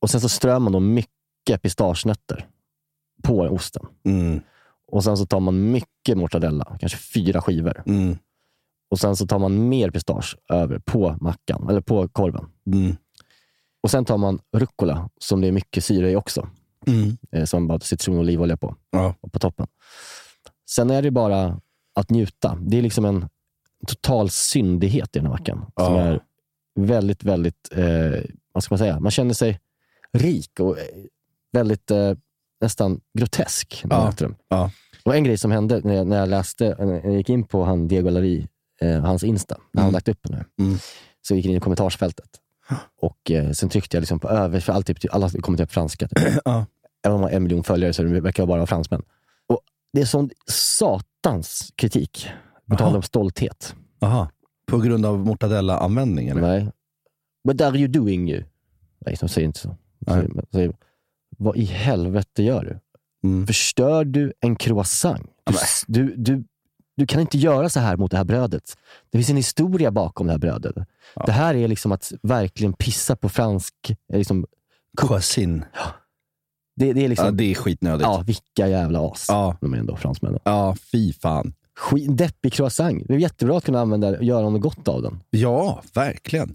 Och 0.00 0.10
sen 0.10 0.20
så 0.20 0.28
strör 0.28 0.58
man 0.58 0.72
då 0.72 0.80
mycket 0.80 1.62
pistagenötter 1.62 2.46
på 3.22 3.38
osten. 3.40 3.86
Mm. 4.04 4.40
Och 4.92 5.04
sen 5.04 5.16
så 5.16 5.26
tar 5.26 5.40
man 5.40 5.70
mycket 5.70 6.16
mortadella, 6.18 6.76
kanske 6.80 6.98
fyra 6.98 7.40
skivor. 7.42 7.82
Mm. 7.86 8.18
Och 8.90 8.98
sen 8.98 9.16
så 9.16 9.26
tar 9.26 9.38
man 9.38 9.68
mer 9.68 9.90
pistage 9.90 10.36
över 10.48 10.78
på 10.78 11.16
mackan, 11.20 11.66
eller 11.70 11.80
på 11.80 12.08
korven. 12.08 12.46
Mm. 12.66 12.96
Och 13.82 13.90
sen 13.90 14.04
tar 14.04 14.16
man 14.18 14.38
rucola, 14.52 15.10
som 15.20 15.40
det 15.40 15.48
är 15.48 15.52
mycket 15.52 15.84
syre 15.84 16.10
i 16.10 16.16
också. 16.16 16.48
Mm. 16.86 17.16
Eh, 17.32 17.44
som 17.44 17.66
bara 17.68 17.80
citron 17.80 18.14
och 18.16 18.20
olivolja 18.20 18.56
på, 18.56 18.76
Ja. 18.90 19.14
och 19.20 19.32
på 19.32 19.38
toppen. 19.38 19.66
Sen 20.70 20.90
är 20.90 21.02
det 21.02 21.10
bara 21.10 21.60
att 21.94 22.10
njuta. 22.10 22.58
Det 22.60 22.78
är 22.78 22.82
liksom 22.82 23.04
en 23.04 23.28
total 23.86 24.30
syndighet 24.30 25.16
i 25.16 25.18
den 25.18 25.26
här 25.26 25.32
mackan. 25.32 25.58
Som 25.80 25.94
Ja. 25.94 26.00
är 26.00 26.20
väldigt, 26.78 27.24
väldigt, 27.24 27.68
eh, 27.72 28.20
vad 28.52 28.62
ska 28.64 28.72
man 28.74 28.78
säga, 28.78 29.00
man 29.00 29.10
känner 29.10 29.34
sig 29.34 29.60
rik 30.12 30.60
och 30.60 30.78
eh, 30.78 30.84
väldigt 31.52 31.90
eh, 31.90 32.12
nästan 32.60 33.00
grotesk 33.18 33.80
när 33.84 33.96
man 33.96 34.04
Ja. 34.06 34.10
äter 34.12 34.26
den. 34.26 34.36
Ja. 34.48 34.70
Det 35.04 35.10
var 35.10 35.14
en 35.14 35.24
grej 35.24 35.38
som 35.38 35.50
hände 35.50 35.80
när 35.84 35.94
jag, 35.94 36.06
när 36.06 36.18
jag 36.18 36.28
läste, 36.28 36.76
när 36.78 37.04
jag 37.04 37.14
gick 37.16 37.28
in 37.28 37.44
på 37.44 37.64
han 37.64 37.88
Diego 37.88 38.10
Lari, 38.10 38.48
eh, 38.80 39.00
hans 39.00 39.24
Insta, 39.24 39.56
när 39.72 39.82
han 39.82 39.88
Mm. 39.88 39.92
lagt 39.94 40.08
upp 40.08 40.18
den 40.22 40.34
här. 40.34 40.46
Mm. 40.58 40.78
Så 41.22 41.32
jag 41.32 41.36
gick 41.36 41.46
in 41.46 41.56
i 41.56 41.60
kommentarsfältet. 41.60 42.28
Och 43.00 43.30
eh, 43.30 43.50
sen 43.50 43.68
tryckte 43.68 43.96
jag 43.96 44.02
liksom 44.02 44.20
på 44.20 44.28
över, 44.28 44.60
för 44.60 44.72
alltid, 44.72 44.98
alla 45.10 45.30
kommenterar 45.30 45.66
på 45.66 45.72
franska. 45.72 46.08
Typ. 46.08 46.18
Ja. 46.44 46.66
Även 47.02 47.14
om 47.14 47.20
man 47.20 47.30
har 47.30 47.36
en 47.36 47.42
miljon 47.42 47.64
följare 47.64 47.92
så 47.92 48.02
verkar 48.02 48.46
bara 48.46 48.56
vara 48.56 48.66
fransmän. 48.66 49.02
Och 49.46 49.60
det 49.92 50.00
är 50.00 50.04
sån 50.04 50.30
satans 50.50 51.72
kritik. 51.76 52.28
På 52.70 52.76
tal 52.76 52.96
om 52.96 53.02
stolthet. 53.02 53.74
Aha. 54.00 54.30
På 54.66 54.78
grund 54.78 55.06
av 55.06 55.18
mortadella-användning? 55.18 56.28
Eller? 56.28 56.40
Nej. 56.40 56.70
What 57.44 57.60
are 57.60 57.78
you 57.78 57.88
doing 57.88 58.30
you? 58.30 58.44
Nej, 58.98 59.16
de 59.20 59.28
säger 59.28 59.46
inte 59.46 59.60
så. 59.60 59.76
De 59.98 60.12
säger, 60.12 60.28
de 60.28 60.46
säger, 60.52 60.72
vad 61.38 61.56
i 61.56 61.64
helvete 61.64 62.42
gör 62.42 62.64
du? 62.64 62.80
Mm. 63.28 63.46
Förstör 63.46 64.04
du 64.04 64.32
en 64.40 64.56
croissant? 64.56 65.30
Du, 65.86 66.04
du, 66.04 66.16
du, 66.16 66.44
du 66.96 67.06
kan 67.06 67.20
inte 67.20 67.38
göra 67.38 67.68
så 67.68 67.80
här 67.80 67.96
mot 67.96 68.10
det 68.10 68.16
här 68.16 68.24
brödet. 68.24 68.62
Det 69.10 69.18
finns 69.18 69.30
en 69.30 69.36
historia 69.36 69.90
bakom 69.90 70.26
det 70.26 70.32
här 70.32 70.38
brödet. 70.38 70.74
Det 71.26 71.32
här 71.32 71.54
är 71.54 71.68
liksom 71.68 71.92
att 71.92 72.12
verkligen 72.22 72.72
pissa 72.72 73.16
på 73.16 73.28
fransk... 73.28 73.74
eh, 74.12 74.18
Liksom, 74.18 74.46
Croissant. 75.00 75.64
det, 76.76 76.92
det 76.92 77.04
är 77.04 77.08
liksom... 77.08 77.26
Ja, 77.26 77.32
det 77.32 77.44
är 77.50 77.54
skitnödigt. 77.54 78.02
Ja, 78.02 78.22
vilka 78.26 78.68
jävla 78.68 79.00
as. 79.10 79.24
Ja. 79.28 79.56
De 79.60 79.74
är 79.74 79.78
ändå 79.78 79.96
fransmännen. 79.96 80.40
Ja, 80.44 80.76
fy 80.92 81.12
fan. 81.12 81.54
Skit, 81.78 82.18
deppig 82.18 82.52
croissant. 82.52 83.02
Det 83.08 83.14
är 83.14 83.18
jättebra 83.18 83.56
att 83.58 83.64
kunna 83.64 83.80
använda 83.80 84.08
och 84.08 84.24
göra 84.24 84.48
något 84.50 84.60
gott 84.62 84.88
av 84.88 85.02
den. 85.02 85.20
Ja, 85.30 85.82
verkligen. 85.94 86.54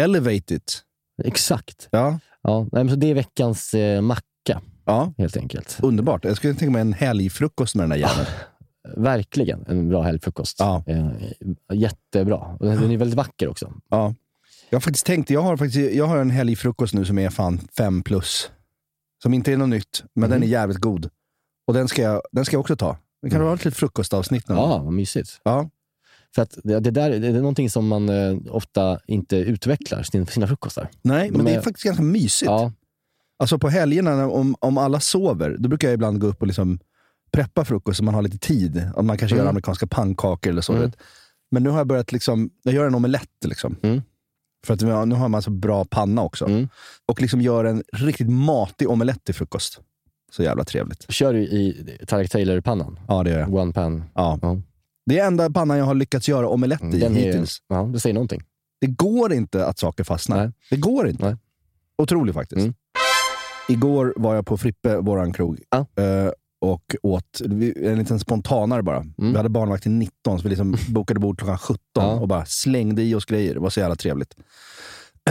Elevate 0.00 0.54
it. 0.54 0.82
Exakt. 1.24 1.88
Ja, 1.90 2.18
Ja, 2.42 2.60
nej, 2.72 2.84
men 2.84 2.90
så 2.90 2.96
det 2.96 3.10
är 3.10 3.14
veckans 3.14 3.74
eh, 3.74 4.00
macka, 4.00 4.60
ja. 4.84 5.12
helt 5.18 5.36
enkelt. 5.36 5.78
underbart. 5.82 6.24
Jag 6.24 6.36
skulle 6.36 6.54
tänka 6.54 6.70
mig 6.72 6.80
en 6.80 6.92
helgfrukost 6.92 7.74
med 7.74 7.84
den 7.84 7.90
här 7.90 7.98
jäveln. 7.98 8.26
Verkligen 8.96 9.64
en 9.68 9.88
bra 9.88 10.02
helgfrukost. 10.02 10.56
Ja. 10.58 10.84
Eh, 10.86 11.08
jättebra. 11.72 12.36
Och 12.60 12.66
Den 12.66 12.90
är 12.90 12.96
väldigt 12.96 13.16
vacker 13.16 13.48
också. 13.48 13.72
Ja. 13.88 14.14
Jag 14.70 14.76
har 14.76 14.80
faktiskt 14.80 15.06
tänkt, 15.06 15.30
jag 15.30 15.42
har, 15.42 15.56
faktiskt, 15.56 15.94
jag 15.94 16.06
har 16.06 16.16
en 16.18 16.30
helgfrukost 16.30 16.94
nu 16.94 17.04
som 17.04 17.18
är 17.18 17.30
fan 17.30 17.60
fem 17.76 18.02
plus. 18.02 18.50
Som 19.22 19.34
inte 19.34 19.52
är 19.52 19.56
något 19.56 19.68
nytt, 19.68 20.04
men 20.14 20.30
den 20.30 20.42
är 20.42 20.46
jävligt 20.46 20.78
god. 20.78 21.10
Och 21.66 21.74
den 21.74 21.88
ska 21.88 22.02
jag, 22.02 22.22
den 22.32 22.44
ska 22.44 22.54
jag 22.54 22.60
också 22.60 22.76
ta. 22.76 22.96
Det 23.22 23.30
kan 23.30 23.42
vara 23.44 23.54
ett 23.54 23.64
litet 23.64 23.78
frukostavsnitt 23.78 24.44
gång. 24.46 24.56
Ja, 24.56 24.78
vad 24.82 24.92
mysigt. 24.92 25.40
Ja. 25.44 25.70
För 26.34 26.42
att 26.42 26.58
det, 26.64 26.80
det, 26.80 26.90
där, 26.90 27.10
det 27.10 27.26
är 27.28 27.32
någonting 27.32 27.70
som 27.70 27.88
man 27.88 28.08
eh, 28.08 28.36
ofta 28.50 28.98
inte 29.06 29.36
utvecklar, 29.36 30.02
sin, 30.02 30.26
sina 30.26 30.46
frukostar. 30.46 30.88
Nej, 31.02 31.30
men 31.30 31.38
De 31.38 31.44
det 31.44 31.50
är 31.54 31.58
är- 31.58 31.62
faktiskt 31.62 31.84
ganska 31.84 32.02
mysigt. 32.02 32.50
Ja, 32.50 32.72
Alltså 33.38 33.58
på 33.58 33.68
helgerna, 33.68 34.28
om, 34.28 34.56
om 34.60 34.78
alla 34.78 35.00
sover, 35.00 35.56
då 35.58 35.68
brukar 35.68 35.88
jag 35.88 35.94
ibland 35.94 36.20
gå 36.20 36.26
upp 36.26 36.40
och 36.40 36.46
liksom 36.46 36.78
preppa 37.36 37.64
frukost 37.64 37.98
så 37.98 38.04
man 38.04 38.14
har 38.14 38.22
lite 38.22 38.38
tid. 38.38 38.90
Att 38.96 39.04
man 39.04 39.18
kanske 39.18 39.36
gör 39.36 39.42
Mm. 39.42 39.50
amerikanska 39.50 39.86
pannkakor 39.86 40.50
eller 40.50 40.62
så. 40.62 40.72
Mm. 40.72 40.92
Men 41.50 41.62
nu 41.62 41.70
har 41.70 41.78
jag 41.78 41.86
börjat, 41.86 42.12
liksom, 42.12 42.50
jag 42.62 42.74
gör 42.74 42.86
en 42.86 42.94
omelett. 42.94 43.44
Liksom. 43.44 43.76
Mm. 43.82 44.02
För 44.66 44.74
att 44.74 44.80
nu 44.80 45.14
har 45.14 45.28
man 45.28 45.42
så 45.42 45.50
bra 45.50 45.84
panna 45.84 46.22
också. 46.22 46.44
Mm. 46.46 46.68
Och 47.06 47.20
liksom 47.22 47.40
gör 47.40 47.64
en 47.64 47.82
riktigt 47.92 48.28
matig 48.30 48.90
omelett 48.90 49.24
till 49.24 49.34
frukost. 49.34 49.80
Så 50.32 50.42
jävla 50.42 50.64
trevligt. 50.64 51.12
kör 51.12 51.32
du 51.32 51.38
i 51.40 51.98
Tarek 52.06 52.30
Taylor-pannan? 52.30 52.98
Ja, 53.08 53.22
det 53.22 53.30
gör 53.30 53.38
jag. 53.38 53.54
One 53.54 53.72
pan. 53.72 54.04
Ja. 54.14 54.38
Ja. 54.42 54.56
Det 55.06 55.18
är 55.18 55.26
enda 55.26 55.50
pannan 55.50 55.78
jag 55.78 55.84
har 55.84 55.94
lyckats 55.94 56.28
göra 56.28 56.48
omelett 56.48 56.82
i 56.82 56.98
Den 57.00 57.16
är, 57.16 57.20
hittills. 57.26 57.62
ja, 57.68 57.82
det 57.92 58.00
säger 58.00 58.14
någonting. 58.14 58.42
Det 58.80 58.86
går 58.86 59.32
inte 59.32 59.66
att 59.66 59.78
saker 59.78 60.04
fastnar. 60.04 60.36
Nej. 60.36 60.52
Det 60.70 60.76
går 60.76 61.08
inte. 61.08 61.24
Nej. 61.24 61.36
Otroligt 61.98 62.34
faktiskt. 62.34 62.60
Mm. 62.60 62.74
Igår 63.68 64.14
var 64.16 64.34
jag 64.34 64.46
på 64.46 64.56
Frippe, 64.56 64.96
våran 64.96 65.32
krog, 65.32 65.60
Ja. 65.70 65.86
Och 66.72 66.94
åt 67.02 67.40
en 67.76 67.98
liten 67.98 68.18
spontanare 68.20 68.82
bara. 68.82 69.04
Vi 69.16 69.36
hade 69.36 69.48
barnvakt 69.48 69.82
till 69.82 69.92
19, 69.92 70.38
så 70.38 70.42
vi 70.42 70.48
liksom 70.48 70.76
bokade 70.88 71.20
bord 71.20 71.38
klockan 71.38 71.58
17 71.58 71.78
Mm. 71.98 72.08
Ja. 72.08 72.14
och 72.20 72.28
bara 72.28 72.44
slängde 72.46 73.02
i 73.02 73.14
oss 73.14 73.24
grejer. 73.24 73.54
Det 73.54 73.60
var 73.60 73.70
så 73.70 73.80
jävla 73.80 73.96
trevligt. 73.96 74.34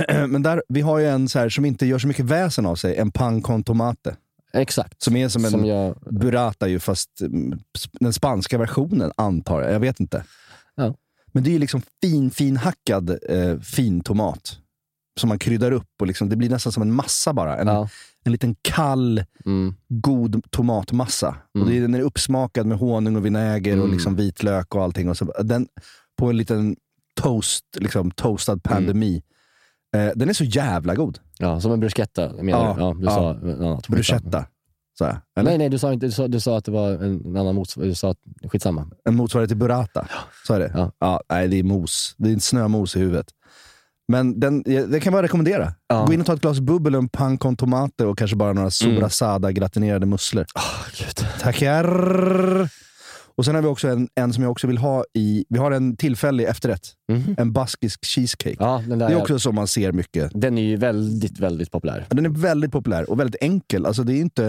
Men 0.28 0.43
där, 0.43 0.63
vi 0.67 0.82
har 0.82 1.00
ju 1.00 1.08
en 1.08 1.30
så 1.30 1.39
här, 1.39 1.50
som 1.50 1.65
inte 1.65 1.86
gör 1.86 2.00
så 2.00 2.08
mycket 2.08 2.26
väsen 2.26 2.65
av 2.65 2.76
sig, 2.76 2.95
en 2.95 3.12
pan 3.12 3.41
con 3.41 3.63
tomate. 3.63 4.15
Exakt. 4.54 5.02
Som 5.02 5.15
är 5.15 5.30
som 5.30 5.45
en 5.45 5.52
Som 5.52 5.65
jag, 5.65 5.95
burrata 6.10 6.67
ju, 6.67 6.80
fast 6.80 7.21
mm, 7.21 7.60
den 8.00 8.13
spanska 8.13 8.58
versionen 8.58 9.12
antar 9.17 9.62
jag. 9.62 9.71
Jag 9.74 9.80
vet 9.80 10.00
inte. 10.00 10.24
Ja. 10.76 10.95
Men 11.32 11.43
det 11.43 11.50
är 11.50 11.52
ju 11.54 11.60
liksom 11.60 11.82
fin, 12.02 12.32
fin 12.32 12.58
hackad 12.58 13.10
eh, 13.30 13.60
fin 13.60 14.02
tomat. 14.02 14.58
Som 15.19 15.28
man 15.30 15.39
kryddar 15.39 15.71
upp 15.71 15.89
och 16.02 16.08
liksom, 16.08 16.30
det 16.30 16.36
blir 16.36 16.50
nästan 16.50 16.71
som 16.71 16.84
en 16.84 16.93
massa 16.93 17.34
bara. 17.34 17.58
En, 17.58 17.67
ja. 17.67 17.89
En 18.26 18.32
liten 18.32 18.56
kall, 18.62 19.24
Mm. 19.46 19.76
god 19.90 20.44
tomatmassa. 20.52 21.28
Och 21.54 21.56
Mm. 21.62 21.68
det 21.70 21.78
är, 21.78 21.82
den 21.82 21.94
är 21.96 22.00
uppsmakad 22.02 22.66
med 22.66 22.78
honung 22.78 23.16
och 23.16 23.26
vinäger 23.26 23.74
och 23.78 23.84
Mm. 23.84 23.92
liksom 23.94 24.16
vitlök 24.16 24.76
och 24.76 24.84
allting. 24.84 25.10
Och 25.10 25.18
så, 25.18 25.26
den, 25.44 25.68
på 26.18 26.30
en 26.30 26.38
liten 26.38 26.76
toast, 27.22 27.66
liksom, 27.80 28.12
toastad 28.12 28.58
pandemi. 28.58 29.24
Eh, 29.96 30.10
den 30.16 30.30
är 30.30 30.34
så 30.34 30.44
jävla 30.44 30.96
god. 30.96 31.20
ja, 31.40 31.60
som 31.62 31.72
en 31.72 31.80
bruschetta 31.80 32.34
menar 32.34 32.50
Ja, 32.68 32.74
du? 32.76 32.82
Ja, 32.82 32.94
du 32.94 33.04
ja. 33.06 33.12
sa 33.12 33.30
annat. 33.66 33.88
Bruschetta. 33.88 34.46
Här, 35.00 35.20
eller? 35.38 35.50
Nej, 35.50 35.58
nej, 35.58 35.70
du 35.70 35.80
sa, 35.80 35.94
inte, 35.94 36.06
du, 36.06 36.12
sa, 36.12 36.28
du 36.28 36.40
sa 36.40 36.58
att 36.58 36.66
det 36.66 36.72
var 36.72 36.92
en 36.92 37.38
annan 37.38 37.56
motsvarighet. 37.56 37.92
Du 37.92 37.96
sa 37.96 38.10
att, 38.12 38.18
skitsamma. 38.52 38.88
En 39.06 39.16
motsvarighet 39.16 39.50
till 39.50 39.58
burrata. 39.58 40.08
Så 40.48 40.54
är 40.54 40.60
det. 40.60 40.92
Ja. 41.00 41.22
nej, 41.30 41.48
det 41.48 41.60
är 41.60 41.64
mos. 41.64 42.16
Det 42.18 42.30
är 42.30 42.34
en 42.34 42.40
snömos 42.40 42.96
i 42.96 43.00
huvudet. 43.00 43.28
Men 44.08 44.39
den, 44.39 44.63
det 44.63 45.00
kan 45.00 45.02
jag 45.04 45.13
bara 45.13 45.24
rekommendera. 45.24 45.74
Ja. 45.88 46.06
Gå 46.06 46.13
in 46.13 46.20
och 46.22 46.26
ta 46.26 46.34
ett 46.34 46.41
glas 46.41 46.60
bubbel, 46.60 46.96
en 46.96 47.10
pan 47.10 47.38
con 47.38 47.56
tomate 47.58 48.06
och 48.06 48.18
kanske 48.18 48.36
bara 48.38 48.54
några 48.54 48.60
Mm. 48.62 48.72
sobrasada 48.72 49.52
gratinerade 49.52 50.06
musslor. 50.06 50.46
Oh, 50.56 50.86
Gud. 50.98 51.28
Tackar! 51.41 52.70
Och 53.38 53.46
sen 53.46 53.56
har 53.56 53.62
vi 53.62 53.68
också 53.68 53.88
en, 53.88 54.08
en 54.15 54.34
som 54.34 54.44
jag 54.44 54.52
också 54.52 54.68
vill 54.68 54.78
ha 54.78 55.04
i... 55.13 55.46
Vi 55.50 55.60
har 55.60 55.72
en 55.72 55.98
tillfällig 55.98 56.46
efterrätt. 56.46 56.82
Mhm. 57.12 57.36
En 57.38 57.54
baskisk 57.54 58.06
cheesecake. 58.06 58.56
Ja, 58.60 58.84
den, 58.88 59.00
det 59.00 59.06
är 59.06 59.15
också 59.15 59.39
som 59.39 59.56
man 59.56 59.68
ser 59.68 59.91
mycket. 59.91 60.32
den 60.34 60.58
är 60.58 60.62
ju 60.63 60.76
väldigt, 60.78 61.39
väldigt 61.39 61.72
populär. 61.72 62.06
Den 62.10 62.26
är 62.26 62.30
väldigt 62.30 62.72
populär 62.72 63.10
och 63.10 63.20
väldigt 63.20 63.41
enkel. 63.41 63.86
Alltså 63.86 64.04
det, 64.04 64.13
är 64.13 64.22
inte, 64.22 64.44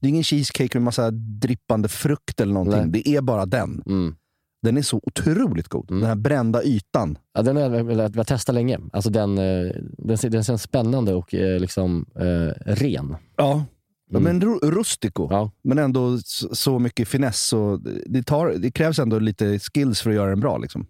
det 0.00 0.06
är 0.06 0.08
ingen 0.08 0.24
cheesecake 0.24 0.78
med 0.78 0.82
massa 0.82 1.10
drippande 1.10 1.88
frukt 1.88 2.40
eller 2.40 2.52
någonting. 2.52 2.80
Nej. 2.80 3.02
Det 3.04 3.08
är 3.08 3.20
bara 3.20 3.46
den. 3.46 3.82
Mm. 3.86 4.14
Den 4.62 4.76
är 4.76 4.82
så 4.82 5.00
otroligt 5.02 5.68
god. 5.68 5.86
Den 5.88 6.02
här 6.02 6.14
brända 6.14 6.62
ytan. 6.64 7.18
Ja, 7.34 7.42
den 7.42 7.56
har 7.56 7.62
jag 7.62 7.84
velat 7.84 8.26
testa 8.26 8.52
länge. 8.52 8.80
Alltså 8.92 9.10
den, 9.10 9.38
eh, 9.38 9.72
den, 9.98 10.18
ser, 10.18 10.30
den 10.30 10.44
känns 10.44 10.62
spännande 10.62 11.14
och 11.14 11.34
eh, 11.34 11.60
liksom 11.60 12.06
eh, 12.14 12.72
ren. 12.72 13.16
Ja. 13.36 13.64
Mm. 14.10 14.22
Men 14.22 14.40
ru- 14.40 14.70
rustico. 14.70 15.28
Ja. 15.30 15.50
Men 15.64 15.78
ändå 15.78 16.18
så, 16.52 16.78
mycket 16.78 17.08
finess. 17.08 17.40
Så 17.40 17.80
det, 18.06 18.22
tar, 18.22 18.54
det 18.58 18.70
krävs 18.70 18.98
ändå 18.98 19.18
lite 19.18 19.58
skills 19.58 20.00
för 20.02 20.10
att 20.10 20.16
göra 20.16 20.30
den 20.30 20.40
bra. 20.40 20.58
Liksom. 20.58 20.86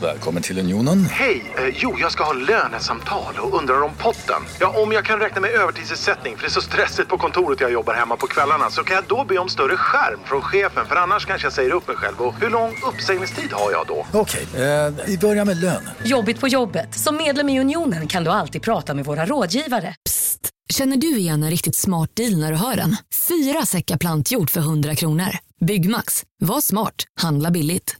Välkommen 0.00 0.42
till 0.42 0.58
Unionen. 0.58 1.04
Hej! 1.10 1.52
Eh, 1.58 1.74
jo, 1.76 1.96
jag 2.00 2.12
ska 2.12 2.24
ha 2.24 2.32
lönesamtal 2.32 3.34
och 3.38 3.58
undrar 3.58 3.82
om 3.82 3.90
potten. 3.98 4.42
Ja, 4.60 4.82
om 4.82 4.92
jag 4.92 5.04
kan 5.04 5.18
räkna 5.18 5.40
med 5.40 5.50
övertidsersättning 5.50 6.36
för 6.36 6.42
det 6.42 6.48
är 6.48 6.50
så 6.50 6.60
stressigt 6.60 7.08
på 7.08 7.18
kontoret 7.18 7.60
jag 7.60 7.72
jobbar 7.72 7.94
hemma 7.94 8.16
på 8.16 8.26
kvällarna 8.26 8.70
så 8.70 8.82
kan 8.84 8.94
jag 8.94 9.04
då 9.08 9.24
be 9.24 9.38
om 9.38 9.48
större 9.48 9.76
skärm 9.76 10.20
från 10.24 10.42
chefen 10.42 10.86
för 10.86 10.96
annars 10.96 11.26
kanske 11.26 11.46
jag 11.46 11.52
säger 11.52 11.70
upp 11.70 11.88
mig 11.88 11.96
själv. 11.96 12.20
Och 12.20 12.34
hur 12.40 12.50
lång 12.50 12.74
uppsägningstid 12.88 13.52
har 13.52 13.72
jag 13.72 13.86
då? 13.86 14.06
Okej, 14.12 14.46
eh, 14.54 14.94
vi 15.06 15.18
börjar 15.18 15.44
med 15.44 15.60
lön. 15.60 15.88
Jobbigt 16.04 16.40
på 16.40 16.48
jobbet. 16.48 16.94
Som 16.98 17.16
medlem 17.16 17.48
i 17.48 17.60
Unionen 17.60 18.08
kan 18.08 18.24
du 18.24 18.30
alltid 18.30 18.62
prata 18.62 18.94
med 18.94 19.04
våra 19.04 19.26
rådgivare. 19.26 19.94
Psst! 20.04 20.48
Känner 20.72 20.96
du 20.96 21.16
igen 21.18 21.42
en 21.42 21.50
riktigt 21.50 21.76
smart 21.76 22.10
deal 22.16 22.36
när 22.40 22.50
du 22.50 22.56
hör 22.56 22.76
den? 22.76 22.96
Fyra 23.28 23.66
säckar 23.66 23.96
plantjord 23.96 24.50
för 24.50 24.60
100 24.60 24.94
kronor. 24.94 25.28
Byggmax. 25.66 26.22
Var 26.38 26.60
smart. 26.60 26.94
Handla 27.20 27.50
billigt. 27.50 27.96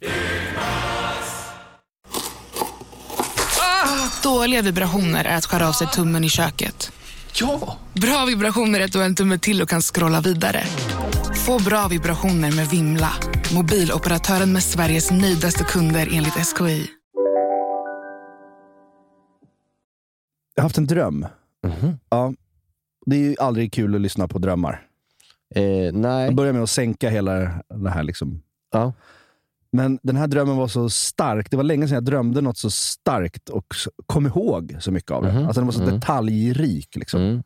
Dåliga 4.22 4.62
vibrationer 4.62 5.24
är 5.24 5.36
att 5.36 5.44
skära 5.46 5.68
av 5.68 5.72
sig 5.72 5.86
tummen 5.86 6.24
i 6.24 6.28
köket. 6.28 6.92
Ja! 7.34 7.78
Bra 7.94 8.24
vibrationer 8.26 8.80
är 8.80 8.84
att 8.84 8.92
du 8.92 8.98
har 8.98 9.06
en 9.06 9.14
tumme 9.14 9.38
till 9.38 9.62
och 9.62 9.68
kan 9.68 9.80
scrolla 9.82 10.20
vidare. 10.20 10.64
Få 11.46 11.62
bra 11.62 11.88
vibrationer 11.88 12.52
med 12.56 12.66
Vimla. 12.66 13.12
Mobiloperatören 13.54 14.52
med 14.52 14.62
Sveriges 14.62 15.10
nöjdaste 15.10 15.64
kunder 15.64 16.08
enligt 16.12 16.34
SKI. 16.34 16.86
Jag 20.54 20.62
har 20.62 20.68
haft 20.68 20.78
en 20.78 20.86
dröm 20.86 21.26
Ja. 22.08 22.34
Det 23.06 23.16
är 23.16 23.20
ju 23.20 23.36
aldrig 23.40 23.72
kul 23.72 23.94
att 23.94 24.00
lyssna 24.00 24.28
på 24.28 24.38
drömmar. 24.38 24.86
Eh, 25.54 25.92
nej. 25.92 26.24
Jag 26.24 26.34
börjar 26.34 26.52
med 26.52 26.62
att 26.62 26.70
sänka 26.70 27.10
hela 27.10 27.32
det 27.74 27.90
här. 27.90 28.02
Liksom. 28.02 28.42
Ja. 28.72 28.92
Men 29.72 29.98
den 30.02 30.16
här 30.16 30.26
drömmen 30.26 30.56
var 30.56 30.68
så 30.68 30.90
stark. 30.90 31.50
Det 31.50 31.56
var 31.56 31.64
länge 31.64 31.88
sedan 31.88 31.94
jag 31.94 32.04
drömde 32.04 32.40
något 32.40 32.58
så 32.58 32.70
starkt 32.70 33.48
och 33.48 33.66
kom 34.06 34.26
ihåg 34.26 34.76
så 34.80 34.90
mycket 34.92 35.10
av 35.10 35.22
det. 35.22 35.32
Mhm. 35.32 35.44
Alltså 35.44 35.60
den 35.60 35.66
var 35.66 35.72
så 35.72 35.82
Mm. 35.82 35.94
detaljrik. 35.94 36.96
Liksom. 36.96 37.42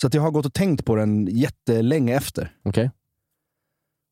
Så 0.00 0.06
att 0.06 0.14
jag 0.14 0.22
har 0.22 0.30
gått 0.30 0.46
och 0.46 0.52
tänkt 0.54 0.84
på 0.84 0.96
den 0.96 1.26
jättelänge 1.26 2.14
efter. 2.16 2.52
Okej. 2.64 2.90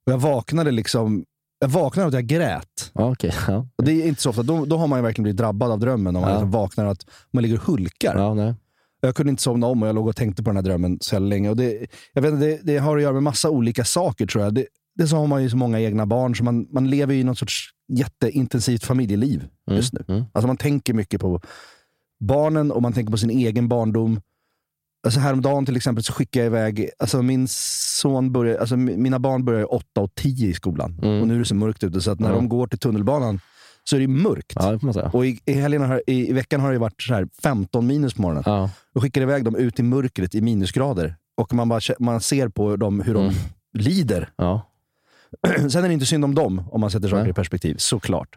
Och 0.06 0.12
jag 0.12 0.18
vaknade 0.18 0.70
liksom 0.70 1.24
jag 1.58 1.68
vaknade 1.68 2.08
att 2.08 2.14
jag 2.14 2.26
grät. 2.26 2.90
Okej. 2.92 3.32
Ja. 3.48 3.66
Och 3.76 3.84
det 3.84 3.92
är 3.92 4.06
inte 4.08 4.22
så 4.22 4.30
ofta. 4.30 4.42
Då, 4.42 4.64
då 4.64 4.76
har 4.76 4.86
man 4.86 5.02
verkligen 5.02 5.22
blivit 5.22 5.38
drabbad 5.38 5.70
av 5.70 5.78
drömmen. 5.78 6.16
Om 6.16 6.22
man 6.22 6.30
Ja. 6.30 6.36
liksom 6.36 6.50
vaknar 6.50 6.84
att 6.86 7.06
man 7.30 7.42
ligger 7.42 7.56
och 7.56 7.62
hulkar. 7.64 8.16
Ja. 8.18 8.54
Jag 9.00 9.14
kunde 9.14 9.30
inte 9.30 9.42
somna 9.42 9.66
om 9.66 9.82
och 9.82 9.88
jag 9.88 9.94
låg 9.94 10.06
och 10.08 10.16
tänkte 10.16 10.42
på 10.42 10.50
den 10.50 10.56
här 10.56 10.62
drömmen 10.62 10.98
så 11.00 11.18
länge. 11.18 11.50
Och 11.50 11.56
det, 11.56 11.86
jag 12.12 12.22
vet, 12.22 12.32
inte, 12.32 12.46
det, 12.46 12.60
det 12.62 12.78
har 12.78 12.96
att 12.96 13.02
göra 13.02 13.12
med 13.12 13.22
massa 13.22 13.50
olika 13.50 13.84
saker 13.84 14.26
tror 14.26 14.44
jag. 14.44 14.54
Det, 14.54 14.66
det 14.94 15.06
så 15.08 15.16
har 15.16 15.26
man 15.26 15.42
ju 15.42 15.50
så 15.50 15.56
många 15.56 15.80
egna 15.80 16.06
barn, 16.06 16.34
så 16.36 16.44
man, 16.44 16.66
man 16.70 16.90
lever 16.90 17.14
ju 17.14 17.20
i 17.20 17.24
något 17.24 17.38
sorts 17.38 17.70
jätteintensivt 17.92 18.84
familjeliv 18.84 19.48
Mm, 19.66 19.76
just 19.76 19.92
nu. 19.92 20.24
Alltså 20.32 20.46
man 20.46 20.56
tänker 20.56 20.94
mycket 20.94 21.20
på 21.20 21.40
barnen 22.20 22.70
och 22.72 22.82
man 22.82 22.92
tänker 22.92 23.10
på 23.10 23.18
sin 23.18 23.30
egen 23.30 23.68
barndom. 23.68 24.20
Alltså 25.06 25.20
häromdagen 25.20 25.66
till 25.66 25.76
exempel 25.76 26.04
så 26.04 26.12
skickade 26.12 26.44
jag 26.44 26.50
iväg, 26.50 26.90
alltså 26.98 27.22
min 27.22 27.48
son 27.48 28.32
börjar, 28.32 28.58
alltså 28.58 28.74
mi- 28.74 28.96
mina 28.96 29.18
barn 29.18 29.44
börjar 29.44 29.74
8 29.74 30.00
och 30.00 30.14
10 30.14 30.48
i 30.48 30.54
skolan. 30.54 30.98
Och 30.98 31.28
nu 31.28 31.34
är 31.34 31.38
det 31.38 31.44
så 31.44 31.54
mörkt 31.54 31.84
ute 31.84 32.00
så 32.00 32.10
att 32.10 32.20
när 32.20 32.28
Mm. 32.30 32.38
de 32.42 32.48
går 32.48 32.66
till 32.66 32.78
tunnelbanan 32.78 33.40
så 33.84 33.96
är 33.96 34.00
det 34.00 34.08
mörkt. 34.08 34.52
Ja, 34.56 34.72
det. 34.72 35.10
Och 35.12 35.26
i, 35.26 35.40
i, 35.44 35.52
helgen 35.52 35.82
har, 35.82 36.02
i, 36.06 36.30
i 36.30 36.32
veckan 36.32 36.60
har 36.60 36.72
det 36.72 36.78
varit 36.78 37.02
så 37.02 37.14
här 37.14 37.28
15 37.42 37.86
minus 37.86 38.14
på 38.14 38.22
morgonen. 38.22 38.42
Ja. 38.46 38.70
Och 38.94 39.02
skickar 39.02 39.20
iväg 39.22 39.44
dem 39.44 39.56
ut 39.56 39.78
i 39.80 39.82
mörkret 39.82 40.34
i 40.34 40.40
minusgrader. 40.40 41.16
Och 41.36 41.54
man, 41.54 41.68
bara, 41.68 41.80
man 41.98 42.20
ser 42.20 42.48
på 42.48 42.76
dem 42.76 43.00
hur 43.00 43.14
de 43.14 43.32
lider. 43.78 44.16
Mm. 44.18 44.28
Ja. 44.36 44.70
Sen 45.70 45.84
är 45.84 45.88
det 45.88 45.94
inte 45.94 46.06
synd 46.06 46.24
om 46.24 46.34
dem, 46.34 46.68
om 46.72 46.80
man 46.80 46.90
sätter 46.90 47.08
saker 47.08 47.22
Nej. 47.22 47.30
i 47.30 47.34
perspektiv. 47.34 47.74
Såklart. 47.78 48.28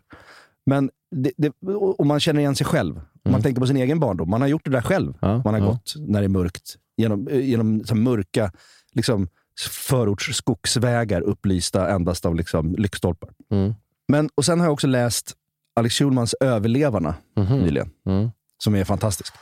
Men 0.65 0.89
det, 1.15 1.31
det, 1.37 1.51
och 1.75 2.05
man 2.05 2.19
känner 2.19 2.39
igen 2.39 2.55
sig 2.55 2.65
själv. 2.67 3.01
Man 3.29 3.41
tänker 3.41 3.61
på 3.61 3.67
sin 3.67 3.77
egen 3.77 3.99
barndom. 3.99 4.29
Man 4.29 4.41
har 4.41 4.47
gjort 4.47 4.65
det 4.65 4.71
där 4.71 4.81
själv. 4.81 5.07
Mm. 5.07 5.17
Ja, 5.35 5.41
Man 5.45 5.53
har 5.53 5.61
ja. 5.61 5.65
gått 5.67 5.93
när 5.97 6.19
det 6.21 6.25
är 6.25 6.29
mörkt. 6.29 6.75
Genom, 6.97 7.27
eh, 7.27 7.39
genom 7.49 7.83
så 7.85 7.95
mörka 7.95 8.51
liksom, 8.93 9.27
förorts 9.69 10.35
skogsvägar 10.35 11.21
upplysta 11.21 11.89
endast 11.89 12.25
av 12.25 12.35
liksom, 12.35 12.75
lyktstolpar. 12.75 13.29
Mm. 13.51 13.73
Men, 14.07 14.29
och 14.35 14.45
sen 14.45 14.59
har 14.59 14.65
jag 14.67 14.73
också 14.73 14.87
läst 14.87 15.33
Alex 15.75 15.95
Schulmans 15.95 16.35
Överlevarna 16.39 17.15
Mhm. 17.37 17.57
nyligen. 17.59 17.89
Mm. 18.05 18.29
Som 18.57 18.75
är 18.75 18.83
fantastisk. 18.83 19.33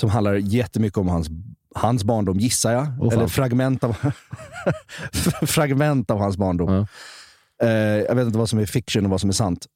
Som 0.00 0.10
handlar 0.10 0.34
jättemycket 0.34 0.98
om 0.98 1.08
hans, 1.08 1.28
hans 1.74 2.04
barndom, 2.04 2.38
gissar 2.38 2.72
jag. 2.72 2.84
Fan. 2.86 3.12
Eller 3.12 3.26
fragment 3.26 3.84
av, 3.84 3.96
fragment 5.46 6.10
av 6.10 6.18
hans 6.18 6.36
barndom. 6.36 6.86
Eh, 7.62 7.68
jag 7.78 8.14
vet 8.14 8.26
inte 8.26 8.38
vad 8.38 8.48
som 8.48 8.58
är 8.58 8.66
fiction 8.66 9.04
och 9.04 9.10
vad 9.10 9.20
som 9.20 9.30
är 9.30 9.34
sant. 9.34 9.66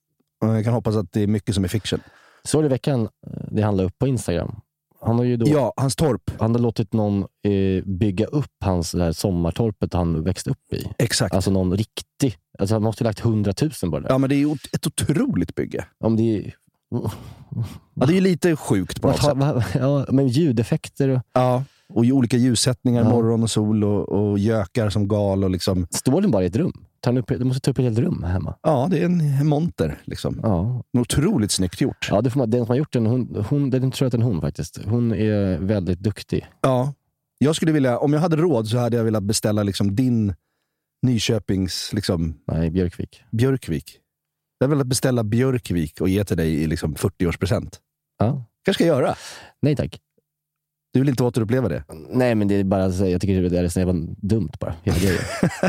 Jag 0.40 0.64
kan 0.64 0.72
hoppas 0.74 0.96
att 0.96 1.12
det 1.12 1.22
är 1.22 1.26
mycket 1.26 1.54
som 1.54 1.64
är 1.64 1.68
fiction. 1.68 2.00
Såg 2.44 2.62
du 2.62 2.66
i 2.66 2.68
veckan, 2.68 3.02
eh, 3.02 3.32
det 3.50 3.62
handlade 3.62 3.86
upp 3.86 3.98
på 3.98 4.06
Instagram. 4.06 4.60
Han 5.04 5.16
har 5.18 5.24
ju 5.24 5.36
då, 5.36 5.48
Ja, 5.48 5.72
hans 5.76 5.96
torp. 5.96 6.30
Han 6.40 6.54
har 6.54 6.58
låtit 6.58 6.92
någon 6.92 7.22
eh, 7.22 7.84
bygga 7.84 8.26
upp 8.26 8.50
hans 8.64 8.92
det 8.92 9.04
här 9.04 9.12
sommartorpet 9.12 9.92
han 9.94 10.24
växte 10.24 10.50
upp 10.50 10.72
i. 10.72 10.88
Exakt. 10.98 11.34
Alltså 11.34 11.50
någon 11.50 11.76
riktig. 11.76 12.36
Alltså 12.58 12.74
han 12.74 12.82
måste 12.82 13.04
ha 13.04 13.08
lagt 13.08 13.20
100 13.20 13.52
000 13.62 13.70
på 13.90 13.98
det 13.98 14.00
där. 14.00 14.10
Ja, 14.14 14.18
men 14.18 14.30
det 14.30 14.36
är 14.36 14.38
ju 14.38 14.56
ett 14.72 14.86
otroligt 14.86 15.54
bygge. 15.54 15.84
Om 16.04 16.16
det 16.16 16.22
är, 16.22 16.54
Ja, 17.94 18.06
det 18.06 18.12
är 18.12 18.14
ju 18.14 18.20
lite 18.20 18.56
sjukt 18.56 19.02
på 19.02 19.08
något 19.08 19.22
sätt. 19.22 19.74
ja, 19.74 20.06
men 20.08 20.28
ljudeffekter 20.28 21.08
och... 21.08 21.20
Ja, 21.32 21.64
och 21.94 22.04
olika 22.04 22.36
ljussättningar, 22.36 23.02
Ja. 23.02 23.08
morgon 23.10 23.42
och 23.42 23.50
sol 23.50 23.84
och, 23.84 24.08
och 24.08 24.38
gökar 24.38 24.90
som 24.90 25.08
gal. 25.08 25.44
Och 25.44 25.50
liksom, 25.50 25.86
Står 25.90 26.20
den 26.20 26.30
bara 26.30 26.42
i 26.42 26.46
ett 26.46 26.56
rum? 26.56 26.72
Tar 27.00 27.18
upp, 27.18 27.26
du 27.28 27.44
måste 27.44 27.60
ta 27.60 27.70
upp 27.70 27.78
ett 27.78 27.84
helt 27.84 27.98
rum 27.98 28.22
hemma. 28.22 28.54
ja, 28.62 28.88
det 28.90 28.98
är 28.98 29.04
en 29.04 29.46
monter. 29.46 30.00
Liksom. 30.04 30.40
Ja. 30.42 30.82
Otroligt 30.98 31.50
snyggt 31.50 31.80
gjort. 31.80 32.08
Ja, 32.10 32.20
det 32.20 32.30
får 32.30 32.38
man, 32.38 32.50
den 32.50 32.60
som 32.60 32.68
har 32.68 32.76
gjort 32.76 32.92
den, 32.92 33.06
hon, 33.06 33.44
hon, 33.50 33.70
den 33.70 33.90
tror 33.90 34.04
jag 34.04 34.06
att 34.06 34.12
det 34.12 34.16
är 34.16 34.20
en 34.20 34.26
hon 34.26 34.40
faktiskt. 34.40 34.80
Hon 34.84 35.12
är 35.12 35.58
väldigt 35.58 35.98
duktig. 35.98 36.46
Ja. 36.60 36.94
Jag 37.38 37.56
skulle 37.56 37.72
vilja, 37.72 37.98
om 37.98 38.12
jag 38.12 38.20
hade 38.20 38.36
råd 38.36 38.68
så 38.68 38.78
hade 38.78 38.96
jag 38.96 39.04
velat 39.04 39.22
beställa 39.22 39.62
liksom 39.62 39.96
din 39.96 40.34
Nyköpings 41.06 41.90
liksom, 41.92 42.34
Nej, 42.46 42.70
Björkvik. 42.70 43.22
Björkvik. 43.30 43.98
Jag 44.58 44.64
hade 44.66 44.76
velat 44.76 44.86
beställa 44.86 45.24
Björkvik 45.24 46.00
och 46.00 46.08
ge 46.08 46.24
till 46.24 46.36
dig 46.36 46.54
i 46.54 46.66
liksom 46.66 46.94
40-årspresent. 46.94 47.70
Ja. 48.18 48.44
kanske 48.64 48.84
ska 48.84 48.86
jag 48.86 49.00
göra. 49.00 49.14
Nej 49.62 49.76
tack. 49.76 50.00
Du 50.92 51.00
vill 51.00 51.08
inte 51.08 51.24
återuppleva 51.24 51.68
det? 51.68 51.84
Nej, 52.10 52.34
men 52.34 52.48
det 52.48 52.54
är 52.54 52.64
bara, 52.64 52.88
jag 52.88 53.20
tycker 53.20 53.42
det 53.50 53.58
är 53.58 53.68
så 53.68 53.78
jävla 53.78 53.94
dumt 54.16 54.52
bara. 54.60 54.74
Hela 54.82 54.98
grejen. 54.98 55.22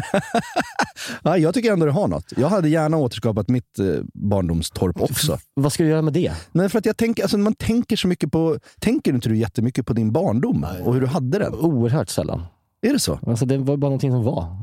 Ja, 1.23 1.37
jag 1.37 1.53
tycker 1.53 1.73
ändå 1.73 1.85
det 1.85 1.91
har 1.91 2.07
något. 2.07 2.33
Jag 2.37 2.49
hade 2.49 2.69
gärna 2.69 2.97
återskapat 2.97 3.49
mitt 3.49 3.79
eh, 3.79 3.85
barndomstorp 4.13 5.01
också. 5.01 5.37
Vad 5.53 5.73
ska 5.73 5.83
du 5.83 5.89
göra 5.89 6.01
med 6.01 6.13
det? 6.13 6.33
Nej, 6.51 6.69
för 6.69 6.79
att 6.79 6.85
jag 6.85 6.97
tänker, 6.97 7.23
alltså, 7.23 7.37
man 7.37 7.55
tänker 7.55 7.95
så 7.95 8.07
mycket 8.07 8.31
på... 8.31 8.59
Tänker 8.79 9.13
inte 9.13 9.29
du 9.29 9.37
jättemycket 9.37 9.85
på 9.85 9.93
din 9.93 10.11
barndom 10.11 10.65
och 10.83 10.93
hur 10.93 11.01
du 11.01 11.07
hade 11.07 11.39
den? 11.39 11.53
Oerhört 11.55 12.09
sällan. 12.09 12.45
Är 12.81 12.93
det 12.93 12.99
så? 12.99 13.19
Alltså, 13.27 13.45
det 13.45 13.57
var 13.57 13.77
bara 13.77 13.87
någonting 13.87 14.11
som 14.11 14.23
var. 14.23 14.57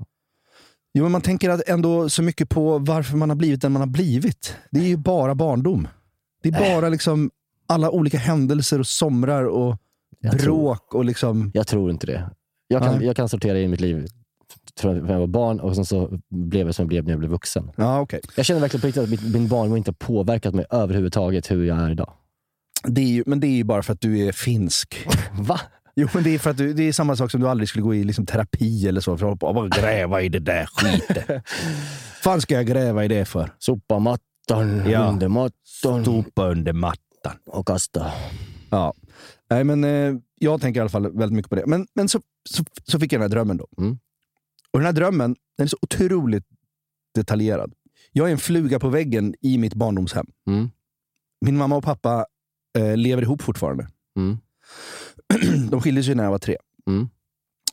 Jo, 0.94 1.02
men 1.02 1.12
man 1.12 1.20
tänker 1.20 1.50
att 1.50 1.68
ändå 1.68 2.08
så 2.08 2.22
mycket 2.22 2.48
på 2.48 2.78
varför 2.78 3.16
man 3.16 3.28
har 3.28 3.36
blivit 3.36 3.62
den 3.62 3.72
man 3.72 3.82
har 3.82 3.86
blivit. 3.86 4.56
Det 4.70 4.80
är 4.80 4.84
ju 4.88 4.96
bara 4.96 5.34
barndom. 5.34 5.88
Det 6.42 6.48
är 6.48 6.76
bara 6.78 6.88
liksom 6.88 7.30
alla 7.66 7.90
olika 7.90 8.18
händelser 8.18 8.78
och 8.78 8.86
somrar 8.86 9.44
och 9.44 9.76
Jag 10.20 10.38
tror- 10.38 10.62
bråk 10.62 10.94
och 10.94 11.04
liksom... 11.04 11.50
Jag 11.54 11.66
tror 11.66 11.90
inte 11.90 12.06
det. 12.06 12.30
Jag 12.68 12.82
kan, 12.82 12.96
Nej. 12.96 13.06
jag 13.06 13.16
kan 13.16 13.28
sortera 13.28 13.58
i 13.58 13.68
mitt 13.68 13.80
liv 13.80 14.06
från 14.80 14.98
när 14.98 15.12
jag 15.12 15.20
var 15.20 15.26
barn 15.26 15.60
och 15.60 15.74
sen 15.74 15.84
så 15.84 16.18
blev 16.30 16.66
jag 16.66 16.74
som 16.74 16.82
jag 16.82 16.88
blev 16.88 17.04
när 17.04 17.10
jag 17.10 17.18
blev 17.18 17.30
vuxen. 17.30 17.70
Ja, 17.76 18.00
okej. 18.00 18.20
Jag 18.36 18.46
känner 18.46 18.60
verkligen 18.60 18.80
på 18.80 18.86
riktigt 18.86 19.02
att 19.02 19.10
mitt, 19.10 19.34
min 19.34 19.48
barndom 19.48 19.76
inte 19.76 19.88
har 19.90 19.94
påverkat 20.06 20.54
mig 20.54 20.64
överhuvudtaget 20.70 21.50
hur 21.50 21.64
jag 21.64 21.78
är 21.78 21.90
idag. 21.90 22.12
Det 22.84 23.00
är 23.00 23.06
ju, 23.06 23.22
men 23.26 23.40
det 23.40 23.46
är 23.46 23.56
ju 23.56 23.64
bara 23.64 23.82
för 23.82 23.92
att 23.92 24.00
du 24.00 24.18
är 24.26 24.32
finsk. 24.32 25.06
Va? 25.32 25.60
Jo, 25.94 26.08
men 26.14 26.22
det 26.22 26.34
är 26.34 26.38
för 26.38 26.50
att 26.50 26.56
du, 26.56 26.72
det 26.72 26.82
är 26.82 26.92
samma 26.92 27.16
sak 27.16 27.30
som 27.30 27.40
du 27.40 27.48
aldrig 27.48 27.68
skulle 27.68 27.82
gå 27.82 27.94
i 27.94 28.04
liksom, 28.04 28.26
terapi 28.26 28.88
eller 28.88 29.00
så. 29.00 29.16
För 29.16 29.32
att 29.32 29.38
bara 29.38 29.68
gräva 29.68 30.22
i 30.22 30.28
det 30.28 30.38
där 30.38 30.66
skiten. 30.66 31.40
fan 32.22 32.40
ska 32.40 32.54
jag 32.54 32.66
gräva 32.66 33.04
i 33.04 33.08
det 33.08 33.24
för? 33.24 33.50
Sopa 33.58 33.98
mattan 33.98 34.82
Ja. 34.90 35.08
under 35.08 35.28
mattan 35.28 36.04
Sopa 36.04 36.48
under 36.48 36.72
mattan. 36.72 37.36
och 37.46 37.66
kasta. 37.66 38.06
Ja. 38.70 38.94
Nej, 39.51 39.64
men 39.64 39.84
eh, 39.84 40.14
jag 40.40 40.61
tänker 40.61 40.80
i 40.80 40.82
alla 40.82 40.90
fall 40.90 41.03
väldigt 41.03 41.32
mycket 41.36 41.51
på 41.51 41.57
det. 41.57 41.66
Men, 41.66 41.86
men 41.94 42.09
så, 42.09 42.20
så, 42.51 42.64
så 42.84 42.98
fick 43.01 43.12
jag 43.12 43.20
den 43.20 43.30
här 43.30 43.36
drömmen 43.36 43.57
då. 43.57 43.66
Mm. 43.78 43.98
Och 44.70 44.78
den 44.78 44.86
här 44.86 44.92
drömmen 44.92 45.36
den 45.59 45.64
är 45.64 45.68
så 45.68 45.76
otroligt 45.82 46.44
detaljerad. 47.14 47.72
Jag 48.12 48.28
är 48.28 48.32
en 48.32 48.38
fluga 48.38 48.78
på 48.78 48.88
väggen 48.88 49.34
i 49.40 49.59
mitt 49.59 49.74
barndomshem. 49.74 50.26
Mm. 50.46 50.70
Min 51.46 51.57
mamma 51.57 51.76
och 51.76 51.84
pappa 51.84 52.26
eh, 52.78 52.96
lever 52.96 53.22
ihop 53.22 53.42
fortfarande. 53.42 53.88
Mm. 54.16 54.38
De 55.70 55.80
skilde 55.80 56.03
sig 56.03 56.14
när 56.14 56.24
jag 56.24 56.30
var 56.30 56.38
tre. 56.38 56.57
Mm. 56.86 57.09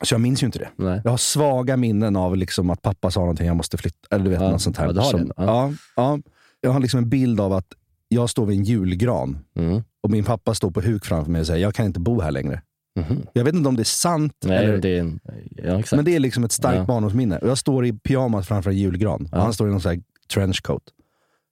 Så 0.02 0.14
jag 0.14 0.20
minns 0.20 0.42
ju 0.42 0.46
inte 0.46 0.58
det. 0.58 0.68
Nej. 0.76 1.00
Jag 1.04 1.10
har 1.10 1.18
svaga 1.18 1.76
minnen 1.76 2.16
av 2.16 2.36
liksom 2.36 2.70
att 2.70 2.82
pappa 2.82 3.10
sa 3.10 3.20
någonting, 3.20 3.46
jag 3.46 3.56
måste 3.56 3.76
flytta. 3.76 4.08
Eller 4.10 4.24
du 4.24 4.30
vet, 4.30 4.40
Ja, 4.40 4.50
något 4.50 4.62
sånt 4.62 4.76
här. 4.76 4.92
ja, 4.94 5.02
som. 5.02 5.32
Ja. 5.36 5.44
ja. 5.44 5.72
Ja, 5.96 6.18
Jag 6.60 6.70
har 6.70 6.80
liksom 6.80 6.98
en 6.98 7.08
bild 7.08 7.40
av 7.40 7.52
att 7.52 7.74
jag 8.08 8.30
står 8.30 8.46
vid 8.46 8.58
en 8.58 8.64
julgran 8.64 9.38
Mm. 9.54 9.82
Och 10.08 10.12
min 10.12 10.24
pappa 10.24 10.54
står 10.54 10.70
på 10.70 10.80
huk 10.80 11.04
framför 11.04 11.30
mig 11.32 11.40
och 11.40 11.46
säger, 11.46 11.62
jag 11.62 11.74
kan 11.74 11.86
inte 11.86 12.00
bo 12.00 12.20
här 12.20 12.30
längre. 12.30 12.62
Mhm. 13.00 13.26
Jag 13.32 13.44
vet 13.44 13.54
inte 13.54 13.68
om 13.68 13.76
det 13.76 13.82
är 13.82 13.84
sant, 13.84 14.32
Nej, 14.44 14.64
eller, 14.64 14.78
det 14.78 14.88
är 14.96 15.00
en, 15.00 15.20
ja, 15.56 15.82
men 15.92 16.04
det 16.04 16.16
är 16.16 16.20
liksom 16.20 16.44
ett 16.44 16.52
starkt 16.52 16.78
Ja. 16.78 16.84
barndomsminne. 16.84 17.38
Och 17.38 17.48
jag 17.48 17.58
står 17.58 17.86
i 17.86 17.92
pyjamas 17.92 18.46
framför 18.48 18.70
en 18.70 18.76
julgran. 18.76 19.28
Ja. 19.32 19.40
Han 19.40 19.54
står 19.54 19.68
i 19.68 19.70
någon 19.70 19.80
sån 19.80 19.90
här 19.92 20.00
trenchcoat. 20.34 20.82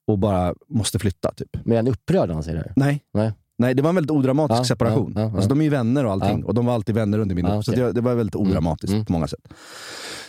Och 0.07 0.19
bara 0.19 0.55
måste 0.69 0.99
flytta, 0.99 1.33
typ. 1.35 1.49
Men 1.65 1.73
är 1.73 1.77
han 1.77 1.89
upprörd 1.89 2.29
när 2.29 2.35
han 2.35 2.43
säger 2.43 2.59
det? 2.59 2.73
Nej. 2.77 3.03
Nej. 3.15 3.33
Nej, 3.59 3.75
det 3.75 3.83
var 3.83 3.89
en 3.89 3.95
väldigt 3.95 4.11
odramatisk 4.11 4.61
Ja, 4.61 4.65
separation. 4.65 5.13
ja, 5.17 5.21
ja. 5.23 5.31
Alltså, 5.33 5.49
de 5.49 5.61
är 5.61 5.65
ju 5.65 5.71
vänner 5.71 6.05
och 6.07 6.13
allting. 6.13 6.45
Och 6.45 6.55
de 6.55 6.67
var 6.67 6.75
alltid 6.75 6.95
vänner 6.95 7.19
under 7.19 7.35
min 7.35 7.47
Ja, 7.47 7.55
upp. 7.59 7.65
Så 7.65 7.71
det, 7.73 7.93
det 7.93 8.01
var 8.01 8.15
väldigt 8.15 8.35
odramatiskt 8.37 8.93
Mm. 8.95 9.05
på 9.05 9.13
många 9.13 9.27
sätt. 9.29 9.41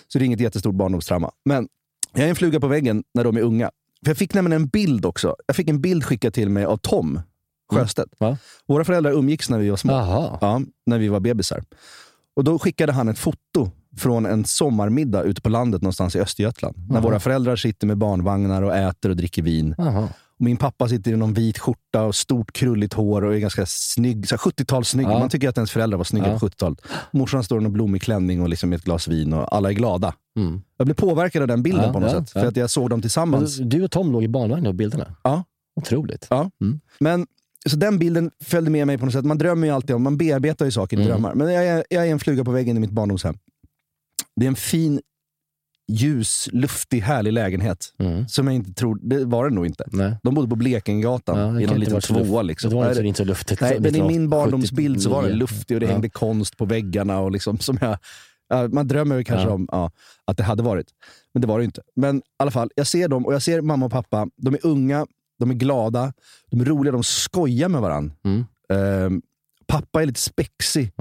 Så 0.07 0.19
det 0.19 0.23
är 0.23 0.25
inget 0.25 0.39
jättestort 0.39 0.75
barndomstrauma. 0.75 1.31
Men 1.45 1.67
jag 2.13 2.25
är 2.25 2.29
en 2.29 2.35
fluga 2.35 2.59
på 2.59 2.67
väggen 2.67 3.03
när 3.13 3.23
de 3.23 3.37
är 3.37 3.41
unga. 3.41 3.71
För 4.03 4.09
jag 4.09 4.17
fick 4.17 4.33
nämligen 4.33 4.61
en 4.61 4.67
bild 4.67 5.05
också. 5.05 5.35
Jag 5.47 5.55
fick 5.55 5.69
en 5.69 5.81
bild 5.81 6.03
skickad 6.03 6.33
till 6.33 6.49
mig 6.49 6.65
av 6.65 6.77
Tom 6.77 7.21
Sjöstedt. 7.73 8.13
Ja. 8.17 8.37
Våra 8.67 8.83
föräldrar 8.83 9.11
umgicks 9.11 9.49
när 9.49 9.59
vi 9.59 9.69
var 9.69 9.77
små. 9.77 9.93
Jaha. 9.93 10.37
Ja, 10.41 10.61
när 10.85 10.99
vi 10.99 11.07
var 11.07 11.19
bebisar. 11.19 11.63
Och 12.35 12.43
då 12.43 12.59
skickade 12.59 12.91
han 12.91 13.09
ett 13.09 13.19
foto 13.19 13.71
från 13.97 14.25
en 14.25 14.45
sommarmiddag 14.45 15.23
ute 15.23 15.41
på 15.41 15.49
landet 15.49 15.81
någonstans 15.81 16.15
i 16.15 16.19
Östergötland. 16.19 16.75
När 16.87 16.95
Jaha. 16.95 17.01
våra 17.03 17.19
föräldrar 17.19 17.55
sitter 17.55 17.87
med 17.87 17.97
barnvagnar 17.97 18.61
och 18.61 18.75
äter 18.75 19.09
och 19.09 19.15
dricker 19.17 19.41
vin. 19.41 19.75
Och 20.39 20.45
min 20.45 20.57
pappa 20.57 20.87
sitter 20.89 21.11
i 21.11 21.15
någon 21.15 21.33
vit 21.33 21.57
skjorta 21.59 22.03
och 22.03 22.15
stort 22.15 22.51
krulligt 22.53 22.93
hår 22.93 23.23
och 23.23 23.33
är 23.35 23.37
ganska 23.39 23.65
snygg. 23.65 24.27
så 24.27 24.35
här 24.35 24.37
70-talssnygg. 24.39 25.03
Ja. 25.11 25.19
Man 25.19 25.29
tycker 25.29 25.49
att 25.49 25.57
ens 25.57 25.71
föräldrar 25.71 25.97
var 25.97 26.03
snygga 26.05 26.27
Ja. 26.27 26.39
på 26.39 26.47
70-talet. 26.49 26.81
Morsan 27.11 27.43
står 27.43 27.59
i 27.59 27.63
någon 27.63 27.73
blommig 27.73 28.01
klänning 28.01 28.41
och 28.41 28.49
liksom 28.49 28.73
ett 28.73 28.83
glas 28.83 29.07
vin 29.07 29.33
och 29.33 29.55
alla 29.55 29.69
är 29.69 29.73
glada. 29.73 30.13
Mm. 30.37 30.61
Jag 30.77 30.87
blev 30.87 30.95
påverkad 30.95 31.41
av 31.41 31.47
den 31.47 31.63
bilden 31.63 31.83
Ja, 31.85 31.93
på 31.93 31.99
något 31.99 32.11
sätt. 32.11 32.29
För 32.29 32.45
att 32.45 32.55
jag 32.55 32.69
såg 32.69 32.89
dem 32.89 33.01
tillsammans. 33.01 33.57
du 33.57 33.83
och 33.83 33.91
Tom 33.91 34.11
låg 34.11 34.23
i 34.23 34.27
barnvagnen 34.27 34.65
på 34.71 34.73
bilderna? 34.73 35.15
Ja. 35.23 35.43
Otroligt. 35.75 36.27
Ja. 36.29 36.49
Mm. 36.61 36.79
Men 36.99 37.27
så 37.69 37.75
den 37.75 37.99
bilden 37.99 38.31
följde 38.43 38.71
med 38.71 38.87
mig 38.87 38.97
på 38.97 39.05
något 39.05 39.13
sätt. 39.13 39.25
Man 39.25 39.37
drömmer 39.37 39.67
ju 39.67 39.73
alltid 39.73 39.95
om, 39.95 40.03
man 40.03 40.17
bearbetar 40.17 40.65
ju 40.65 40.71
saker 40.71 40.97
i 40.97 40.99
Mm. 40.99 41.07
drömmar. 41.11 41.33
Men 41.35 41.53
jag 41.53 41.65
är, 41.65 41.83
jag 41.89 42.07
är 42.07 42.11
en 42.11 42.19
fluga 42.19 42.43
på 42.43 42.51
väggen 42.51 42.77
i 42.77 42.79
mitt 42.79 42.91
barndomshem. 42.91 43.37
Det 44.35 44.45
är 44.45 44.47
en 44.47 44.55
fin, 44.55 45.01
ljus, 45.91 46.49
luftig, 46.51 46.99
härlig 47.01 47.33
lägenhet. 47.33 47.93
Som 48.27 48.47
jag 48.47 48.55
inte 48.55 48.73
tror, 48.73 48.99
det 49.01 49.25
var 49.25 49.49
det 49.49 49.55
nog 49.55 49.65
inte. 49.65 49.83
Mm. 49.93 50.07
Nej. 50.09 50.17
De 50.23 50.35
bodde 50.35 50.47
på 50.47 50.55
Blekingegatan 50.55 51.37
Ja, 51.55 51.61
i 51.61 51.65
någon 51.65 51.79
liten 51.79 52.01
tvåa. 52.01 52.41
Liksom. 52.41 52.69
det 52.69 52.75
var 52.75 52.89
inte- 52.89 53.03
inte 53.03 53.17
så 53.17 53.23
luftigt. 53.25 53.61
Nej, 53.61 53.79
men 53.79 53.95
i 53.95 54.01
min 54.01 54.01
1970, 54.01 54.29
barndomsbild 54.29 55.01
så 55.01 55.09
var 55.09 55.21
det 55.21 55.27
79. 55.27 55.39
luftigt 55.39 55.71
och 55.71 55.79
det 55.79 55.85
Ja. 55.85 55.91
hängde 55.91 56.09
konst 56.09 56.57
på 56.57 56.65
väggarna. 56.65 57.19
Och 57.19 57.31
liksom, 57.31 57.59
som 57.59 57.77
jag, 57.81 57.97
ja, 58.49 58.67
man 58.67 58.87
drömmer 58.87 59.23
kanske 59.23 59.47
Ja. 59.47 59.53
om 59.53 59.67
ja, 59.71 59.91
att 60.25 60.37
det 60.37 60.43
hade 60.43 60.63
varit. 60.63 60.87
Men 61.33 61.41
det 61.41 61.47
var 61.47 61.59
det 61.59 61.65
inte. 61.65 61.81
Men 61.95 62.17
i 62.17 62.21
alla 62.37 62.51
fall, 62.51 62.69
jag 62.75 62.87
ser 62.87 63.07
dem 63.07 63.25
och 63.25 63.33
jag 63.33 63.41
ser 63.41 63.61
mamma 63.61 63.85
och 63.85 63.91
pappa. 63.91 64.27
De 64.37 64.53
är 64.53 64.65
unga, 64.65 65.05
de 65.39 65.49
är 65.49 65.53
glada, 65.53 66.13
de 66.51 66.61
är 66.61 66.65
roliga, 66.65 66.91
de 66.91 67.03
skojar 67.03 67.69
med 67.69 67.81
varandra. 67.81 68.15
Ehm, 68.69 69.21
pappa 69.67 70.01
är 70.01 70.05
lite 70.05 70.19
spexig. 70.21 70.91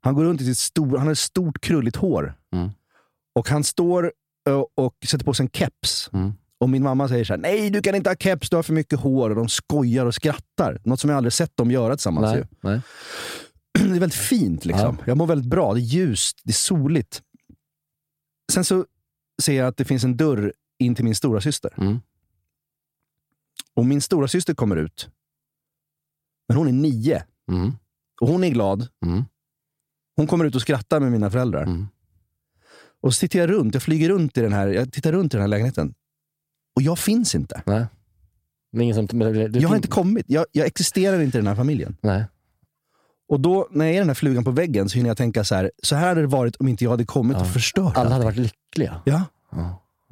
Han 0.00 0.14
går 0.14 0.24
runt 0.24 0.40
i 0.40 0.44
sitt 0.44 0.58
stor, 0.58 0.98
han 0.98 1.06
har 1.06 1.14
stort 1.14 1.60
krulligt 1.60 1.96
hår. 1.96 2.34
Och 3.34 3.48
han 3.48 3.64
står 3.64 4.12
och, 4.48 4.68
och 4.84 4.94
sätter 5.06 5.24
på 5.24 5.34
sig 5.34 5.44
en 5.44 5.50
keps. 5.50 6.10
Och 6.60 6.70
min 6.70 6.82
mamma 6.82 7.08
säger 7.08 7.24
så 7.24 7.32
här: 7.32 7.40
nej 7.40 7.70
du 7.70 7.82
kan 7.82 7.94
inte 7.94 8.10
ha 8.10 8.16
keps, 8.16 8.50
du 8.50 8.56
har 8.56 8.62
för 8.62 8.72
mycket 8.72 9.00
hår. 9.00 9.30
Och 9.30 9.36
de 9.36 9.48
skojar 9.48 10.06
och 10.06 10.14
skrattar. 10.14 10.80
Något 10.84 11.00
som 11.00 11.10
jag 11.10 11.16
aldrig 11.16 11.32
sett 11.32 11.56
dem 11.56 11.70
göra 11.70 11.96
tillsammans. 11.96 12.24
Nej, 12.32 12.36
ju. 12.38 12.46
nej. 12.60 12.80
Det 13.90 13.96
är 13.96 14.00
väldigt 14.00 14.14
fint. 14.14 14.64
liksom. 14.64 14.96
Jag 15.06 15.16
mår 15.16 15.26
väldigt 15.26 15.50
bra. 15.50 15.74
Det 15.74 15.80
är 15.80 15.82
ljust, 15.82 16.40
det 16.44 16.50
är 16.50 16.54
soligt. 16.54 17.22
Sen 18.52 18.64
så 18.64 18.84
ser 19.42 19.52
jag 19.56 19.66
att 19.68 19.76
det 19.76 19.84
finns 19.84 20.04
en 20.04 20.16
dörr 20.16 20.52
in 20.78 20.94
till 20.94 21.04
min 21.04 21.14
stora 21.14 21.40
syster. 21.40 21.74
Och 23.74 23.86
min 23.86 24.00
stora 24.00 24.28
syster 24.28 24.54
kommer 24.54 24.76
ut. 24.76 25.08
Men 26.48 26.56
hon 26.56 26.68
är 26.68 26.72
nio. 26.72 27.24
Och 28.20 28.28
hon 28.28 28.44
är 28.44 28.48
glad. 28.50 28.88
Hon 30.16 30.26
kommer 30.26 30.44
ut 30.44 30.54
och 30.54 30.60
skrattar 30.62 31.00
med 31.00 31.12
mina 31.12 31.30
föräldrar. 31.30 31.66
Och 33.00 33.14
så 33.14 33.20
tittar 33.20 33.38
jag 33.38 33.50
runt. 33.50 33.74
Jag 33.74 33.82
flyger 33.82 34.08
runt 34.08 34.38
i 34.38 34.40
den 34.40 34.52
här, 34.52 34.68
jag 34.68 34.92
tittar 34.92 35.12
runt 35.12 35.34
i 35.34 35.36
den 35.36 35.40
här 35.42 35.48
lägenheten. 35.48 35.94
Och 36.76 36.82
jag 36.82 36.98
finns 36.98 37.34
inte. 37.34 37.62
Nej. 37.66 37.86
Det 38.72 38.78
är 38.78 38.82
ingen 38.82 38.94
som, 38.94 39.06
det- 39.06 39.58
Jag 39.60 39.68
har 39.68 39.76
inte 39.76 39.88
kommit. 39.88 40.24
Jag, 40.28 40.46
jag 40.52 40.66
existerar 40.66 41.20
inte 41.20 41.38
i 41.38 41.40
den 41.40 41.46
här 41.46 41.54
familjen. 41.54 41.96
Nej. 42.00 42.24
Och 43.28 43.40
då, 43.40 43.68
när 43.70 43.84
jag 43.86 43.94
är 43.94 43.98
den 43.98 44.08
här 44.08 44.14
flugan 44.14 44.44
på 44.44 44.50
väggen, 44.50 44.88
så 44.88 44.96
hinner 44.96 45.10
jag 45.10 45.16
tänka 45.16 45.44
så 45.44 45.54
här. 45.54 45.70
Så 45.82 45.96
här 45.96 46.08
hade 46.08 46.20
det 46.20 46.26
varit 46.26 46.56
om 46.56 46.68
inte 46.68 46.84
jag 46.84 46.90
hade 46.90 47.04
kommit 47.04 47.36
och 47.36 47.46
förstört 47.52 47.96
Alla 47.96 48.10
hade 48.10 48.24
varit 48.24 48.36
lyckliga. 48.36 49.02
Ja. 49.04 49.24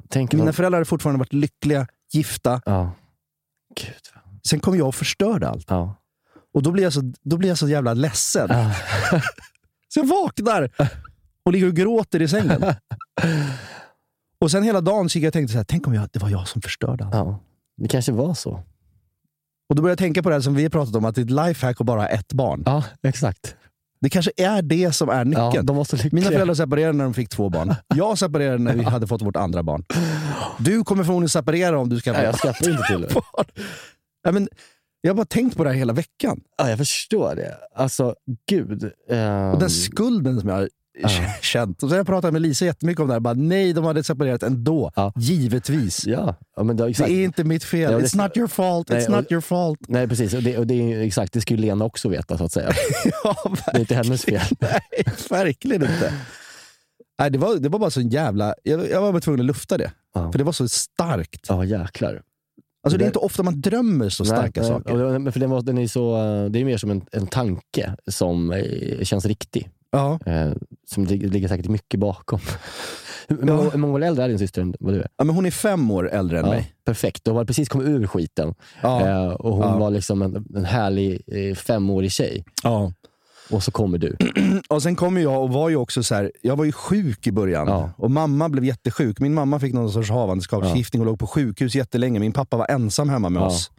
Tänk 0.09 0.33
Mina 0.33 0.45
vad- 0.45 0.55
föräldrar 0.55 0.77
hade 0.79 0.85
fortfarande 0.85 1.19
varit 1.19 1.33
lyckliga, 1.33 1.87
gifta. 2.11 2.61
Ja. 2.65 2.91
Sen 4.47 4.59
kom 4.59 4.77
jag 4.77 4.87
och 4.87 4.95
förstörde 4.95 5.49
allt. 5.49 5.65
Ja. 5.69 5.95
Och 6.53 6.63
då 6.63 6.71
blir, 6.71 6.83
jag 6.83 6.93
så, 6.93 7.13
då 7.21 7.37
blir 7.37 7.49
jag 7.49 7.57
så 7.57 7.69
jävla 7.69 7.93
ledsen. 7.93 8.49
så 9.87 9.99
jag 9.99 10.07
vaknar 10.07 10.69
och 11.43 11.51
ligger 11.51 11.67
och 11.67 11.75
gråter 11.75 12.21
i 12.21 12.27
sängen. 12.27 12.63
och 14.39 14.51
sen 14.51 14.63
hela 14.63 14.81
dagen 14.81 15.09
så 15.09 15.17
gick 15.17 15.23
jag 15.23 15.29
och 15.29 15.33
tänkte 15.33 15.51
så 15.51 15.57
här, 15.57 15.65
tänk 15.65 15.87
om 15.87 15.93
jag, 15.93 16.09
det 16.13 16.19
var 16.19 16.29
jag 16.29 16.47
som 16.47 16.61
förstörde 16.61 17.05
allt. 17.05 17.15
Ja. 17.15 17.39
Det 17.77 17.87
kanske 17.87 18.11
var 18.11 18.33
så. 18.33 18.63
Och 19.69 19.75
då 19.75 19.81
började 19.81 19.91
jag 19.91 19.97
tänka 19.97 20.23
på 20.23 20.29
det 20.29 20.35
här 20.35 20.41
som 20.41 20.55
vi 20.55 20.63
har 20.63 20.69
pratat 20.69 20.95
om, 20.95 21.05
att 21.05 21.15
det 21.15 21.21
är 21.21 21.25
ett 21.25 21.47
lifehack 21.47 21.81
att 21.81 21.87
bara 21.87 22.01
ha 22.01 22.07
ett 22.07 22.33
barn. 22.33 22.63
Ja, 22.65 22.83
exakt. 23.03 23.55
Det 24.01 24.09
kanske 24.09 24.31
är 24.37 24.61
det 24.61 24.91
som 24.91 25.09
är 25.09 25.25
nyckeln. 25.25 25.51
Ja, 25.53 25.61
de 25.61 25.77
lyckliga. 25.91 26.09
Mina 26.13 26.27
föräldrar 26.31 26.55
separerade 26.55 26.93
när 26.97 27.03
de 27.03 27.13
fick 27.13 27.29
två 27.29 27.49
barn. 27.49 27.75
Jag 27.95 28.17
separerade 28.17 28.57
när 28.57 28.73
vi 28.75 28.83
hade 28.83 29.07
fått 29.07 29.21
vårt 29.21 29.35
andra 29.35 29.63
barn. 29.63 29.85
Du 30.59 30.83
kommer 30.83 31.03
förmodligen 31.03 31.29
separera 31.29 31.79
om 31.79 31.89
du 31.89 31.99
skaffar 32.01 32.19
Nej, 32.19 32.25
jag 32.25 32.35
skaffar 32.35 32.69
inte 32.69 32.83
till 32.83 33.01
det. 33.01 33.09
Ja, 34.23 34.31
men, 34.31 34.47
jag 35.01 35.09
har 35.09 35.15
bara 35.15 35.25
tänkt 35.25 35.57
på 35.57 35.63
det 35.63 35.69
här 35.69 35.77
hela 35.77 35.93
veckan. 35.93 36.41
Ja, 36.57 36.69
jag 36.69 36.77
förstår 36.77 37.35
det. 37.35 37.57
Alltså, 37.75 38.15
gud. 38.49 38.91
ehm, 39.09 39.51
Och 39.51 39.59
den 39.59 39.69
skulden 39.69 40.39
som 40.39 40.49
jag 40.49 40.69
har 41.03 41.41
känt. 41.41 41.83
Och 41.83 41.89
har 41.89 41.97
jag 41.97 42.05
pratat 42.07 42.33
med 42.33 42.41
Lisa 42.41 42.65
jättemycket 42.65 43.01
om 43.01 43.07
det 43.07 43.13
här. 43.13 43.19
Bara, 43.19 43.33
nej, 43.33 43.73
de 43.73 43.83
hade 43.85 44.03
separerat 44.03 44.43
ändå. 44.43 44.91
Givetvis. 45.17 46.05
Ja, 46.07 46.35
ja 46.55 46.63
men 46.63 46.77
det, 46.77 46.87
Det 46.87 46.99
är 47.03 47.23
inte 47.23 47.43
mitt 47.43 47.63
fel. 47.63 47.91
Ja, 47.91 47.97
det- 47.99 48.05
It's 48.05 48.17
not 48.23 48.37
your 48.37 48.47
fault. 48.47 48.89
It's 48.89 48.93
Nej, 48.95 49.05
och- 49.05 49.11
not 49.11 49.31
your 49.31 49.41
fault. 49.41 49.79
Nej, 49.87 50.07
precis. 50.07 50.33
Och 50.33 50.43
det, 50.43 50.57
och 50.57 50.67
det 50.67 50.93
är, 50.93 51.01
exakt, 51.01 51.33
det 51.33 51.41
skulle 51.41 51.61
Lena 51.61 51.85
också 51.85 52.09
veta, 52.09 52.37
så 52.37 52.43
att 52.43 52.51
säga. 52.51 52.69
det 53.71 53.77
är 53.77 53.79
inte 53.79 53.95
hennes 53.95 54.25
fel. 54.25 54.41
Nej, 54.59 54.79
verkligen 55.29 55.81
inte. 55.81 56.13
Nej, 57.19 57.31
det, 57.31 57.37
var, 57.37 57.55
det 57.55 57.69
var 57.69 57.79
bara 57.79 57.89
så 57.89 57.99
en 57.99 58.09
jävla... 58.09 58.55
Jag, 58.63 58.89
jag 58.89 59.11
var 59.11 59.19
tvungen 59.19 59.39
att 59.39 59.45
lufta 59.45 59.77
det. 59.77 59.91
För 60.13 60.37
det 60.37 60.43
var 60.43 60.51
så 60.51 60.67
starkt. 60.67 61.45
Ja, 61.49 61.65
jäklar. 61.65 62.21
Alltså, 62.83 62.97
det 62.97 63.03
är 63.03 63.07
inte 63.07 63.19
ofta 63.19 63.43
man 63.43 63.61
drömmer 63.61 64.09
så 64.09 64.25
starka 64.25 64.61
nej, 64.61 64.69
saker. 64.69 64.93
och 65.27 65.33
för 65.33 65.39
den 65.39 65.49
var, 65.49 65.61
den 65.61 65.77
är 65.77 65.87
så, 65.87 66.15
eh, 66.17 66.45
det 66.51 66.61
är 66.61 66.65
mer 66.65 66.77
som 66.77 66.91
en, 66.91 67.05
en 67.11 67.27
tanke 67.27 67.95
som 68.11 68.51
eh, 68.51 69.03
känns 69.03 69.25
riktig. 69.25 69.69
Ja. 69.95 70.19
Eh, 70.25 70.51
som 70.87 71.05
det 71.07 71.15
ligger 71.15 71.47
säkert 71.47 71.67
mycket 71.67 71.99
bakom. 71.99 72.39
Hur, 73.27 73.37
hur, 73.71 73.77
många, 73.77 73.93
år 73.93 74.03
äldre 74.03 74.23
är 74.23 74.29
din 74.29 74.39
syster 74.39 74.61
än 74.61 74.75
vad 74.79 74.93
du 74.93 74.99
är? 74.99 75.07
Ja, 75.17 75.23
men 75.23 75.35
hon 75.35 75.45
är 75.45 75.51
fem 75.51 75.91
år 75.91 76.09
äldre 76.09 76.39
än 76.39 76.45
Ja, 76.45 76.51
mig. 76.51 76.73
Perfekt, 76.85 77.21
du 77.25 77.31
har 77.31 77.45
precis 77.45 77.69
kommit 77.69 77.87
ur 77.87 78.07
skiten. 78.07 78.53
Ja. 78.81 79.07
Eh, 79.07 79.27
och 79.27 79.53
hon 79.55 79.61
Ja. 79.67 79.77
var 79.77 79.89
liksom 79.91 80.21
en, 80.21 80.45
en 80.55 80.65
härlig 80.65 81.21
eh, 81.27 81.55
femårig 81.55 82.11
tjej. 82.11 82.43
Ja. 82.63 82.91
Och 83.51 83.63
så 83.63 83.71
kommer 83.71 83.97
du. 83.97 84.17
Och 84.69 84.83
sen 84.83 84.95
kom 84.95 85.17
ju 85.17 85.23
jag 85.23 85.43
och 85.43 85.49
var 85.49 85.69
ju 85.69 85.75
också 85.75 86.03
så 86.03 86.15
här, 86.15 86.31
jag 86.41 86.55
var 86.55 86.65
ju 86.65 86.71
sjuk 86.71 87.27
i 87.27 87.31
början. 87.31 87.89
Och 87.97 88.11
mamma 88.11 88.49
blev 88.49 88.65
jättesjuk. 88.65 89.19
Min 89.19 89.33
mamma 89.33 89.59
fick 89.59 89.73
någon 89.73 89.91
sorts 89.91 90.09
havandeskapsförgiftning 90.09 91.01
och 91.01 91.05
låg 91.05 91.19
på 91.19 91.27
sjukhus 91.27 91.75
jättelänge. 91.75 92.19
Min 92.19 92.31
pappa 92.33 92.57
var 92.57 92.67
ensam 92.71 93.09
hemma 93.09 93.29
med 93.29 93.41
Ja. 93.41 93.45
oss. 93.47 93.71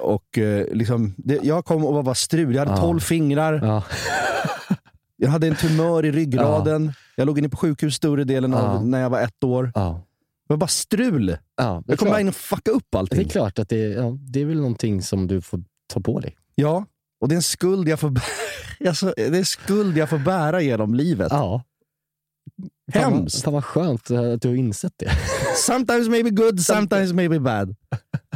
Och 0.00 0.38
eh, 0.38 0.66
liksom, 0.72 1.14
det, 1.16 1.38
Jag 1.42 1.64
kom 1.64 1.84
och 1.84 1.94
var 1.94 2.02
bara 2.02 2.14
strul. 2.14 2.54
Jag 2.54 2.66
hade 2.66 2.78
Ja. 2.80 2.86
tolv 2.86 3.00
fingrar. 3.00 3.82
Ja. 5.16 5.26
Jag 5.26 5.30
hade 5.30 5.46
en 5.46 5.56
tumör 5.56 6.04
i 6.04 6.12
ryggraden. 6.12 6.92
Jag 7.16 7.26
låg 7.26 7.38
inne 7.38 7.48
på 7.48 7.56
sjukhus 7.56 7.94
större 7.94 8.24
delen 8.24 8.54
av 8.54 8.86
när 8.86 9.00
jag 9.00 9.10
var 9.10 9.20
ett 9.20 9.44
år. 9.44 9.72
Det 10.48 10.52
var 10.52 10.56
bara 10.56 10.66
strul. 10.68 11.36
Ja, 11.56 11.82
jag 11.86 11.98
kom 11.98 12.08
bara 12.08 12.20
in 12.20 12.28
och 12.28 12.34
fuckade 12.36 12.76
upp 12.76 12.94
allting. 12.94 13.18
Det 13.18 13.24
är 13.24 13.28
klart 13.28 13.58
att 13.58 13.68
det, 13.68 13.76
ja, 13.78 14.16
det 14.20 14.40
är 14.40 14.44
väl 14.44 14.56
någonting 14.56 15.02
som 15.02 15.26
du 15.26 15.40
får 15.40 15.60
ta 15.92 16.00
på 16.00 16.20
dig. 16.20 16.36
Ja, 16.54 16.84
och 17.20 17.28
det 17.28 17.34
är 17.34 17.36
en 17.36 17.42
skuld 17.42 17.88
jag 17.88 18.00
får, 18.00 18.10
bä- 18.10 18.22
alltså, 18.88 19.14
det 19.16 19.26
är 19.26 19.34
en 19.34 19.44
skuld 19.44 19.96
jag 19.96 20.10
får 20.10 20.18
bära 20.18 20.60
genom 20.62 20.94
livet. 20.94 21.28
Ja. 21.30 21.62
Fan, 22.92 23.02
Hemskt. 23.12 23.42
Fan 23.42 23.52
vad 23.54 23.64
skönt 23.64 24.10
att 24.10 24.42
du 24.42 24.48
har 24.48 24.54
insett 24.54 24.92
det. 24.96 25.10
Sometimes 25.56 26.08
maybe 26.08 26.30
good, 26.30 26.60
sometimes 26.60 27.12
maybe 27.12 27.38
bad. 27.40 27.74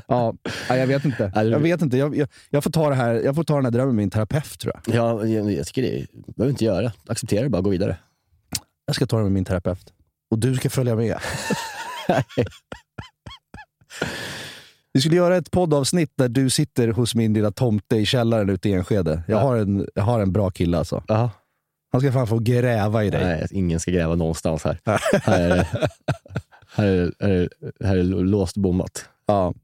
Ja, 0.09 0.35
ja, 0.68 0.77
jag 0.77 0.87
vet 0.87 1.05
inte. 1.05 1.33
Jag, 1.35 1.59
vet 1.59 1.83
inte. 1.83 1.97
Jag, 1.97 2.16
jag, 2.16 2.29
jag, 2.51 2.64
får 2.64 2.71
ta 2.71 2.89
det 2.89 2.95
här, 2.95 3.14
jag 3.14 3.35
får 3.35 3.45
ta 3.45 3.55
den 3.55 3.64
här 3.64 3.71
drömmen 3.73 3.97
med 3.97 4.03
min 4.03 4.11
terapeut 4.11 4.59
tror 4.59 4.75
jag. 4.85 4.95
Ja, 4.95 5.27
jag, 5.27 5.53
jag 5.53 5.66
tycker 5.66 5.83
det 5.83 6.07
behöver 6.37 6.51
inte 6.51 6.64
göra. 6.64 6.93
Acceptera 7.07 7.43
det 7.43 7.49
bara, 7.49 7.62
gå 7.62 7.71
vidare. 7.71 7.97
Jag 8.87 8.97
ska 8.97 9.07
ta 9.07 9.16
den 9.16 9.25
med 9.25 9.33
min 9.33 9.45
terapeut. 9.45 9.93
Och 10.31 10.39
du 10.39 10.55
ska 10.57 10.71
följa 10.71 10.97
med. 10.97 11.16
Vi 14.93 15.01
skulle 15.01 15.16
göra 15.16 15.37
ett 15.37 15.51
poddavsnitt 15.51 16.12
där 16.14 16.29
du 16.29 16.51
sitter 16.51 16.89
hos 16.89 17.14
min 17.14 17.35
lilla 17.35 17.51
tomte 17.51 17.97
i 17.97 18.07
källaren 18.07 18.49
ute 18.51 18.68
i 18.68 18.73
Enskede. 18.73 19.23
Jag, 19.29 19.37
Ja. 19.39 19.43
har, 19.43 19.57
en, 19.57 19.87
jag 19.95 20.03
har 20.03 20.21
en 20.21 20.33
bra 20.33 20.51
kille 20.51 20.79
alltså. 20.79 21.05
Ja. 21.09 21.31
Han 21.93 22.01
ska 22.01 22.12
fan 22.12 22.27
få 22.27 22.39
gräva 22.39 23.05
i 23.05 23.11
dig. 23.11 23.25
Nej, 23.25 23.47
ingen 23.51 23.81
ska 23.81 23.91
gräva 23.91 24.14
någonstans 24.14 24.64
här. 24.64 24.79
här, 25.23 25.66
här, 26.75 26.87
är, 26.87 27.12
här, 27.21 27.31
är, 27.31 27.49
här 27.85 27.97
är 27.97 28.03
låst 28.05 28.57
bommat. 28.57 29.05
Ja. 29.27 29.55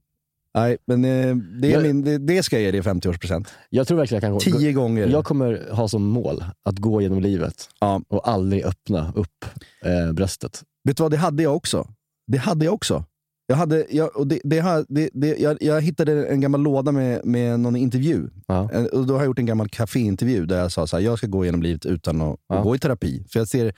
Nej, 0.54 0.76
men 0.86 1.04
eh, 1.04 1.36
det, 1.36 1.68
är 1.68 1.72
Jag- 1.72 1.82
min, 1.82 2.02
det, 2.04 2.18
det 2.18 2.42
ska 2.42 2.56
jag 2.56 2.62
ge 2.62 2.70
dig 2.70 2.80
i 2.80 2.82
50-årspresent. 2.82 3.48
Jag 3.70 3.88
tror 3.88 3.98
verkligen 3.98 4.32
jag 4.32 4.42
kan 4.42 4.52
gå... 4.52 4.58
Tio 4.58 4.72
gånger. 4.72 5.06
Jag 5.08 5.24
kommer 5.24 5.68
ha 5.72 5.88
som 5.88 6.02
mål 6.06 6.44
att 6.62 6.78
gå 6.78 7.02
genom 7.02 7.20
livet 7.20 7.68
Ja. 7.80 8.00
och 8.08 8.28
aldrig 8.28 8.64
öppna 8.64 9.12
upp 9.16 9.44
eh, 9.84 10.12
bröstet. 10.12 10.62
Vet 10.84 10.96
du 10.96 11.02
vad, 11.02 11.10
det 11.12 11.16
hade 11.16 11.42
jag 11.42 11.56
också. 11.56 11.88
Det 12.26 12.38
hade 12.38 12.64
jag 12.64 12.74
också. 12.74 13.04
Jag, 13.46 13.56
hade, 13.56 13.86
jag, 13.90 14.16
och 14.16 14.26
det, 14.26 14.40
det, 14.44 14.84
det, 14.88 15.10
det, 15.12 15.36
jag, 15.38 15.56
jag 15.62 15.80
hittade 15.80 16.26
en 16.26 16.40
gammal 16.40 16.60
låda 16.62 16.92
med, 16.92 17.24
med 17.24 17.60
någon 17.60 17.76
intervju. 17.76 18.28
Ja. 18.46 18.70
Och 18.92 19.06
då 19.06 19.14
har 19.14 19.20
jag 19.20 19.26
gjort 19.26 19.38
en 19.38 19.46
gammal 19.46 19.68
kaféintervju 19.68 20.46
där 20.46 20.58
jag 20.58 20.72
sa 20.72 20.86
här, 20.92 21.00
jag 21.00 21.18
ska 21.18 21.26
gå 21.26 21.44
genom 21.44 21.62
livet 21.62 21.86
utan 21.86 22.20
att, 22.20 22.36
Ja. 22.48 22.56
att 22.58 22.62
gå 22.64 22.76
i 22.76 22.78
terapi. 22.78 23.24
För 23.32 23.40
jag 23.40 23.48
ser, 23.48 23.74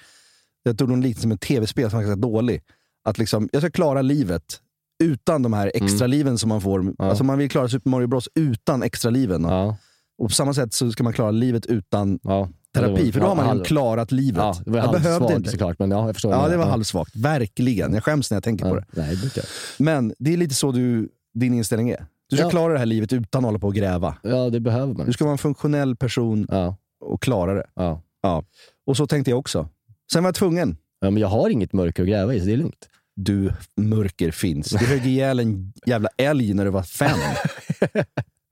jag 0.62 0.78
tog 0.78 0.88
någon 0.88 1.00
liknelse 1.00 1.28
med 1.28 1.34
ett 1.34 1.40
tv-spel 1.40 1.90
som 1.90 1.96
var 1.98 2.04
ganska 2.06 2.20
dålig. 2.20 2.62
Att 3.08 3.18
liksom, 3.18 3.48
jag 3.52 3.62
ska 3.62 3.70
klara 3.70 4.02
livet 4.02 4.60
utan 5.04 5.42
de 5.42 5.52
här 5.52 5.70
extra 5.74 6.06
liven 6.06 6.38
som 6.38 6.48
man 6.48 6.60
får. 6.60 6.80
Mm. 6.80 6.94
Ja. 6.98 7.04
Alltså 7.04 7.24
man 7.24 7.38
vill 7.38 7.50
klara 7.50 7.68
Super 7.68 7.90
Mario 7.90 8.06
Bros 8.06 8.28
utan 8.34 8.82
extra 8.82 9.10
liven. 9.10 9.42
Ja. 9.42 9.76
Och 10.18 10.28
på 10.28 10.34
samma 10.34 10.54
sätt 10.54 10.74
så 10.74 10.90
ska 10.92 11.04
man 11.04 11.12
klara 11.12 11.30
livet 11.30 11.66
utan 11.66 12.18
Ja. 12.22 12.48
terapi. 12.74 13.12
För 13.12 13.20
då 13.20 13.26
har 13.26 13.34
man 13.36 13.58
ju 13.58 13.64
klarat 13.64 14.12
livet. 14.12 14.42
Ja, 14.42 14.56
det 14.64 14.70
var 14.70 14.78
jag 14.78 14.92
behövde 14.92 15.34
inte. 15.34 15.50
såklart, 15.50 15.78
men 15.78 15.90
ja, 15.90 16.06
jag 16.06 16.16
förstår. 16.16 16.32
Ja, 16.32 16.36
det 16.36 16.42
var 16.50 16.56
menar. 16.56 16.70
halvsvagt. 16.70 17.16
Verkligen. 17.16 17.94
Jag 17.94 18.04
skäms 18.04 18.30
när 18.30 18.36
jag 18.36 18.44
tänker 18.44 18.68
på 18.70 18.76
det. 18.76 18.84
Nej, 18.90 19.16
det 19.16 19.24
inte. 19.24 19.42
Men 19.78 20.14
det 20.18 20.32
är 20.32 20.36
lite 20.36 20.54
så 20.54 20.72
du, 20.72 21.08
din 21.34 21.54
inställning 21.54 21.90
är. 21.90 22.06
Du 22.30 22.36
ska 22.36 22.44
Ja. 22.46 22.50
klara 22.50 22.72
det 22.72 22.78
här 22.78 22.86
livet 22.86 23.12
utan 23.12 23.38
att 23.44 23.48
hålla 23.48 23.58
på 23.58 23.66
och 23.66 23.74
gräva. 23.74 24.16
Ja, 24.22 24.50
det 24.50 24.60
behöver 24.60 24.94
man. 24.94 25.06
Du 25.06 25.12
ska 25.12 25.24
vara 25.24 25.32
en 25.32 25.38
funktionell 25.38 25.96
person 25.96 26.46
Ja. 26.50 26.76
och 27.00 27.22
klara 27.22 27.54
det. 27.54 27.66
Ja. 27.74 28.02
Ja. 28.22 28.44
Och 28.86 28.96
så 28.96 29.06
tänkte 29.06 29.30
jag 29.30 29.38
också. 29.38 29.68
Sen 30.12 30.22
var 30.22 30.28
jag 30.28 30.34
tvungen. 30.34 30.76
Ja, 31.00 31.10
men 31.10 31.20
jag 31.20 31.28
har 31.28 31.50
inget 31.50 31.72
mörker 31.72 32.02
att 32.02 32.08
gräva 32.08 32.34
i, 32.34 32.40
så 32.40 32.46
det 32.46 32.52
är 32.52 32.56
lugnt. 32.56 32.88
Du, 33.16 33.52
mörker 33.76 34.30
finns. 34.30 34.70
Du 34.70 34.86
högg 34.86 35.06
ihjäl 35.06 35.40
en 35.40 35.72
jävla 35.86 36.08
älg 36.16 36.54
när 36.54 36.64
du 36.64 36.70
var 36.70 36.82
fem. 36.82 37.18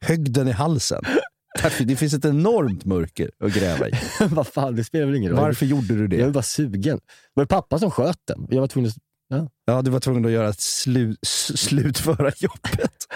högden 0.01 0.49
i 0.49 0.53
halsen. 0.53 1.03
Det 1.79 1.97
finns 1.97 2.15
ett 2.15 2.25
enormt 2.25 2.85
mörker 2.85 3.31
att 3.39 3.55
gräva 3.55 3.89
i. 3.89 3.93
Vad 4.31 4.47
fan, 4.47 4.77
det 4.77 4.85
spelar 4.85 5.07
väl 5.07 5.15
ingen 5.15 5.31
roll. 5.31 5.41
Varför 5.41 5.67
gjorde 5.67 5.95
du 5.95 6.07
det? 6.07 6.17
Jag 6.17 6.27
var 6.27 6.33
bara 6.33 6.43
sugen. 6.43 7.01
Var 7.35 7.45
det 7.45 7.49
pappa 7.49 7.79
som 7.79 7.91
sköt 7.91 8.21
den? 8.25 8.47
Jag 8.51 8.61
var 8.61 8.69
tvungen 8.69 8.91
att... 8.91 8.97
Ja. 9.29 9.49
Ja, 9.65 9.83
du 9.83 9.91
var 9.91 10.01
tvungen 10.01 10.25
att 10.25 10.31
göra 10.31 10.53
slu, 10.53 11.17
slutföra 11.23 12.33
jobbet. 12.39 13.07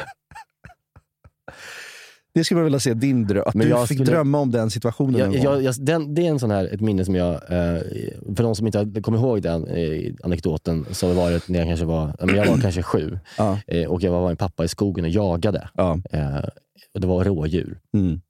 Det 2.35 2.45
skulle 2.45 2.57
man 2.59 2.65
vilja 2.65 2.81
se 2.81 2.95
din 2.95 3.27
dröm. 3.27 3.43
Att 3.47 3.55
Men 3.55 3.65
du 3.67 3.71
jag 3.71 3.89
fick 3.89 3.97
skulle- 3.99 4.11
drömma 4.11 4.39
om 4.39 4.51
den 4.51 4.71
situationen 4.71 5.19
Jag, 5.21 5.27
någon 5.33 5.43
jag, 5.43 5.63
jag, 5.63 5.75
den, 5.81 6.15
det 6.15 6.27
är 6.27 6.31
en 6.31 6.39
sån 6.39 6.51
här, 6.51 6.75
ett 6.75 6.81
minne 6.81 7.05
som 7.05 7.15
jag, 7.15 7.35
eh, 7.35 7.81
för 8.37 8.43
de 8.43 8.55
som 8.55 8.67
inte 8.67 9.01
kommer 9.03 9.19
ihåg 9.19 9.43
den 9.43 9.67
eh, 9.67 10.13
anekdoten, 10.23 10.87
så 10.91 11.13
var 11.13 11.31
det 11.31 11.49
när 11.49 11.59
jag 11.59 11.69
kanske 11.69 11.87
var, 11.87 12.17
ja, 12.19 12.27
men 12.27 12.35
jag 12.37 12.47
var 12.47 12.59
kanske 12.61 12.83
sju 12.83 13.19
Ja. 13.39 13.59
eh, 13.67 13.89
och 13.91 14.03
jag 14.03 14.13
var 14.13 14.21
med 14.21 14.29
min 14.29 14.37
pappa 14.37 14.65
i 14.65 14.69
skogen 14.69 15.05
och 15.05 15.11
jagade. 15.11 15.69
Ja. 15.75 15.99
Eh, 16.11 16.39
och 16.95 17.01
det 17.01 17.07
var 17.07 17.25
rådjur. 17.25 17.79
Mm. 17.95 18.21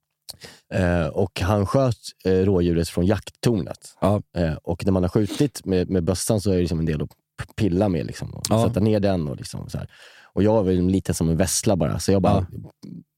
Eh, 0.75 1.07
och 1.07 1.41
han 1.41 1.67
sköt 1.67 1.97
eh, 2.25 2.31
rådjuret 2.33 2.89
från 2.89 3.07
jakttornet. 3.07 3.95
Ja. 4.01 4.23
Eh, 4.37 4.53
och 4.63 4.85
när 4.85 4.93
man 4.93 5.03
har 5.03 5.09
skjutit 5.09 5.65
med, 5.67 5.91
med 5.91 6.05
bössan 6.05 6.41
så 6.41 6.51
är 6.51 6.55
det 6.55 6.61
liksom 6.61 6.79
en 6.79 6.87
del 6.87 7.03
att 7.03 7.57
pilla 7.57 7.89
med. 7.89 8.07
Liksom, 8.07 8.31
och 8.35 8.43
Ja. 8.51 8.69
Sätta 8.69 8.81
ner 8.81 9.01
den 9.01 9.29
och 9.29 9.37
liksom 9.37 9.71
så 9.71 9.79
här. 9.79 9.89
Och 10.33 10.43
jag 10.43 10.65
var 10.65 10.73
lite 10.73 11.15
som 11.15 11.29
en 11.29 11.37
vessla 11.37 11.77
bara, 11.77 11.99
så 11.99 12.13
jag 12.13 12.23
bara, 12.23 12.47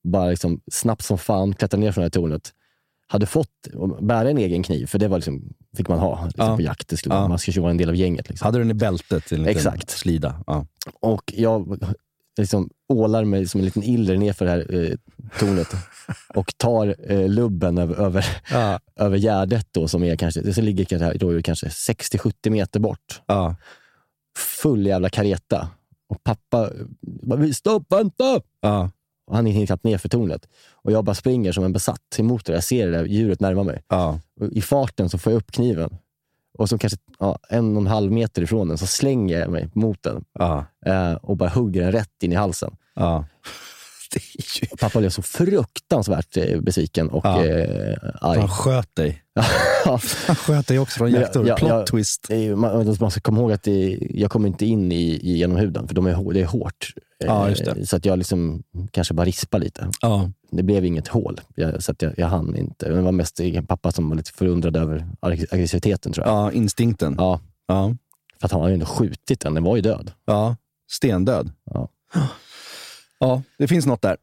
bara 0.05 0.27
liksom, 0.31 0.61
snabbt 0.73 1.05
som 1.05 1.19
fan 1.19 1.55
klättrade 1.55 1.85
ner 1.85 1.93
från 1.93 2.03
det 2.03 2.05
här 2.07 2.11
tornet. 2.11 2.53
Hade 3.07 3.27
fått 3.27 3.49
bära 4.01 4.31
en 4.31 4.39
egen 4.39 4.63
kniv, 4.63 4.87
för 4.87 4.99
det 4.99 5.09
var 5.09 5.19
liksom, 5.19 5.43
fick 5.77 5.89
man 5.89 5.99
ha 5.99 6.25
liksom, 6.27 6.47
Ja. 6.47 6.57
på 6.57 6.63
jakt. 6.63 6.89
Det 6.89 6.97
skulle, 6.97 7.15
Ja. 7.15 7.29
Man 7.29 7.39
skulle 7.39 7.61
vara 7.61 7.71
en 7.71 7.77
del 7.77 7.89
av 7.89 7.97
gänget. 7.97 8.29
Liksom. 8.29 8.45
Hade 8.45 8.59
du 8.59 8.63
den 8.65 8.71
i 8.71 8.75
bältet? 8.75 9.33
En 9.33 9.47
Exakt. 9.47 9.91
Slida. 9.91 10.45
Ja. 10.47 10.67
Och 11.01 11.33
jag 11.37 11.85
liksom 12.39 12.71
ålar 12.89 13.25
mig 13.25 13.49
som 13.49 13.61
en 13.61 13.65
liten 13.65 13.83
iller 13.83 14.17
nerför 14.17 14.45
det 14.45 14.51
här 14.51 14.75
eh, 14.75 14.97
tornet 15.39 15.69
och 16.35 16.53
tar 16.57 16.97
eh, 17.13 17.29
lubben 17.29 17.79
över, 17.79 17.95
över, 17.95 18.27
Ja. 18.51 18.81
över 18.97 19.17
gärdet 19.19 19.67
då, 19.71 19.89
som 19.89 20.03
är 20.03 20.17
kanske, 20.17 20.41
det 20.41 20.57
ligger 20.57 20.85
kanske, 20.85 21.19
då 21.19 21.31
är 21.31 21.35
det 21.35 21.43
kanske 21.43 21.67
60-70 21.67 22.51
meter 22.51 22.81
bort. 22.81 23.23
Ja. 23.27 23.57
Full 24.63 24.87
jävla 24.87 25.09
kareta. 25.09 25.69
Och 26.09 26.25
pappa 26.25 26.71
bara, 27.03 27.53
stopp, 27.53 27.93
vänta! 27.93 28.41
Ja. 28.61 28.91
Och 29.27 29.37
han 29.37 29.47
hinner 29.47 29.67
knappt 29.67 29.85
ner 29.85 29.99
för 29.99 30.09
tornet. 30.09 30.49
Och 30.73 30.93
jag 30.93 31.05
bara 31.05 31.15
springer 31.15 31.53
som 31.53 31.65
en 31.65 31.73
besatt 31.73 32.19
emot 32.19 32.47
det. 32.47 32.53
Jag 32.53 32.65
ser 32.65 32.87
det 32.87 32.93
där 32.99 33.05
djuret 33.05 33.41
närma 33.41 33.63
mig. 33.63 33.83
Ja. 33.89 34.21
Och 34.41 34.49
I 34.53 34.61
farten 34.63 35.09
så 35.09 35.19
får 35.19 35.33
jag 35.33 35.39
upp 35.39 35.53
kniven. 35.53 35.97
Och 36.59 36.69
så 36.69 36.79
kanske 36.79 36.99
ja, 37.19 37.39
en 37.49 37.77
och 37.77 37.81
en 37.83 37.87
halv 37.87 38.13
meter 38.13 38.43
ifrån 38.43 38.69
den 38.69 38.79
så 38.79 38.87
slänger 38.87 39.39
jag 39.41 39.51
mig 39.51 39.69
mot 39.75 40.03
den. 40.03 40.25
Ja. 40.39 40.65
Eh, 40.87 41.13
och 41.13 41.37
bara 41.37 41.49
hugger 41.49 41.83
den 41.83 41.93
rätt 41.93 42.23
in 42.23 42.33
i 42.33 42.35
halsen. 42.35 42.77
Och 44.73 44.79
Pappa 44.79 44.99
blev 44.99 45.11
så 45.11 45.23
fruktansvärt 45.23 46.37
eh, 46.37 46.61
besviken 46.61 47.09
och 47.11 47.27
Ja. 47.27 47.45
eh, 47.45 47.97
arg. 48.21 48.39
Han 48.39 48.49
sköt 48.49 48.95
dig. 48.97 49.23
Han 50.27 50.37
sköt 50.37 50.67
dig 50.67 50.79
också 50.79 50.99
från 50.99 51.11
jaktorn. 51.11 51.45
Plot 51.45 51.61
jag- 51.71 51.87
twist. 51.87 52.27
ju- 52.31 52.57
Man, 52.57 52.97
man 53.01 53.11
ska 53.11 53.21
komma 53.21 53.41
ihåg 53.41 53.53
att 53.53 53.63
det, 53.63 53.99
jag 54.11 54.31
kommer 54.31 54.49
inte 54.49 54.67
in 54.67 54.93
i, 54.93 55.03
i 55.05 55.37
genom 55.37 55.57
huden, 55.57 55.89
för 55.89 55.95
de 55.95 56.07
är, 56.07 56.33
det 56.33 56.41
är 56.41 56.45
hårt. 56.45 56.93
Ja, 57.27 57.45
Eh, 57.45 57.51
just 57.51 57.65
det. 57.65 57.87
Så 57.87 57.97
att 57.97 58.05
jag 58.05 58.19
liksom 58.19 58.63
kanske 58.91 59.15
bara 59.15 59.27
rispar 59.27 59.59
lite. 59.59 59.89
Ja. 60.01 60.31
Det 60.51 60.63
blev 60.63 60.85
inget 60.85 61.09
hål, 61.09 61.41
jag, 61.55 61.83
så 61.83 61.93
att 61.93 62.03
jag, 62.03 62.13
jag 62.17 62.27
hann 62.27 62.57
inte. 62.57 62.89
Det 62.89 63.01
var 63.03 63.13
mest 63.13 63.41
pappa 63.69 63.93
som 63.93 64.09
var 64.09 64.17
lite 64.17 64.33
förundrad 64.33 64.77
över 64.77 65.07
ag- 65.21 65.45
aggressiviteten 65.51 66.13
tror 66.13 66.27
jag. 66.27 66.35
ja, 66.37 66.53
instinkten. 66.53 67.15
Ja, 67.19 67.41
Ja. 67.67 67.95
för 68.41 68.47
att 68.47 68.53
han 68.53 68.61
hade 68.61 68.73
ju 68.73 68.75
ändå 68.75 68.87
skjutit 68.87 69.41
den, 69.41 69.55
den 69.55 69.65
var 69.65 69.77
ju 69.77 69.83
död. 69.83 70.13
ja. 70.25 70.57
Stendöd. 70.91 71.53
Ja. 71.65 71.89
Ja, 73.19 73.43
det 73.59 73.69
finns 73.69 73.87
något 73.87 74.03
där. 74.03 74.17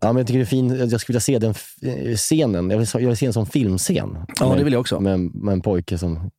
Ja, 0.00 0.12
men 0.12 0.16
jag 0.16 0.26
tycker 0.26 0.38
det 0.38 0.44
är 0.44 0.46
fint. 0.46 0.90
Jag 0.92 1.00
skulle 1.00 1.14
vilja 1.14 1.20
se 1.20 1.38
den 1.38 1.54
scenen. 2.16 2.70
Jag 2.70 2.78
vill, 2.78 2.86
jag 2.92 3.00
vill 3.08 3.16
se 3.16 3.26
en 3.26 3.32
sån 3.32 3.46
filmscen. 3.46 4.18
Ja, 4.40 4.48
med, 4.48 4.58
det 4.58 4.64
vill 4.64 4.72
jag 4.72 4.80
också. 4.80 5.00
Med, 5.00 5.20
med 5.20 5.52
en 5.52 5.60
pojke 5.60 5.98
som... 5.98 6.30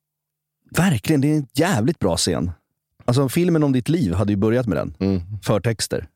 Verkligen, 0.78 1.22
det 1.22 1.28
är 1.32 1.36
en 1.36 1.48
jävligt 1.54 2.00
bra 2.00 2.18
scen. 2.18 2.52
Alltså 3.06 3.30
filmen 3.30 3.64
om 3.64 3.72
ditt 3.72 3.90
liv 3.90 4.14
hade 4.14 4.32
ju 4.34 4.38
börjat 4.38 4.68
med 4.68 4.78
den. 4.78 4.94
Mm, 5.00 5.22
Förtexter. 5.44 6.08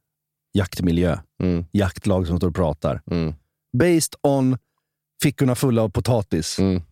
Jaktmiljö. 0.53 1.17
mm, 1.43 1.65
Jaktlag 1.71 2.27
som 2.27 2.37
står 2.37 2.47
och 2.47 2.55
pratar. 2.55 3.01
mm, 3.11 3.33
Based 3.77 4.13
on 4.23 4.57
fickorna 5.23 5.55
fulla 5.55 5.81
av 5.81 5.89
potatis. 5.89 6.59
mm. 6.59 6.81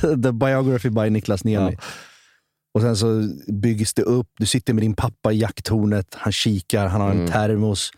The 0.00 0.32
biography 0.32 0.90
by 0.90 1.10
Niklas 1.10 1.44
Niemi. 1.44 1.72
Ja. 1.72 1.78
Och 2.74 2.80
sen 2.80 2.96
så 2.96 3.28
byggs 3.52 3.94
det 3.94 4.02
upp. 4.02 4.28
Du 4.38 4.46
sitter 4.46 4.74
med 4.74 4.82
din 4.82 4.94
pappa 4.94 5.32
i 5.32 5.38
jakttornet. 5.38 6.14
Han 6.14 6.32
kikar, 6.32 6.86
han 6.86 7.00
har 7.00 7.10
en 7.10 7.16
Mm. 7.20 7.30
termos. 7.32 7.90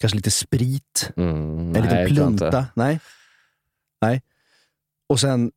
Kanske 0.00 0.16
lite 0.16 0.30
sprit. 0.30 1.10
Mm, 1.16 1.76
En 1.76 1.82
liten 1.82 2.06
plunta. 2.06 2.66
Nej. 2.74 3.00
Nej. 4.00 4.22
Och 5.08 5.20
sen, 5.20 5.52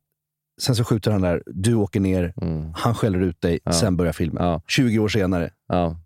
sen 0.60 0.76
så 0.76 0.84
skjuter 0.84 1.10
han 1.10 1.20
där. 1.20 1.42
Du 1.46 1.74
åker 1.74 2.00
ner. 2.00 2.34
Mm, 2.42 2.72
Han 2.76 2.94
skäller 2.94 3.20
ut 3.20 3.40
dig. 3.40 3.58
Ja. 3.64 3.72
Sen 3.72 3.96
börjar 3.96 4.12
filmen. 4.12 4.44
Ja. 4.44 4.62
20 4.66 4.98
år 4.98 5.08
senare 5.08 5.50
ja, 5.68 5.96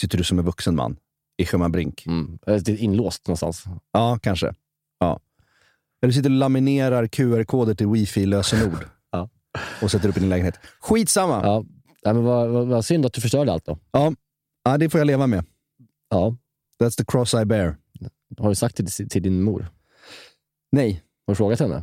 sitter 0.00 0.18
du 0.18 0.24
som 0.24 0.38
en 0.38 0.44
vuxen 0.44 0.76
man 0.76 0.96
i 1.36 1.46
Sjöman 1.46 1.72
Brink. 1.72 2.06
mm. 2.06 2.38
Eh, 2.46 2.84
inlåst 2.84 3.26
någonstans. 3.26 3.64
Ja, 3.92 4.18
kanske. 4.22 4.54
Ja. 4.98 5.20
Eller 6.02 6.12
sitter 6.12 6.30
och 6.30 6.36
laminerar 6.36 7.06
QR-koder 7.06 7.74
till 7.74 7.86
wifi-lösenord. 7.86 8.78
Ja. 9.10 9.28
Och 9.82 9.90
sätter 9.90 10.08
upp 10.08 10.16
i 10.16 10.20
din 10.20 10.28
lägenhet. 10.28 10.54
Skitsamma! 10.80 11.40
Ja. 11.42 11.64
Ja. 12.02 12.12
Men 12.12 12.24
vad, 12.24 12.48
vad, 12.50 12.66
vad 12.66 12.84
synd 12.84 13.06
att 13.06 13.12
du 13.12 13.20
förstörde 13.20 13.52
allt 13.52 13.64
då. 13.64 13.78
Ja. 13.92 14.76
det 14.78 14.90
får 14.90 15.00
jag 15.00 15.06
leva 15.06 15.26
med. 15.26 15.44
Ja. 16.10 16.36
That's 16.82 16.96
the 16.96 17.04
cross 17.04 17.34
I 17.34 17.44
bear. 17.44 17.76
Har 18.38 18.48
du 18.48 18.54
sagt 18.54 18.76
det 18.76 18.86
till, 18.86 19.08
till 19.08 19.22
din 19.22 19.42
mor? 19.42 19.66
Nej. 20.72 21.02
Har 21.26 21.32
du 21.32 21.36
frågat 21.36 21.60
henne? 21.60 21.82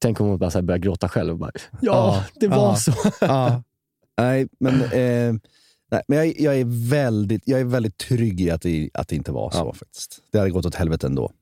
Tänk 0.00 0.20
om 0.20 0.26
hon 0.28 0.38
bara 0.38 0.62
börjar 0.62 0.78
gråta 0.78 1.08
själv. 1.08 1.32
Och 1.32 1.38
bara, 1.38 1.50
ja, 1.54 1.68
Ja, 1.80 2.24
det 2.40 2.48
var 2.48 2.56
ja. 2.56 2.76
så. 2.76 2.92
Ja. 3.20 3.62
nej, 4.18 4.48
men, 4.60 4.74
eh, 4.74 5.34
nej, 5.90 6.02
men 6.08 6.18
jag, 6.18 6.40
jag, 6.40 6.56
är 6.60 6.90
väldigt, 6.90 7.42
jag 7.46 7.60
är 7.60 7.64
väldigt 7.64 7.98
trygg 7.98 8.40
i 8.40 8.50
att 8.50 8.62
det, 8.62 8.90
att 8.94 9.08
det 9.08 9.16
inte 9.16 9.32
var 9.32 9.50
så. 9.50 9.72
Faktiskt. 9.72 10.18
Det 10.32 10.38
hade 10.38 10.50
gått 10.50 10.66
åt 10.66 10.74
helvete 10.74 11.06
ändå. 11.06 11.32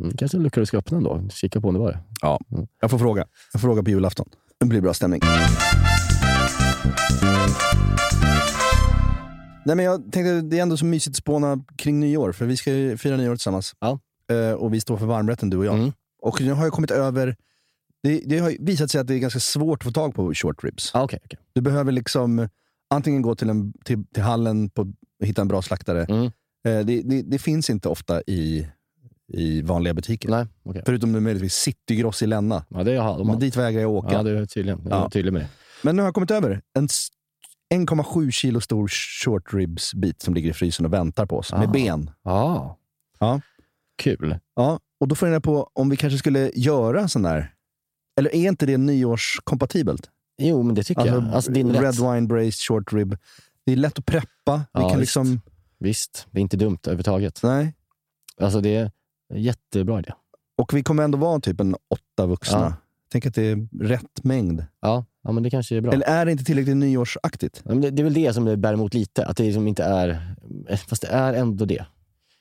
Mm, 0.00 0.16
kanske 0.16 0.36
en 0.36 0.42
lucka 0.42 0.60
du 0.60 0.66
ska 0.66 0.78
öppna 0.78 0.96
ändå. 0.96 1.28
Kika 1.30 1.60
på 1.60 1.68
om 1.68 1.74
det 1.74 1.80
var 1.80 1.92
det. 1.92 1.98
Ja. 2.20 2.40
Mm. 2.52 2.66
Jag 2.80 2.90
får 2.90 2.98
fråga. 2.98 3.26
Jag 3.52 3.60
får 3.60 3.68
fråga 3.68 3.82
på 3.82 3.90
julafton. 3.90 4.28
Det 4.60 4.66
blir 4.66 4.80
bra 4.80 4.94
stämning. 4.94 5.20
Nej, 9.64 9.76
men 9.76 9.84
jag 9.84 10.12
tänkte, 10.12 10.40
det 10.40 10.58
är 10.58 10.62
ändå 10.62 10.76
så 10.76 10.84
mysigt 10.84 11.12
att 11.14 11.16
spåna 11.16 11.64
kring 11.76 12.00
nyår, 12.00 12.32
för 12.32 12.46
vi 12.46 12.56
ska 12.56 12.72
ju 12.72 12.96
fira 12.96 13.16
nyår 13.16 13.36
tillsammans. 13.36 13.74
Ja. 13.80 13.98
Eh, 14.30 14.52
och 14.52 14.74
vi 14.74 14.80
står 14.80 14.96
för 14.96 15.06
varmrätten, 15.06 15.50
du 15.50 15.56
och 15.56 15.64
jag. 15.64 15.74
Mm. 15.74 15.92
Och 16.22 16.40
nu 16.40 16.52
har 16.52 16.64
jag 16.64 16.72
kommit 16.72 16.90
över... 16.90 17.36
Det, 18.02 18.22
det 18.26 18.38
har 18.38 18.56
visat 18.60 18.90
sig 18.90 19.00
att 19.00 19.06
det 19.06 19.14
är 19.14 19.18
ganska 19.18 19.40
svårt 19.40 19.78
att 19.80 19.84
få 19.84 19.90
tag 19.92 20.14
på 20.14 20.34
short 20.34 20.64
ribs. 20.64 20.94
Ah, 20.94 21.04
okay, 21.04 21.18
okay. 21.24 21.38
Du 21.52 21.60
behöver 21.60 21.92
liksom 21.92 22.48
antingen 22.90 23.22
gå 23.22 23.34
till, 23.34 23.50
en, 23.50 23.72
till, 23.84 24.04
till 24.14 24.22
hallen 24.22 24.70
på, 24.70 24.92
hitta 25.24 25.42
en 25.42 25.48
bra 25.48 25.62
slaktare. 25.62 26.04
Mm. 26.04 26.24
Eh, 26.24 26.86
det, 26.86 27.02
det, 27.02 27.22
det 27.22 27.38
finns 27.38 27.70
inte 27.70 27.88
ofta 27.88 28.22
i, 28.26 28.68
i 29.32 29.62
vanliga 29.62 29.94
butiker. 29.94 30.28
Nej, 30.28 30.46
okay. 30.64 30.82
Förutom 30.86 31.12
möjligtvis 31.24 31.54
Citygross 31.54 32.22
i 32.22 32.26
Länna. 32.26 32.64
Ja, 32.68 32.84
det 32.84 32.96
har 32.96 33.18
de. 33.18 33.26
Men 33.26 33.38
dit 33.38 33.56
vägrar 33.56 33.80
jag 33.80 33.90
åka. 33.90 34.12
Ja, 34.12 34.22
det 34.22 34.38
är 34.38 34.46
tydligen. 34.46 34.86
Ja. 34.90 35.10
tydlig 35.10 35.32
med 35.32 35.42
det. 35.42 35.48
Men 35.82 35.96
nu 35.96 36.02
har 36.02 36.06
jag 36.06 36.14
kommit 36.14 36.30
över 36.30 36.60
en 36.78 36.84
s- 36.84 37.08
1,7 37.74 38.30
kilo 38.30 38.60
stor 38.60 38.88
short 39.24 39.54
ribs 39.54 39.94
bit 39.94 40.22
som 40.22 40.34
ligger 40.34 40.50
i 40.50 40.52
frysen 40.52 40.86
och 40.86 40.92
väntar 40.92 41.26
på 41.26 41.38
oss. 41.38 41.52
Med 41.52 41.68
Ah. 41.68 41.72
ben. 41.72 42.10
Ja. 42.24 42.78
Ja. 43.18 43.40
Kul. 44.02 44.38
Ja, 44.56 44.80
och 45.00 45.08
då 45.08 45.14
funderar 45.14 45.34
jag 45.34 45.42
på 45.42 45.70
om 45.72 45.88
vi 45.90 45.96
kanske 45.96 46.18
skulle 46.18 46.50
göra 46.54 47.00
en 47.00 47.08
sån 47.08 47.22
där. 47.22 47.52
Eller 48.18 48.34
är 48.34 48.48
inte 48.48 48.66
det 48.66 48.76
nyårskompatibelt? 48.76 50.10
Jo, 50.38 50.62
men 50.62 50.74
det 50.74 50.82
tycker 50.82 51.06
jag. 51.06 51.24
Alltså, 51.24 51.52
din 51.52 51.72
red 51.72 51.82
rätt. 51.82 51.98
wine 51.98 52.26
braised 52.26 52.60
short 52.60 52.92
rib. 52.92 53.16
Det 53.66 53.72
är 53.72 53.76
lätt 53.76 53.98
att 53.98 54.06
preppa. 54.06 54.56
Vi 54.56 54.62
Ja, 54.72 54.80
kan 54.80 54.88
visst. 54.88 55.00
liksom... 55.00 55.40
Visst, 55.78 56.26
det 56.30 56.38
är 56.38 56.42
inte 56.42 56.56
dumt 56.56 56.78
överhuvudtaget. 56.86 57.40
Nej. 57.42 57.74
Alltså, 58.40 58.60
det 58.60 58.76
är 58.76 58.90
en 59.34 59.42
jättebra 59.42 59.98
idé. 59.98 60.12
Och 60.58 60.74
vi 60.74 60.82
kommer 60.82 61.02
ändå 61.02 61.18
vara 61.18 61.40
typ 61.40 61.60
en 61.60 61.76
åtta 61.90 62.26
vuxna. 62.26 62.58
Ja. 62.58 62.74
Tänk 63.12 63.26
att 63.26 63.34
det 63.34 63.42
är 63.42 63.68
rätt 63.80 64.24
mängd. 64.24 64.64
Ja, 64.80 65.04
ja 65.22 65.32
men 65.32 65.42
det 65.42 65.50
kanske 65.50 65.76
är 65.76 65.80
bra. 65.80 65.92
Eller 65.92 66.06
är 66.06 66.24
det 66.26 66.32
inte 66.32 66.44
tillräckligt 66.44 66.76
nyårsaktigt? 66.76 67.62
Ja, 67.64 67.74
det, 67.74 67.90
det 67.90 68.02
är 68.02 68.04
väl 68.04 68.14
det 68.14 68.32
som 68.34 68.44
det 68.44 68.56
bär 68.56 68.72
emot 68.72 68.94
lite. 68.94 69.26
Att 69.26 69.36
det 69.36 69.42
liksom 69.44 69.68
inte 69.68 69.84
är... 69.84 70.34
Fast 70.88 71.02
det 71.02 71.08
är 71.08 71.34
ändå 71.34 71.64
det. 71.64 71.86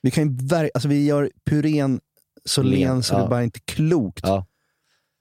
Vi, 0.01 0.11
kan 0.11 0.24
ju 0.24 0.30
ver- 0.47 0.69
alltså 0.74 0.89
vi 0.89 1.05
gör 1.05 1.32
purén 1.45 1.99
så 2.45 2.61
Len, 2.63 3.03
så 3.03 3.13
ja. 3.13 3.24
det 3.24 3.30
bara 3.30 3.43
inte 3.43 3.57
är 3.57 3.74
klokt. 3.74 4.22
Ja. 4.28 4.45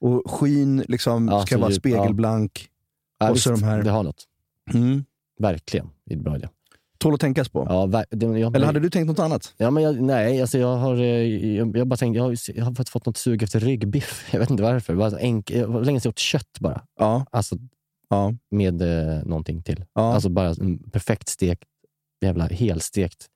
Och 0.00 0.30
skyn 0.30 0.84
liksom 0.88 1.28
Ja, 1.28 1.46
ska 1.46 1.58
vara 1.58 1.70
djup, 1.70 1.78
spegelblank. 1.78 2.68
Ja, 3.18 3.30
Och 3.30 3.34
visst, 3.36 3.44
så 3.44 3.50
de 3.50 3.62
här- 3.62 3.82
Det 3.82 3.90
har 3.90 4.02
något. 4.02 4.24
Mm. 4.74 5.04
Verkligen. 5.40 5.90
Det 6.06 6.14
är 6.14 6.18
bra 6.18 6.36
idé. 6.36 6.48
Tål 6.98 7.14
att 7.14 7.20
tänkas 7.20 7.48
på. 7.48 7.66
Ja, 7.68 7.86
det, 8.10 8.26
jag, 8.26 8.56
Eller 8.56 8.66
hade 8.66 8.80
du 8.80 8.90
tänkt 8.90 9.06
något 9.06 9.18
annat? 9.18 9.54
Ja, 9.56 9.70
men 9.70 9.82
jag, 9.82 10.02
nej, 10.02 10.40
alltså 10.40 10.58
jag 10.58 10.76
har, 10.76 10.96
eh, 10.96 11.54
jag, 11.56 11.76
jag 11.76 11.86
bara 11.86 11.96
tänkt, 11.96 12.16
jag 12.16 12.22
har, 12.22 12.36
jag 12.54 12.64
har 12.64 12.84
fått- 12.90 13.06
något 13.06 13.16
sug 13.16 13.42
efter 13.42 13.60
ryggbiff. 13.60 14.28
Jag 14.32 14.40
vet 14.40 14.50
inte 14.50 14.62
varför. 14.62 14.94
Bara 14.94 15.20
enk, 15.20 15.50
jag 15.50 15.66
var 15.68 15.84
länge 15.84 16.00
sedan 16.00 16.08
jag 16.08 16.12
åt 16.12 16.18
kött 16.18 16.58
bara. 16.60 16.82
Ja. 16.98 17.26
Alltså 17.30 17.56
Ja. 18.08 18.34
med 18.50 18.82
eh, 18.82 19.24
någonting 19.24 19.62
till. 19.62 19.84
Ja. 19.94 20.14
Alltså 20.14 20.28
bara 20.28 20.48
en 20.48 20.78
perfekt 20.78 21.28
stekt, 21.28 21.64
jävla 22.20 22.46
helstekt 22.46 23.26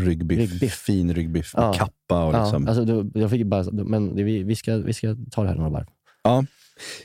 ryggbiff. 0.00 0.38
Ryggbiff. 0.38 0.74
Fin 0.74 1.14
ryggbiff 1.14 1.54
med 1.56 1.64
Ja. 1.64 1.72
kappa 1.72 2.24
och 2.24 2.32
liksom. 2.32 2.62
Ja, 2.62 2.68
alltså, 2.68 2.84
du, 2.84 3.20
jag 3.20 3.30
fick 3.30 3.46
bara, 3.46 3.64
men 3.72 4.16
det, 4.16 4.22
vi, 4.22 4.42
vi, 4.42 4.56
ska, 4.56 4.76
vi 4.76 4.92
ska 4.92 5.16
ta 5.30 5.42
det 5.42 5.48
här 5.48 5.56
några 5.56 5.70
varv. 5.70 5.86
Ja. 6.22 6.44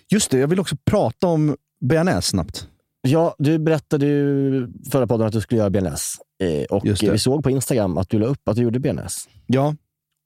Just 0.09 0.31
det, 0.31 0.37
jag 0.37 0.47
vill 0.47 0.59
också 0.59 0.75
prata 0.85 1.27
om 1.27 1.57
bearnaise 1.81 2.29
snabbt. 2.29 2.67
Ja, 3.01 3.35
du 3.39 3.57
berättade 3.59 4.05
ju 4.05 4.67
förra 4.91 5.07
podden 5.07 5.27
att 5.27 5.33
du 5.33 5.41
skulle 5.41 5.59
göra 5.59 5.69
bearnaise. 5.69 6.17
Eh, 6.43 6.63
och 6.63 6.85
vi 6.85 7.17
såg 7.19 7.43
på 7.43 7.49
Instagram 7.49 7.97
att 7.97 8.09
du 8.09 8.19
la 8.19 8.25
upp 8.25 8.47
att 8.47 8.55
du 8.55 8.61
gjorde 8.61 8.79
bearnaise. 8.79 9.29
Ja, 9.45 9.75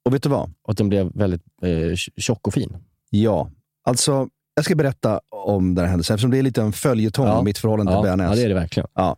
och 0.05 0.13
vet 0.13 0.23
du 0.23 0.29
vad? 0.29 0.53
Och 0.61 0.71
att 0.71 0.77
den 0.77 0.89
blev 0.89 1.11
väldigt 1.13 1.41
eh, 1.63 1.95
tjock 2.17 2.47
och 2.47 2.53
fin. 2.53 2.77
Ja, 3.09 3.51
alltså 3.83 4.29
jag 4.55 4.65
ska 4.65 4.75
berätta 4.75 5.19
om 5.31 5.75
den 5.75 5.83
här 5.85 5.89
händelsen 5.89 6.13
eftersom 6.13 6.31
det 6.31 6.37
är 6.37 6.43
lite 6.43 6.61
en 6.61 6.73
följetong 6.73 7.25
Ja. 7.27 7.37
om 7.37 7.45
mitt 7.45 7.57
förhållande 7.57 7.91
Ja, 7.91 7.97
till 8.01 8.03
bearnaise. 8.07 8.31
ja, 8.31 8.35
det 8.35 8.43
är 8.43 8.49
det 8.49 8.55
verkligen. 8.61 8.87
Ja. 8.93 9.17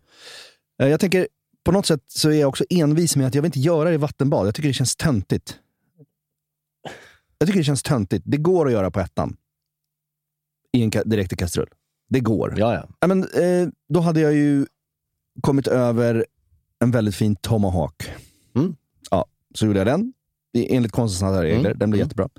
Eh, 0.82 0.88
Jag 0.90 1.00
tänker, 1.00 1.28
på 1.66 1.72
något 1.72 1.86
sätt 1.86 2.04
så 2.08 2.30
är 2.32 2.40
jag 2.40 2.50
också 2.50 2.64
envis 2.70 3.16
med 3.16 3.28
att 3.28 3.36
jag 3.36 3.42
vill 3.42 3.48
inte 3.50 3.60
göra 3.60 3.90
det 3.90 3.96
i 3.96 3.98
vattenbad. 3.98 4.48
Jag 4.48 4.56
tycker 4.56 4.70
det 4.70 4.74
känns 4.74 4.96
töntigt. 4.96 5.56
Jag 7.38 7.48
tycker 7.48 7.60
det 7.60 7.64
känns 7.64 7.84
töntigt. 7.84 8.24
Det 8.28 8.38
går 8.38 8.66
att 8.68 8.72
göra 8.74 8.92
på 8.92 9.00
ettan. 9.00 9.38
I 10.72 10.84
en 10.84 10.90
direkt 11.06 11.34
i 11.34 11.36
kastrull. 11.36 11.70
Det 12.10 12.20
går. 12.20 12.54
Ja, 12.58 12.74
ja. 12.74 12.88
Ja, 13.00 13.08
men, 13.08 13.24
eh, 13.24 13.68
då 13.90 14.00
hade 14.00 14.20
jag 14.22 14.34
ju 14.34 14.66
kommit 15.42 15.68
över 15.68 16.26
en 16.80 16.92
väldigt 16.92 17.16
fin 17.16 17.36
tomahawk. 17.36 18.10
Mm. 18.56 18.76
Ja, 19.12 19.26
så 19.56 19.66
gjorde 19.66 19.80
jag 19.80 19.88
den 19.88 20.14
enligt 20.54 20.92
konstens 20.92 21.24
alla 21.32 21.44
regler. 21.44 21.66
Mm. 21.70 21.78
Den 21.80 21.90
blev 21.90 22.00
Mm. 22.00 22.06
jättebra. 22.08 22.30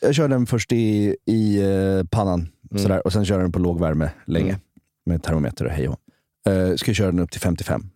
Jag 0.00 0.14
körde 0.14 0.34
den 0.34 0.46
först 0.46 0.72
i, 0.72 1.16
i 1.26 1.62
eh, 1.62 2.04
pannan 2.10 2.48
Mm. 2.70 2.82
sådär, 2.82 3.06
och 3.06 3.12
sen 3.12 3.24
körde 3.24 3.42
den 3.42 3.52
på 3.52 3.58
låg 3.58 3.80
värme 3.80 4.10
länge 4.26 4.48
Mm. 4.48 4.60
med 5.06 5.22
termometer 5.22 5.64
och 5.64 5.70
hej 5.70 5.88
och 5.88 6.00
eh, 6.52 6.74
Ska 6.76 6.94
köra 6.94 7.06
den 7.06 7.18
upp 7.20 7.30
till 7.30 7.40
55. 7.40 7.90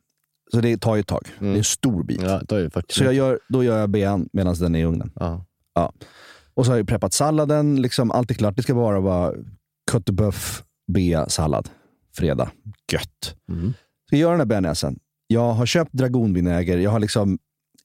Så 0.52 0.60
det 0.60 0.76
tar 0.80 0.96
ju 0.96 1.00
ett 1.00 1.06
tag. 1.06 1.28
Det 1.38 1.46
är 1.46 1.56
en 1.56 1.64
stor 1.64 2.02
bit. 2.02 2.18
Mm. 2.18 2.30
Ja, 2.30 2.40
då 2.48 2.56
är 2.56 2.62
det 2.62 2.70
40 2.70 2.94
Så 2.94 3.04
jag 3.04 3.14
gör, 3.14 3.38
då 3.48 3.64
gör 3.64 3.78
jag 3.78 3.90
bean 3.90 4.28
medan 4.32 4.54
den 4.54 4.74
är 4.74 4.78
i 4.78 4.84
ugnen. 4.84 5.12
Ja. 5.14 5.44
Ja. 5.74 5.92
Och 6.54 6.64
så 6.66 6.72
har 6.72 6.76
jag 6.76 6.88
preppat 6.88 7.12
salladen. 7.14 7.82
Liksom, 7.82 8.10
allt 8.10 8.30
är 8.30 8.34
klart. 8.34 8.56
Det 8.56 8.62
ska 8.62 8.74
bara 8.74 9.00
vara 9.00 9.34
köttböff, 9.92 10.62
bea, 10.92 11.28
sallad. 11.28 11.68
Fredag. 12.16 12.50
Gött. 12.92 13.36
Mm. 13.50 13.74
Så 14.10 14.14
jag 14.14 14.20
gör 14.20 14.30
den 14.30 14.40
här 14.40 14.46
bearnaisen. 14.46 14.98
Jag 15.26 15.52
har 15.52 15.66
köpt 15.66 15.92
dragonvinäger. 15.92 16.78
Jag 16.78 16.90
har 16.90 17.00
liksom 17.00 17.38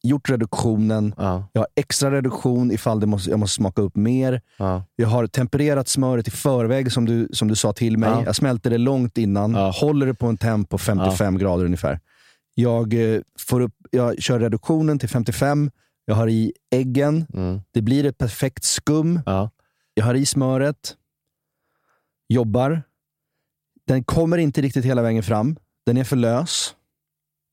gjort 0.04 0.30
reduktionen. 0.30 1.16
Ja. 1.18 1.48
Jag 1.54 1.62
har 1.62 1.68
extra 1.76 2.12
reduktion 2.12 2.72
ifall 2.72 3.00
det 3.00 3.06
måste, 3.06 3.30
jag 3.30 3.40
måste 3.40 3.56
smaka 3.56 3.82
upp 3.82 3.96
mer. 3.96 4.42
Ja. 4.58 4.84
Jag 4.96 5.08
har 5.08 5.28
tempererat 5.28 5.88
smöret 5.88 6.28
i 6.28 6.32
förväg 6.32 6.92
som 6.92 7.06
du, 7.06 7.28
som 7.34 7.48
du 7.48 7.56
sa 7.56 7.74
till 7.74 7.98
mig. 7.98 8.10
Ja. 8.10 8.24
Jag 8.26 8.36
smälter 8.36 8.70
det 8.70 8.78
långt 8.78 9.18
innan. 9.18 9.56
Håller 9.56 10.06
det 10.06 10.14
på 10.14 10.28
en 10.28 10.38
temp 10.38 10.70
på 10.70 10.78
55 10.78 11.38
grader 11.38 11.66
ungefär. 11.66 12.00
Jag, 12.56 12.94
eh, 12.94 13.22
får 13.40 13.60
upp, 13.62 13.74
jag 13.92 14.22
kör 14.22 14.40
reduktionen 14.40 15.00
till 15.00 15.10
55. 15.10 15.72
Jag 16.06 16.16
har 16.16 16.28
i 16.28 16.54
äggen. 16.76 17.26
Mm. 17.34 17.62
Det 17.72 17.82
blir 17.82 18.06
ett 18.06 18.18
perfekt 18.18 18.64
skum. 18.64 19.22
Jag 19.94 20.06
har 20.06 20.16
i 20.16 20.26
smöret. 20.26 20.96
Jobbar. 22.30 22.84
Den 23.88 24.04
kommer 24.04 24.38
inte 24.38 24.62
riktigt 24.62 24.86
hela 24.86 25.02
vägen 25.02 25.24
fram. 25.24 25.56
Den 25.86 25.98
är 25.98 26.04
för 26.04 26.16
lös. 26.16 26.76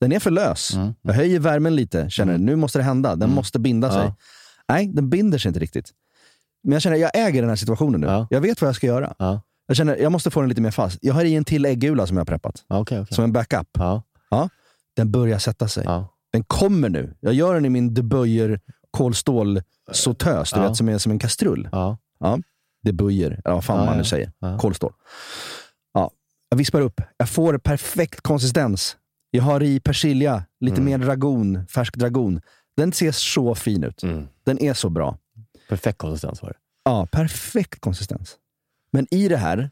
Den 0.01 0.13
är 0.13 0.19
för 0.19 0.31
lös. 0.31 0.75
Mm. 0.75 0.95
Jag 1.03 1.15
höjer 1.15 1.41
värmen 1.41 1.77
lite. 1.77 2.11
Känner 2.11 2.39
nu 2.39 2.57
måste 2.57 2.79
det 2.79 2.83
hända. 2.83 3.17
Den 3.17 3.31
måste 3.31 3.59
binda 3.59 3.91
sig. 3.93 4.03
Ja. 4.05 4.15
Nej, 4.69 4.87
den 4.87 5.11
binder 5.11 5.39
sig 5.39 5.49
inte 5.49 5.61
riktigt. 5.61 5.91
Men 6.63 6.73
jag 6.73 6.83
känner 6.83 6.97
jag 6.97 7.11
äger 7.15 7.41
den 7.43 7.49
här 7.49 7.57
situationen 7.57 8.01
nu. 8.01 8.27
Jag 8.31 8.41
vet 8.41 8.61
vad 8.61 8.69
jag 8.69 8.77
ska 8.77 8.87
göra. 8.87 9.15
Jag 9.67 9.77
känner 9.77 9.97
jag 9.97 10.13
måste 10.13 10.31
få 10.31 10.41
den 10.41 10.49
lite 10.49 10.61
mer 10.61 10.71
fast. 10.71 10.99
Jag 11.03 11.15
har 11.15 11.25
i 11.25 11.35
en 11.35 11.45
till 11.45 11.65
äggula 11.65 12.07
som 12.07 12.17
jag 12.17 12.21
har 12.21 12.27
preppat. 12.27 12.65
Okay, 12.69 13.01
okay. 13.01 13.15
Som 13.15 13.25
en 13.25 13.33
backup. 13.33 13.69
Ja. 13.73 14.03
Den 14.97 15.11
börjar 15.11 15.39
sätta 15.39 15.69
sig. 15.69 15.85
Den 16.33 16.45
kommer 16.45 16.89
nu. 16.89 17.17
Jag 17.21 17.35
gör 17.35 17.55
den 17.55 17.65
i 17.65 17.69
min 17.69 17.95
deböjer 17.95 18.61
kolstål 18.91 19.63
sautös, 19.93 20.53
du 20.53 20.61
Ja. 20.61 20.69
vet, 20.69 20.77
som 20.77 20.89
är 20.89 20.99
som 20.99 21.13
en 21.13 21.19
kastrull. 21.19 21.69
Ja. 21.73 21.99
Ja. 22.83 22.91
Deböjer, 22.91 23.31
eller 23.45 23.55
vad 23.55 23.65
fan 23.65 23.79
Ja, 23.79 23.85
man 23.85 23.95
nu 23.95 24.01
ja. 24.01 24.05
säger. 24.05 24.33
Ja. 24.39 24.59
Kolstål. 24.59 24.93
Ja. 25.95 26.11
Jag 26.49 26.57
vispar 26.57 26.81
upp. 26.81 27.01
Jag 27.17 27.29
får 27.29 27.59
perfekt 27.59 28.21
konsistens. 28.21 28.97
Jag 29.31 29.43
har 29.43 29.63
i 29.63 29.81
persilja, 29.81 30.45
lite 30.61 30.81
mer 30.81 30.99
dragon, 30.99 31.67
färsk 31.67 31.97
dragon. 31.97 32.41
Den 32.77 32.93
ser 32.93 33.13
så 33.13 33.55
fin 33.55 33.85
ut. 33.85 34.03
Den 34.45 34.63
är 34.63 34.75
så 34.75 34.89
bra. 34.91 35.19
Perfekt 35.69 35.99
konsistens 35.99 36.43
var 36.43 36.49
det. 36.49 36.57
Ja, 36.85 37.07
perfekt 37.13 37.81
konsistens. 37.81 38.37
Men 38.93 39.07
i 39.15 39.29
det 39.29 39.37
här, 39.37 39.71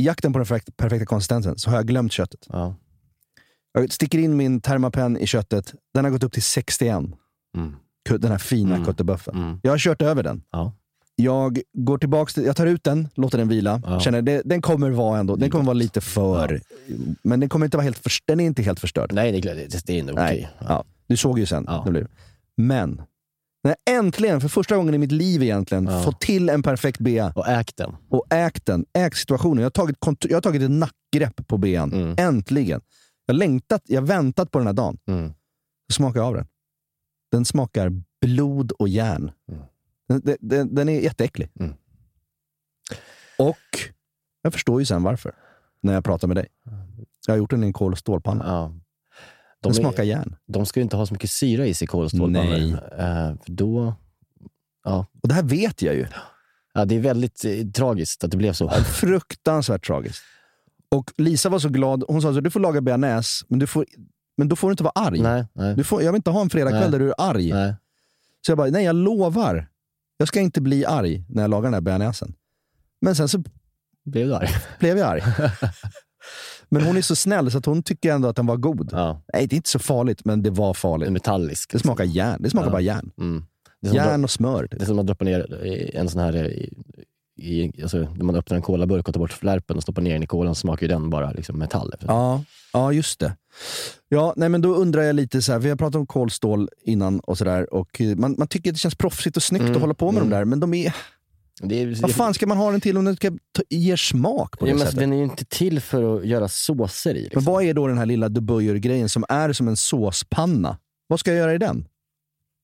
i 0.00 0.04
jakten 0.06 0.32
på 0.32 0.38
den 0.38 0.46
perfekta, 0.46 0.72
perfekta 0.76 1.06
konsistensen, 1.06 1.58
så 1.58 1.70
har 1.70 1.76
jag 1.76 1.86
glömt 1.86 2.12
köttet. 2.12 2.46
Jag 3.72 3.92
sticker 3.92 4.18
in 4.18 4.36
min 4.36 4.60
termapenn 4.60 5.16
i 5.16 5.26
köttet. 5.26 5.74
Den 5.94 6.04
har 6.04 6.10
gått 6.10 6.22
upp 6.24 6.32
till 6.32 6.42
61. 6.42 7.04
Ku- 8.08 8.18
Den 8.18 8.30
här 8.30 8.38
fina 8.38 8.74
Mm. 8.74 8.86
kötteböffen. 8.86 9.60
Jag 9.62 9.70
har 9.70 9.78
kört 9.78 10.02
över 10.02 10.22
den. 10.22 10.42
Ja. 10.50 10.72
Jag 11.20 11.60
går 11.72 11.98
tillbaks 11.98 12.34
till, 12.34 12.44
jag 12.44 12.56
tar 12.56 12.66
ut 12.66 12.84
den, 12.84 13.08
låter 13.14 13.38
den 13.38 13.48
vila. 13.48 13.82
Ja. 13.86 14.00
Känner 14.00 14.22
det, 14.22 14.42
den 14.44 14.62
kommer 14.62 14.90
vara 14.90 15.18
ändå, 15.18 15.36
den 15.36 15.50
kommer 15.50 15.64
vara 15.64 15.74
lite 15.74 16.00
för... 16.00 16.60
Men 17.22 17.40
den 17.40 17.48
kommer 17.48 17.66
inte 17.66 17.76
vara 17.76 17.84
helt, 17.84 18.02
den 18.26 18.40
är 18.40 18.44
inte 18.44 18.62
helt 18.62 18.80
förstörd. 18.80 19.12
Nej, 19.12 19.32
det 19.32 19.50
är, 19.50 19.54
det, 19.54 19.86
det 19.86 19.92
är 19.96 20.00
ändå 20.00 20.12
okej. 20.12 20.48
Ja. 20.68 20.84
Du 21.06 21.16
såg 21.16 21.38
ju 21.38 21.46
sen. 21.46 21.68
Det 21.84 21.90
blev. 21.90 22.06
Men, 22.56 23.02
när 23.64 23.76
jag 23.84 23.98
äntligen, 23.98 24.40
för 24.40 24.48
första 24.48 24.76
gången 24.76 24.94
i 24.94 24.98
mitt 24.98 25.12
liv 25.12 25.42
egentligen, 25.42 25.86
Ja. 25.86 26.02
fått 26.02 26.20
till 26.20 26.48
en 26.48 26.62
perfekt 26.62 26.98
bea. 27.00 27.32
Och 27.36 27.48
ägt 27.48 27.76
den. 27.76 27.96
Och 28.08 28.24
ägt 28.30 28.66
den. 28.66 28.84
Ägt 28.92 29.16
situationen. 29.16 29.56
Jag 29.58 29.64
har 29.66 29.70
tagit, 29.70 29.96
jag 30.24 30.36
har 30.36 30.40
tagit 30.40 30.62
ett 30.62 30.70
nackgrepp 30.70 31.46
på 31.46 31.58
bean. 31.58 31.92
Mm. 31.92 32.14
Äntligen. 32.18 32.80
Jag 33.26 33.34
har 33.34 33.38
längtat, 33.38 33.82
jag 33.86 34.02
väntat 34.02 34.50
på 34.50 34.58
den 34.58 34.66
här 34.66 34.74
dagen. 34.74 34.98
Så 35.88 35.94
smakar 35.94 36.20
jag 36.20 36.26
av 36.26 36.34
den. 36.34 36.46
Den 37.32 37.44
smakar 37.44 37.92
blod 38.26 38.72
och 38.72 38.88
järn. 38.88 39.30
Den, 39.46 39.58
den- 40.08 40.36
den, 40.40 40.74
den 40.74 40.88
är 40.88 41.00
jätteäcklig. 41.00 41.50
Och 43.38 43.56
jag 44.42 44.52
förstår 44.52 44.80
ju 44.80 44.86
sen 44.86 45.02
varför. 45.02 45.32
När 45.80 45.92
jag 45.94 46.04
pratar 46.04 46.28
med 46.28 46.36
dig. 46.36 46.46
Jag 47.26 47.34
har 47.34 47.38
gjort 47.38 47.50
den 47.50 47.64
i 47.64 47.66
en 47.66 47.72
kol 47.72 47.92
och 47.92 47.98
stålpanna. 47.98 48.44
De 48.62 48.80
den 49.62 49.70
är- 49.70 49.74
smakar 49.74 50.02
järn. 50.02 50.36
De 50.46 50.66
ska 50.66 50.80
ju 50.80 50.82
inte 50.84 50.96
ha 50.96 51.06
så 51.06 51.14
mycket 51.14 51.30
syra 51.30 51.66
i 51.66 51.74
sig, 51.74 51.86
kolstålpannor. 51.86 52.50
Nej. 52.50 52.72
Eh, 52.72 53.34
för 53.44 53.52
då... 53.52 53.94
Ja. 54.84 55.06
Och 55.22 55.28
det 55.28 55.34
här 55.34 55.42
vet 55.42 55.82
jag 55.82 55.94
ju. 55.94 56.06
Ja, 56.74 56.84
det 56.84 56.94
är 56.96 57.00
väldigt 57.00 57.44
eh, 57.44 57.66
tragiskt 57.74 58.24
att 58.24 58.30
det 58.30 58.36
blev 58.36 58.52
så. 58.52 58.68
Fruktansvärt 58.70 59.86
tragiskt. 59.86 60.22
Och 60.90 61.12
Lisa 61.16 61.48
var 61.48 61.58
så 61.58 61.68
glad. 61.68 62.04
Hon 62.08 62.22
sa 62.22 62.30
att 62.30 62.44
du 62.44 62.50
får 62.50 62.60
laga 62.60 62.80
bearnaise, 62.80 63.44
men, 63.48 63.58
du 63.58 63.66
får, 63.66 63.86
men 64.36 64.48
då 64.48 64.56
får 64.56 64.68
du 64.68 64.72
inte 64.72 64.82
vara 64.84 64.92
arg. 64.94 65.20
Nej, 65.20 65.46
nej. 65.52 65.74
Du 65.76 65.84
får, 65.84 66.02
jag 66.02 66.12
vill 66.12 66.18
inte 66.18 66.30
ha 66.30 66.40
en 66.40 66.50
fredagkväll 66.50 66.80
Nej. 66.82 66.90
där 66.90 66.98
du 66.98 67.08
är 67.08 67.14
arg. 67.18 67.52
Nej. 67.52 67.74
Så 68.46 68.50
jag 68.50 68.58
bara, 68.58 68.70
nej 68.70 68.84
jag 68.84 68.96
lovar. 68.96 69.68
Jag 70.20 70.28
ska 70.28 70.40
inte 70.40 70.60
bli 70.60 70.84
arg 70.84 71.24
när 71.28 71.42
jag 71.42 71.50
lagar 71.50 71.62
den 71.64 71.74
här 71.74 71.80
bearnaisen. 71.80 72.34
Men 73.00 73.14
sen 73.16 73.28
så 73.28 73.42
Blev 74.04 74.26
du 74.26 74.34
arg? 74.34 74.48
blev 74.80 74.98
jag 74.98 75.08
arg. 75.08 75.22
men 76.68 76.82
hon 76.82 76.96
är 76.96 77.02
så 77.02 77.16
snäll 77.16 77.50
så 77.50 77.58
att 77.58 77.66
hon 77.66 77.82
tycker 77.82 78.12
ändå 78.12 78.28
att 78.28 78.36
den 78.36 78.46
var 78.46 78.56
god. 78.56 78.88
Ja. 78.92 79.22
Nej, 79.32 79.46
det 79.46 79.54
är 79.54 79.56
inte 79.56 79.70
så 79.70 79.78
farligt, 79.78 80.24
men 80.24 80.42
det 80.42 80.50
var 80.50 80.74
farligt. 80.74 81.12
Metallisk. 81.12 81.72
Det 81.72 81.78
smakar 81.78 82.04
järn. 82.04 82.42
Det 82.42 82.50
smakar 82.50 82.66
Ja. 82.66 82.72
bara 82.72 82.80
järn. 82.80 83.10
Mm. 83.18 83.44
Järn 83.80 84.24
och 84.24 84.30
smör. 84.30 84.62
typ. 84.66 84.78
Det 84.78 84.84
är 84.84 84.86
som 84.86 84.98
att 84.98 85.06
droppa 85.06 85.24
ner 85.24 85.64
i 85.64 85.96
en 85.96 86.08
sån 86.10 86.20
här... 86.22 86.66
I, 87.38 87.82
alltså, 87.82 87.98
när 87.98 88.24
man 88.24 88.36
öppnar 88.36 88.56
en 88.56 88.62
colaburk 88.62 89.08
och 89.08 89.14
tar 89.14 89.20
bort 89.20 89.32
flärpen 89.32 89.76
och 89.76 89.82
stoppar 89.82 90.02
ner 90.02 90.12
den 90.12 90.22
i 90.22 90.26
kolan 90.26 90.54
så 90.54 90.60
smakar 90.60 90.82
ju 90.82 90.88
den 90.88 91.10
bara 91.10 91.32
liksom 91.32 91.58
metall. 91.58 91.94
Ja, 92.06 92.44
ja, 92.72 92.92
just 92.92 93.20
det. 93.20 93.36
Ja, 94.08 94.34
nej, 94.36 94.48
men 94.48 94.60
då 94.60 94.74
undrar 94.74 95.02
jag 95.02 95.16
lite, 95.16 95.42
så 95.42 95.52
här, 95.52 95.58
vi 95.58 95.68
har 95.68 95.76
pratat 95.76 95.94
om 95.94 96.06
kolstål 96.06 96.68
innan 96.82 97.20
och 97.20 97.38
sådär. 97.38 97.68
Eh, 97.98 98.16
man, 98.16 98.34
man 98.38 98.48
tycker 98.48 98.70
att 98.70 98.74
det 98.74 98.80
känns 98.80 98.94
proffsigt 98.94 99.36
och 99.36 99.42
snyggt 99.42 99.62
Mm, 99.62 99.74
att 99.74 99.80
hålla 99.80 99.94
på 99.94 100.12
med 100.12 100.22
mm. 100.22 100.30
de 100.30 100.36
där, 100.36 100.44
men 100.44 100.60
de 100.60 100.74
är... 100.74 100.94
Det 101.62 101.82
är, 101.82 102.02
Vad 102.02 102.14
fan 102.14 102.34
ska 102.34 102.46
man 102.46 102.56
ha 102.56 102.70
den 102.70 102.80
till 102.80 102.96
om 102.96 103.04
den 103.04 103.16
ska 103.16 103.30
ger 103.68 103.96
smak 103.96 104.58
på 104.58 104.64
det 104.64 104.70
ja, 104.70 104.78
sättet? 104.78 104.98
Den 104.98 105.12
är 105.12 105.16
ju 105.16 105.24
inte 105.24 105.44
till 105.44 105.80
för 105.80 106.16
att 106.16 106.26
göra 106.26 106.48
såser 106.48 107.14
i. 107.14 107.22
Liksom. 107.22 107.44
Men 107.44 107.52
vad 107.52 107.64
är 107.64 107.74
då 107.74 107.86
den 107.86 107.98
här 107.98 108.06
lilla 108.06 108.28
deböjer-grejen 108.28 109.08
som 109.08 109.24
är 109.28 109.52
som 109.52 109.68
en 109.68 109.76
såspanna? 109.76 110.78
Vad 111.06 111.20
ska 111.20 111.30
jag 111.30 111.38
göra 111.38 111.54
i 111.54 111.58
den? 111.58 111.88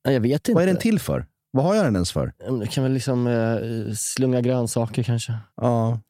Ja, 0.03 0.12
Jag 0.12 0.20
vet 0.20 0.49
inte. 0.49 0.55
Vad 0.55 0.62
är 0.62 0.66
den 0.66 0.77
till 0.77 0.99
för? 0.99 1.27
Vad 1.55 1.65
har 1.65 1.75
jag 1.75 1.85
den 1.85 1.95
ens 1.95 2.13
för? 2.13 2.33
Men 2.45 2.59
Du 2.59 2.67
kan 2.67 2.85
väl 2.85 2.93
liksom 2.93 3.27
eh, 3.27 3.95
slunga 3.97 4.41
grönsaker 4.41 5.03
kanske? 5.03 5.35
Ja. 5.57 6.01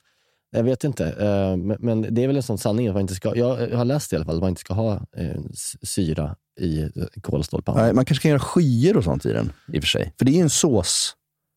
Jag 0.50 0.64
vet 0.64 0.84
inte. 0.84 1.06
Eh, 1.06 1.56
men, 1.56 1.76
men 1.80 2.14
det 2.14 2.22
är 2.22 2.26
väl 2.26 2.36
en 2.36 2.42
sån 2.42 2.58
sanning 2.58 2.88
att 2.88 2.94
man 2.94 3.00
inte 3.00 3.14
ska... 3.14 3.36
Jag, 3.36 3.70
jag 3.70 3.76
har 3.76 3.84
läst 3.84 4.12
i 4.12 4.16
alla 4.16 4.24
fall 4.24 4.34
att 4.34 4.40
man 4.40 4.48
inte 4.48 4.60
ska 4.60 4.74
ha 4.74 4.94
eh, 5.16 5.40
syra 5.82 6.36
i 6.60 6.82
eh, 6.82 6.88
kolstålpannan. 7.22 7.82
Nej, 7.84 7.92
Man 7.92 8.04
kanske 8.04 8.22
kan 8.22 8.28
göra 8.30 8.40
skyer 8.40 8.96
och 8.96 9.04
sånt 9.04 9.26
i 9.26 9.32
den, 9.32 9.52
i 9.72 9.78
och 9.78 9.82
för 9.82 9.88
sig. 9.88 10.12
För 10.18 10.24
det 10.24 10.30
är 10.30 10.34
ju 10.34 10.40
en 10.40 10.50
sås. 10.50 11.14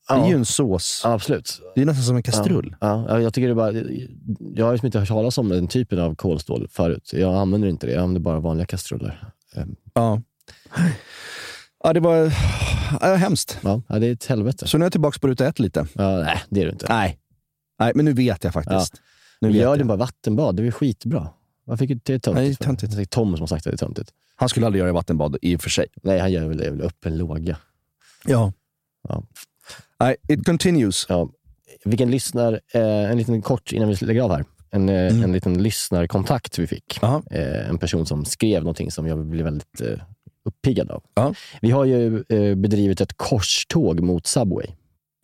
Det 0.10 0.14
är 0.14 0.28
ju 0.28 0.36
en 0.36 0.46
sås. 0.46 1.02
Ja, 1.04 1.14
absolut. 1.14 1.62
Det 1.76 1.82
är 1.82 1.86
nästan 1.86 2.04
som 2.04 2.16
en 2.16 2.24
kastrull. 2.24 2.76
Ja, 2.82 3.06
ja, 3.10 3.22
jag 3.22 3.34
tycker 3.34 3.48
det 3.48 3.56
bara... 3.56 3.72
Jag 4.56 4.66
har 4.66 4.72
liksom 4.72 4.86
inte 4.86 5.00
hört 5.00 5.08
talas 5.08 5.38
om 5.38 5.50
den 5.50 5.68
typen 5.68 6.00
av 6.00 6.16
kolstål 6.16 6.68
förut. 6.72 7.10
Jag 7.14 7.36
använder 7.36 7.68
inte 7.68 7.88
det. 7.88 7.94
Jag 7.94 8.02
använder 8.04 8.22
bara 8.22 8.40
vanliga 8.40 8.66
kastruller. 8.66 9.24
Eh, 9.56 9.64
Ja. 9.94 10.22
Ja, 11.84 11.94
det 11.94 12.00
var, 12.00 12.34
ja, 12.92 13.10
var 13.10 13.16
hemskt. 13.16 13.60
Ja, 13.62 13.82
ja, 13.88 14.00
det 14.00 14.08
är 14.08 14.14
ett 14.14 14.26
helvete. 14.26 14.68
Så 14.68 14.78
nu 14.78 14.84
är 14.84 14.86
jag 14.86 14.92
tillbaka 14.92 15.20
på 15.20 15.28
ruta 15.28 15.48
ett 15.48 15.60
lite. 15.60 15.88
Ja, 15.94 16.18
nej, 16.18 16.42
det 16.50 16.62
är 16.62 16.66
du 16.66 16.72
inte. 16.72 16.86
Nej. 16.90 17.20
Nej, 17.80 17.92
men 17.96 18.06
nu 18.06 18.14
vet 18.14 18.44
jag 18.44 18.54
faktiskt. 18.54 19.02
Nu 19.40 19.48
Nu 19.48 19.54
vet 19.54 19.62
gör 19.62 19.78
det 19.78 19.84
bara 19.84 19.98
vattenbad. 19.98 20.56
Det 20.56 20.68
är 20.68 20.72
skitbra. 20.72 21.30
Vad 21.66 21.80
fick 21.80 21.90
du 21.90 21.96
det 21.96 22.20
töntigt 22.20 22.62
Nej. 22.62 22.88
Det 22.90 23.02
är 23.02 23.06
Tom 23.06 23.32
som 23.38 23.42
har 23.42 23.48
sagt 23.48 23.68
att 23.68 23.72
det 23.72 23.76
är 23.76 23.88
töntigt. 23.88 24.14
Han 24.36 24.50
skulle 24.50 24.66
aldrig 24.66 24.80
göra 24.80 24.94
vattenbad 24.94 25.38
i 25.42 25.56
och 25.56 25.62
för 25.62 25.70
sig. 25.70 25.88
Nej, 26.04 26.20
han 26.20 26.32
gör 26.32 26.48
väl, 26.48 26.58
det 26.58 26.70
väl 26.72 26.82
upp 26.82 27.06
en 27.06 27.18
låga. 27.18 27.58
Ja. 28.26 28.54
Ja. 29.10 29.24
Nej, 30.00 30.16
it 30.28 30.46
continues. 30.46 31.06
Ja. 31.10 31.30
Vilken 31.86 32.12
lyssnar, 32.12 32.62
eh, 32.74 33.12
en 33.12 33.18
liten 33.18 33.42
kort 33.42 33.72
innan 33.72 33.90
vi 33.90 33.96
lägger 33.96 34.22
av 34.22 34.32
här. 34.32 34.46
En, 34.70 34.90
eh, 34.90 35.24
en 35.24 35.32
liten 35.32 35.64
lyssnarkontakt 35.64 36.60
vi 36.60 36.68
fick. 36.68 37.00
Eh, 37.32 37.70
en 37.70 37.78
person 37.78 38.06
som 38.06 38.26
skrev 38.26 38.64
någonting 38.64 38.92
som 38.92 39.08
jag 39.08 39.26
blev 39.26 39.46
väldigt 39.46 39.82
eh, 39.82 40.00
uppiggad 40.48 40.91
av. 40.91 41.04
Ja. 41.14 41.34
Vi 41.62 41.72
har 41.72 41.86
ju 41.86 42.24
eh, 42.30 42.56
bedrivit 42.56 43.02
ett 43.02 43.14
korståg 43.18 44.00
mot 44.02 44.28
Subway. 44.28 44.68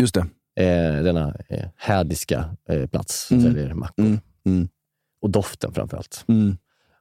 Just 0.02 0.14
det. 0.16 0.26
Eh, 0.64 1.04
denna 1.04 1.36
eh, 1.50 1.66
hädiska 1.76 2.56
eh, 2.70 2.88
plats 2.88 3.28
som 3.28 3.40
Mm. 3.40 3.54
säljer 3.54 3.74
mackor. 3.74 4.06
Mm. 4.06 4.20
Mm. 4.46 4.68
Och 5.22 5.30
doften 5.30 5.74
framförallt. 5.74 6.26
Mm. 6.28 6.58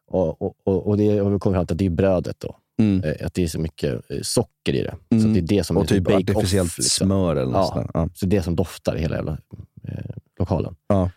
Och, 0.07 0.43
och, 0.43 0.55
och, 0.65 0.87
och 0.87 0.97
det 0.97 1.19
har 1.19 1.31
vi 1.31 1.39
kommit 1.39 1.57
fram 1.57 1.67
till 1.67 1.75
att 1.75 1.79
det 1.79 1.87
är 1.87 1.91
brödet 1.91 2.41
då. 2.41 2.57
Mm. 2.81 3.03
Eh, 3.05 3.27
Att 3.27 3.35
det 3.35 3.43
är 3.43 3.47
så 3.49 3.59
mycket 3.61 4.11
eh, 4.11 4.19
socker 4.23 4.75
i 4.75 4.83
det. 4.83 4.95
Mm. 5.11 5.23
Så 5.23 5.29
att 5.29 5.35
det 5.35 5.41
är 5.41 5.59
det 5.59 5.65
som 5.65 5.77
Och 5.77 5.83
är 5.85 5.87
typ 5.89 6.05
bake-off, 6.05 6.37
artificiellt 6.37 6.79
liksom. 6.79 7.07
smör 7.07 7.37
eller 7.37 7.53
något 7.53 7.73
Ja. 7.75 7.91
Ja. 7.95 8.09
Så 8.15 8.27
det 8.27 8.37
är 8.37 8.39
det 8.41 8.45
som 8.45 8.57
doftar 8.57 8.97
i 8.97 9.01
hela 9.01 9.17
jävla 9.17 9.39
eh, 9.89 10.15
lokalen. 10.39 10.75
Ja. 10.89 11.11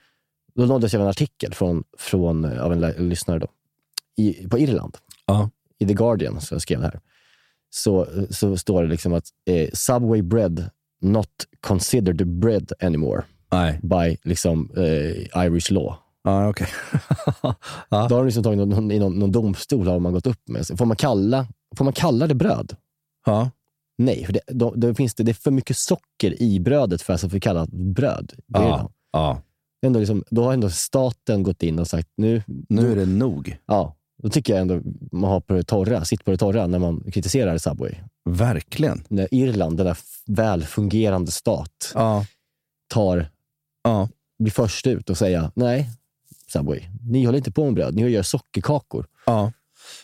Då 0.56 0.66
nåddes 0.66 0.94
jag 0.94 1.00
av 1.00 1.06
en 1.06 1.10
artikel 1.10 1.54
från, 1.54 1.84
från, 1.98 2.46
av 2.60 2.74
en 2.74 3.10
lyssnare 3.10 3.40
då, 3.40 3.48
i, 4.18 4.48
på 4.50 4.60
Irland. 4.60 4.98
Ja. 5.26 5.50
I 5.80 5.86
The 5.88 5.94
Guardian, 5.94 6.42
så 6.42 6.56
jag 6.56 6.62
skrev 6.62 6.80
det 6.80 6.86
här. 6.86 7.00
Så, 7.70 8.08
så 8.30 8.58
står 8.58 8.84
det 8.84 8.90
liksom 8.90 9.14
att 9.14 9.26
eh, 9.50 9.70
Subway 9.74 10.22
bread 10.22 10.70
not 11.02 11.30
considered 11.60 12.28
bread 12.28 12.72
anymore 12.80 13.24
Nej. 13.52 13.80
by 13.84 14.18
liksom, 14.24 14.72
eh, 14.78 15.46
Irish 15.46 15.72
law. 15.72 15.96
Ja, 16.24 16.50
okej. 16.50 16.68
Då 17.90 17.98
har 17.98 18.10
de 18.10 18.26
liksom 18.26 18.44
tagit 18.44 18.68
någon, 18.68 18.92
i 18.92 19.00
någon, 19.00 19.20
någon 19.20 19.32
domstol 19.32 19.88
har 19.88 20.00
man 20.00 20.14
gått 20.14 20.28
upp 20.28 20.48
med. 20.48 20.68
Så 20.68 20.78
Får 20.78 20.86
man 20.86 20.98
kalla, 20.98 21.48
får 21.78 21.84
man 21.86 21.94
kalla 21.94 22.28
det 22.28 22.36
bröd? 22.36 22.76
Ja. 23.26 23.50
Nej, 23.98 24.26
för 24.26 24.34
det, 24.34 24.40
då, 24.48 24.74
då 24.76 24.94
finns 24.94 25.16
det, 25.16 25.24
det 25.24 25.32
är 25.32 25.34
för 25.34 25.52
mycket 25.52 25.78
socker 25.78 26.42
i 26.42 26.60
brödet 26.60 27.02
för 27.02 27.14
att 27.14 27.32
få 27.32 27.40
kallas 27.40 27.70
bröd. 27.70 28.34
Det 28.48 28.60
är 28.60 28.88
Ändå 29.86 30.00
liksom, 30.00 30.24
då 30.30 30.44
har 30.44 30.54
ändå 30.54 30.70
staten 30.70 31.44
gått 31.44 31.64
in 31.64 31.80
och 31.80 31.88
sagt 31.88 32.10
nu, 32.18 32.44
Nu 32.70 32.92
är 32.92 32.96
det 32.96 33.06
nog. 33.06 33.58
ja, 33.66 33.96
då 34.26 34.30
tycker 34.30 34.54
jag 34.54 34.62
ändå 34.62 34.82
man 35.12 35.30
har 35.32 35.40
på 35.40 35.54
det 35.54 35.64
torra, 35.64 36.06
sitt 36.06 36.26
på 36.26 36.32
det 36.32 36.38
torra 36.38 36.68
när 36.68 36.80
man 36.80 37.04
kritiserar 37.14 37.58
Subway. 37.58 37.92
Verkligen. 38.30 39.04
När 39.08 39.28
Irland, 39.32 39.78
denna 39.78 39.96
välfungerande 40.28 41.32
stat, 41.32 41.92
Ja. 41.94 42.26
tar, 42.94 43.28
Ja. 43.84 44.10
blir 44.40 44.52
först 44.52 44.88
ut 44.88 45.10
och 45.10 45.18
säga 45.18 45.52
nej, 45.56 45.90
Subway, 46.48 46.82
ni 47.10 47.26
håller 47.26 47.38
inte 47.38 47.52
på 47.52 47.66
med 47.66 47.74
bröd, 47.74 47.96
ni 47.96 48.08
gör 48.10 48.24
sockerkakor. 48.24 49.06
ja. 49.26 49.52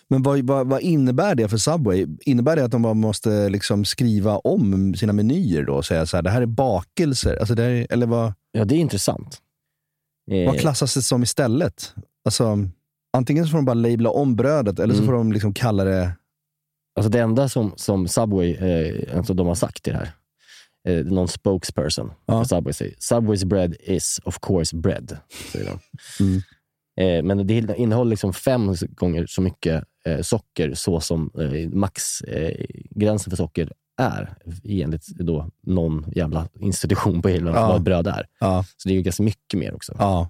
Men 0.08 0.24
vad, 0.24 0.40
vad, 0.40 0.68
vad 0.68 0.82
innebär 0.82 1.36
det 1.36 1.50
för 1.50 1.58
Subway? 1.58 2.08
Innebär 2.22 2.56
det 2.56 2.66
att 2.66 2.72
de 2.72 2.82
bara 2.82 2.94
måste 2.94 3.50
liksom 3.50 3.86
skriva 3.86 4.38
om 4.38 4.96
sina 4.96 5.14
menyer 5.14 5.64
då 5.64 5.74
och 5.74 5.86
säga 5.86 6.06
så 6.06 6.18
här, 6.18 6.22
det 6.22 6.30
här 6.30 6.42
är 6.42 6.46
bakelser? 6.46 7.36
Alltså 7.36 7.56
det 7.56 7.64
är, 7.64 7.88
eller 7.90 8.06
vad, 8.08 8.34
Ja, 8.52 8.66
det 8.66 8.76
är 8.76 8.80
intressant. 8.80 9.42
Vad 10.48 10.60
klassas 10.60 10.94
det 10.94 11.02
som 11.02 11.24
istället? 11.24 11.94
Alltså, 12.26 12.58
antingen 13.14 13.46
så 13.46 13.52
får 13.52 13.58
de 13.58 13.66
bara 13.66 13.74
labla 13.74 14.10
om 14.10 14.36
brödet 14.36 14.80
eller 14.80 14.94
så 14.94 15.00
Mm. 15.02 15.06
får 15.08 15.14
de 15.14 15.32
liksom 15.32 15.54
kalla 15.54 15.84
det... 15.84 16.12
Alltså 16.96 17.10
det 17.10 17.20
enda 17.20 17.50
som, 17.50 17.74
som 17.76 18.08
Subway, 18.08 18.54
eh, 18.56 19.18
alltså 19.18 19.34
de 19.34 19.48
har 19.48 19.56
sagt 19.56 19.88
i 19.88 19.92
det 19.92 19.98
här, 19.98 20.12
eh, 20.88 21.06
någon 21.06 21.28
spokesperson 21.28 22.12
Ja. 22.26 22.44
för 22.44 22.56
Subway 22.56 22.74
säger 22.74 22.96
Subways 23.00 23.44
bread 23.46 23.76
is 23.80 24.20
of 24.26 24.40
course 24.42 24.76
bread. 24.76 25.18
Säger 25.52 25.66
de. 25.66 25.80
Mm. 26.24 26.42
Eh, 27.00 27.24
men 27.36 27.48
det 27.48 27.78
innehåller 27.78 28.10
liksom 28.10 28.34
fem 28.34 28.76
gånger 28.90 29.26
så 29.28 29.42
mycket 29.42 29.84
eh, 30.06 30.22
socker 30.22 30.74
så 30.74 31.00
som 31.00 31.30
eh, 31.40 31.70
maxgränsen 31.70 33.30
eh, 33.30 33.30
för 33.30 33.36
socker 33.36 33.72
är 33.98 34.36
enligt 34.64 35.08
då 35.08 35.50
någon 35.64 36.06
jävla 36.16 36.48
institution 36.60 37.22
på 37.22 37.30
Irland 37.30 37.58
Ja. 37.58 37.68
vad 37.68 37.84
bröd 37.84 38.08
är. 38.08 38.28
Ja. 38.40 38.66
Så 38.78 38.88
det 38.90 38.94
är 38.94 38.96
ju 38.98 39.02
ganska 39.02 39.24
mycket 39.24 39.60
mer 39.60 39.74
också. 39.76 39.96
ja. 40.00 40.30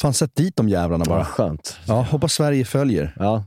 Fan, 0.00 0.14
sätt 0.14 0.34
dit 0.34 0.56
de 0.56 0.68
jävlarna 0.68 1.04
Bara 1.04 1.18
bara. 1.18 1.24
skönt. 1.24 1.76
Ja, 1.86 2.02
hoppas 2.10 2.32
Sverige 2.32 2.64
följer. 2.64 3.14
Ja, 3.18 3.44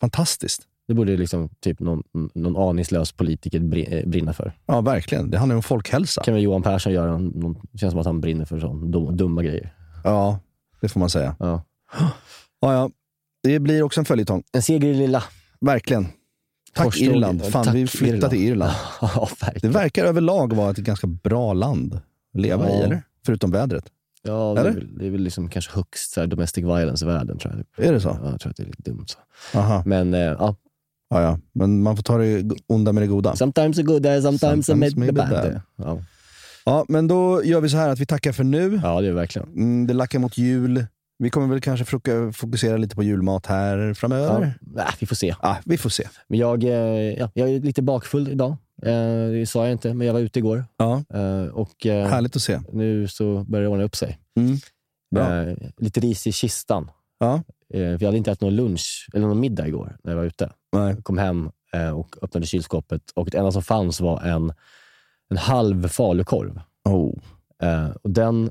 Fantastiskt. 0.00 0.62
det 0.88 0.94
borde 0.94 1.16
liksom 1.16 1.48
typ 1.60 1.80
någon, 1.80 2.02
någon 2.34 2.56
aningslös 2.56 3.12
politiker 3.12 3.58
eh, 3.94 4.06
brinna 4.06 4.32
för. 4.32 4.52
Ja, 4.66 4.80
verkligen. 4.80 5.30
Det 5.30 5.38
handlar 5.38 5.54
ju 5.54 5.56
om 5.56 5.62
folkhälsa. 5.62 6.22
kan 6.22 6.34
väl 6.34 6.42
Johan 6.42 6.62
Persson 6.62 6.92
göra. 6.92 7.18
Någon, 7.18 7.58
det 7.72 7.78
känns 7.78 7.92
som 7.92 8.00
att 8.00 8.06
han 8.06 8.20
brinner 8.20 8.44
för 8.44 8.60
sån 8.60 8.90
dum, 8.90 9.16
dumma 9.16 9.42
grejer. 9.42 9.74
Ja, 10.04 10.38
det 10.80 10.88
får 10.88 11.00
man 11.00 11.10
säga. 11.10 11.36
Ja. 11.38 11.62
Ja, 12.60 12.72
ja. 12.72 12.90
Det 13.42 13.58
blir 13.58 13.82
också 13.82 14.00
en 14.00 14.04
följetong. 14.04 14.42
En 14.52 14.62
seger 14.62 14.88
i 14.88 14.94
lilla. 14.94 15.24
Verkligen. 15.60 16.06
Tack 16.74 16.84
Korståg. 16.84 17.04
Irland. 17.08 17.44
Fan, 17.44 17.64
Tack 17.64 17.74
vi 17.74 17.86
flyttar 17.86 18.14
Irland. 18.16 18.30
till 18.32 18.42
Irland. 18.42 18.72
ja, 19.00 19.28
Det 19.40 19.44
verkligen. 19.46 19.72
verkar 19.72 20.04
överlag 20.04 20.52
vara 20.52 20.70
ett 20.70 20.76
ganska 20.76 21.06
bra 21.06 21.52
land 21.52 21.94
att 22.34 22.40
leva 22.40 22.70
i, 22.70 22.78
Ja. 22.78 22.84
eller? 22.84 23.02
Förutom 23.26 23.50
vädret. 23.50 23.84
Ja, 24.26 24.52
det 24.54 24.60
är, 24.60 24.64
väl, 24.64 24.98
det 24.98 25.06
är 25.06 25.10
väl 25.10 25.20
liksom 25.20 25.48
kanske 25.48 25.72
högst 25.76 26.12
så 26.12 26.20
här, 26.20 26.26
domestic 26.26 26.64
violence 26.64 27.04
i 27.04 27.08
världen. 27.08 27.38
Tror 27.38 27.64
jag. 27.76 27.86
Är 27.86 27.92
det 27.92 28.00
så? 28.00 28.18
Ja, 28.22 28.30
jag 28.30 28.40
tror 28.40 28.50
att 28.50 28.56
det 28.56 28.62
är 28.62 28.66
lite 28.66 28.90
dumt. 28.90 29.06
Så. 29.06 29.58
Aha. 29.58 29.82
Men 29.86 30.14
eh, 30.14 30.20
ja, 30.20 30.56
Ja, 31.10 31.22
ja. 31.22 31.38
Men 31.52 31.82
man 31.82 31.96
får 31.96 32.02
ta 32.02 32.18
det 32.18 32.44
onda 32.66 32.92
med 32.92 33.02
det 33.02 33.06
goda. 33.06 33.36
sometimes 33.36 33.78
a 33.78 33.82
good, 33.82 34.06
eh, 34.06 34.20
sometimes, 34.20 34.66
Sometimes 34.66 34.96
maybe 34.96 35.22
maybe 35.22 35.36
bad. 35.36 35.52
bad. 35.52 35.60
Ja. 35.76 36.02
Ja, 36.64 36.84
men 36.88 37.08
då 37.08 37.44
gör 37.44 37.60
vi 37.60 37.68
så 37.68 37.76
här 37.76 37.88
att 37.88 37.98
vi 37.98 38.06
tackar 38.06 38.32
för 38.32 38.44
nu. 38.44 38.80
ja, 38.82 39.00
det 39.00 39.08
är 39.08 39.12
verkligen. 39.12 39.48
Mm, 39.48 39.86
det 39.86 39.94
lackar 39.94 40.18
mot 40.18 40.38
jul. 40.38 40.86
Vi 41.18 41.30
kommer 41.30 41.46
väl 41.46 41.60
kanske 41.60 41.84
fokusera 42.32 42.76
lite 42.76 42.96
på 42.96 43.02
julmat 43.02 43.46
här 43.46 43.78
Ja. 43.78 43.94
framöver. 43.94 44.54
Nej, 44.60 44.86
vi 45.00 45.06
får 45.06 45.16
se. 45.16 45.34
Ja, 45.42 45.56
vi 45.64 45.78
får 45.78 45.90
se. 45.90 46.08
Men 46.28 46.38
jag, 46.38 46.64
eh, 46.64 46.70
ja, 47.18 47.30
jag 47.34 47.50
är 47.50 47.60
lite 47.60 47.82
bakfull 47.82 48.28
idag. 48.28 48.56
Eh, 48.84 49.30
det 49.32 49.46
sa 49.48 49.64
jag 49.64 49.72
inte, 49.72 49.94
men 49.94 50.06
jag 50.06 50.14
var 50.14 50.20
ute 50.20 50.38
igår. 50.38 50.64
Ja, 50.76 51.02
Eh, 51.14 51.46
och 51.46 51.86
eh, 51.86 52.06
härligt 52.08 52.36
att 52.36 52.42
se. 52.42 52.60
nu 52.72 53.08
så 53.08 53.44
börjar 53.44 53.62
det 53.62 53.68
ordna 53.68 53.84
upp 53.84 53.96
sig. 53.96 54.18
Mm. 54.36 54.56
Bra. 55.14 55.44
Lite 55.76 56.00
ris 56.00 56.26
i 56.26 56.32
kistan. 56.32 56.90
Ja. 57.18 57.42
Jag 57.68 58.02
hade 58.02 58.16
inte 58.16 58.30
ätit 58.30 58.40
någon 58.40 58.56
lunch 58.56 59.08
eller 59.14 59.26
någon 59.26 59.40
middag 59.40 59.68
igår 59.68 59.96
när 60.04 60.12
jag 60.12 60.16
var 60.18 60.24
ute. 60.24 60.50
Nej. 60.72 60.94
Jag 60.94 61.04
kom 61.04 61.18
hem 61.18 61.50
och 61.94 62.16
öppnade 62.22 62.46
kylskåpet 62.46 63.02
och 63.14 63.30
det 63.30 63.38
enda 63.38 63.52
som 63.52 63.62
fanns 63.62 64.00
var 64.00 64.22
en, 64.22 64.52
en 65.30 65.36
halv 65.36 65.88
falukorv. 65.88 66.60
Oh. 66.84 67.14
Och 68.02 68.10
den, 68.10 68.50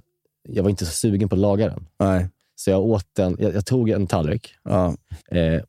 jag 0.50 0.64
var 0.64 0.70
inte 0.70 0.86
så 0.86 0.92
sugen 0.92 1.30
på 1.30 1.36
att 1.36 1.40
laga 1.40 1.68
den. 1.70 1.88
Nej. 2.00 2.30
Så 2.56 2.70
jag 2.70 2.82
åt 2.82 3.08
den, 3.16 3.36
jag, 3.40 3.56
jag 3.56 3.66
tog 3.66 3.90
en 3.90 4.08
tallrik 4.08 4.56
Ja. 4.64 4.96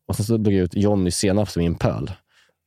och 0.06 0.16
sen 0.16 0.24
så 0.24 0.36
drog 0.36 0.54
jag 0.54 0.64
ut 0.64 0.74
Johnnys 0.74 1.16
senap 1.16 1.50
som 1.50 1.62
i 1.62 1.66
en 1.66 1.74
pöl. 1.74 2.10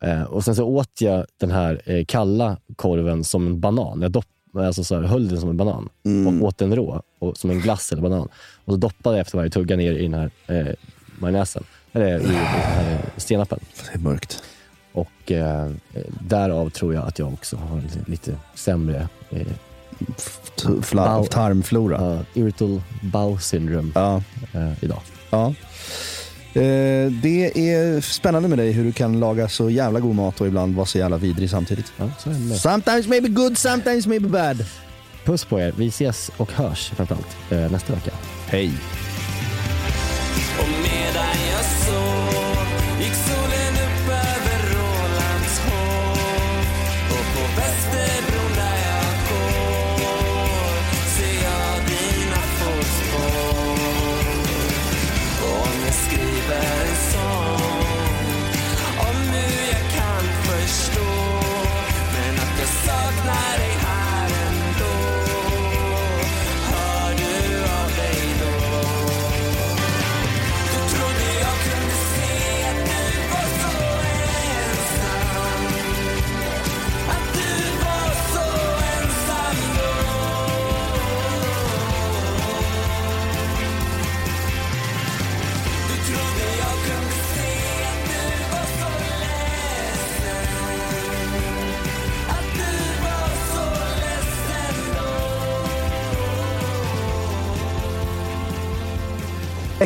Eh, 0.04 0.24
och 0.24 0.44
sen 0.46 0.56
så 0.56 0.64
åt 0.66 1.02
jag 1.02 1.26
den 1.40 1.52
här 1.52 1.82
eh, 1.86 2.06
kalla 2.06 2.58
korven 2.76 3.24
som 3.24 3.48
en 3.48 3.60
banan. 3.60 4.02
Jag 4.02 4.12
dopp, 4.12 4.26
alltså 4.58 4.84
så 4.84 4.96
här, 4.96 5.02
höll 5.04 5.28
den 5.28 5.40
som 5.42 5.50
en 5.50 5.58
banan 5.58 5.90
Mm. 6.06 6.42
och 6.42 6.48
åt 6.48 6.58
den 6.58 6.76
rå, 6.76 7.02
och, 7.20 7.38
som 7.38 7.50
en 7.50 7.60
glass 7.60 7.92
eller 7.92 8.02
banan. 8.02 8.28
Och 8.66 8.74
så 8.74 8.78
doppade 8.78 9.16
jag 9.18 9.22
efter 9.22 9.38
varje 9.38 9.50
tugga 9.50 9.76
ner 9.76 9.92
i 9.94 10.02
den 10.08 10.14
här 10.14 10.32
eh, 10.48 10.74
majonnäsen, 11.20 11.64
eller 11.92 12.20
i, 12.20 12.24
i 12.24 12.36
eh, 12.36 13.00
senapen. 13.18 13.60
Det 13.92 13.94
är 14.00 14.00
mörkt. 14.04 14.44
Och 14.94 15.32
eh, 15.32 15.72
därav 16.22 16.70
tror 16.70 16.94
jag 16.94 17.08
att 17.08 17.20
jag 17.20 17.34
också 17.34 17.56
har 17.58 17.82
lite, 17.82 18.00
lite 18.12 18.38
sämre 18.56 19.08
eh, 19.30 19.48
fla- 20.82 21.26
tarmflora. 21.26 22.14
uh, 22.14 22.22
irritable 22.34 22.82
bowel 23.04 23.40
syndrome 23.40 23.92
Ja. 23.96 24.24
eh, 24.54 24.84
idag. 24.84 25.00
ja. 25.30 25.54
Eh, 26.58 27.12
det 27.12 27.70
är 27.70 28.02
spännande 28.02 28.50
med 28.50 28.58
dig 28.58 28.72
hur 28.72 28.84
du 28.84 28.92
kan 28.92 29.20
laga 29.20 29.50
så 29.50 29.70
jävla 29.70 30.00
god 30.00 30.16
mat 30.16 30.42
och 30.42 30.48
ibland 30.48 30.76
vara 30.76 30.86
så 30.86 30.98
jävla 30.98 31.18
vidrig 31.18 31.50
samtidigt. 31.50 31.94
Ja, 31.98 32.10
så 32.20 32.30
är 32.30 32.34
det. 32.34 32.56
Sometimes 32.56 33.08
maybe 33.08 33.28
good, 33.28 33.58
sometimes 33.58 34.08
maybe 34.08 34.28
bad. 34.28 34.66
Puss 35.26 35.46
på 35.46 35.60
er. 35.60 35.74
Vi 35.78 35.88
ses 35.88 36.32
och 36.38 36.52
hörs 36.52 36.90
framförallt 36.90 37.38
eh, 37.50 37.72
nästa 37.72 37.94
vecka. 37.94 38.12
Hej. 38.48 38.72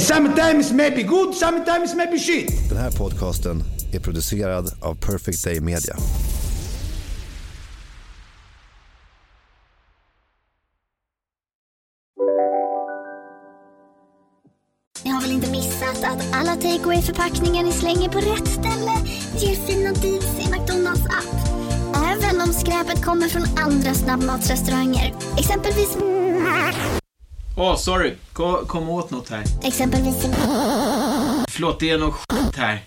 Sometimes 0.02 0.74
maybe 0.74 1.04
good, 1.04 1.36
sometimes 1.36 1.96
maybe 1.96 2.20
shit. 2.20 2.70
Den 2.70 2.78
här 2.78 2.92
podcasten 2.92 3.64
är 3.94 4.00
producerad 4.00 4.66
av 4.82 4.96
Perfect 4.96 5.44
Day 5.44 5.62
Media. 5.62 5.96
Ni 15.04 15.12
har 15.12 15.22
väl 15.22 15.32
inte 15.32 15.52
missat 15.52 16.04
att 16.04 16.36
alla 16.36 16.56
takeaway 16.56 17.02
förpackningar 17.02 17.64
ni 17.64 17.72
slänger 17.72 18.10
på 18.10 18.18
rätt 18.18 18.48
ställe 18.48 18.92
ger 19.38 19.56
fina 19.56 19.92
deals 19.94 20.40
i 20.40 20.52
McDonalds 20.52 21.06
app. 21.06 21.52
Även 21.96 22.42
om 22.42 22.54
skräpet 22.54 23.06
kommer 23.06 23.28
från 23.28 23.44
andra 23.58 23.94
snabbmatsrestauranger. 23.94 24.81
Sorry. 27.82 28.16
Kom, 28.34 28.66
kom 28.66 28.90
åt 28.90 29.12
något 29.12 29.30
här. 29.30 29.44
Exempelvis... 29.64 30.16
Förlåt, 31.50 31.80
det 31.80 31.90
är 31.90 31.98
något 31.98 32.14
skit 32.14 32.56
här. 32.56 32.84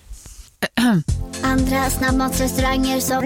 Andra 1.43 1.91
snabbmatsrestauranger 1.91 3.01
som... 3.01 3.23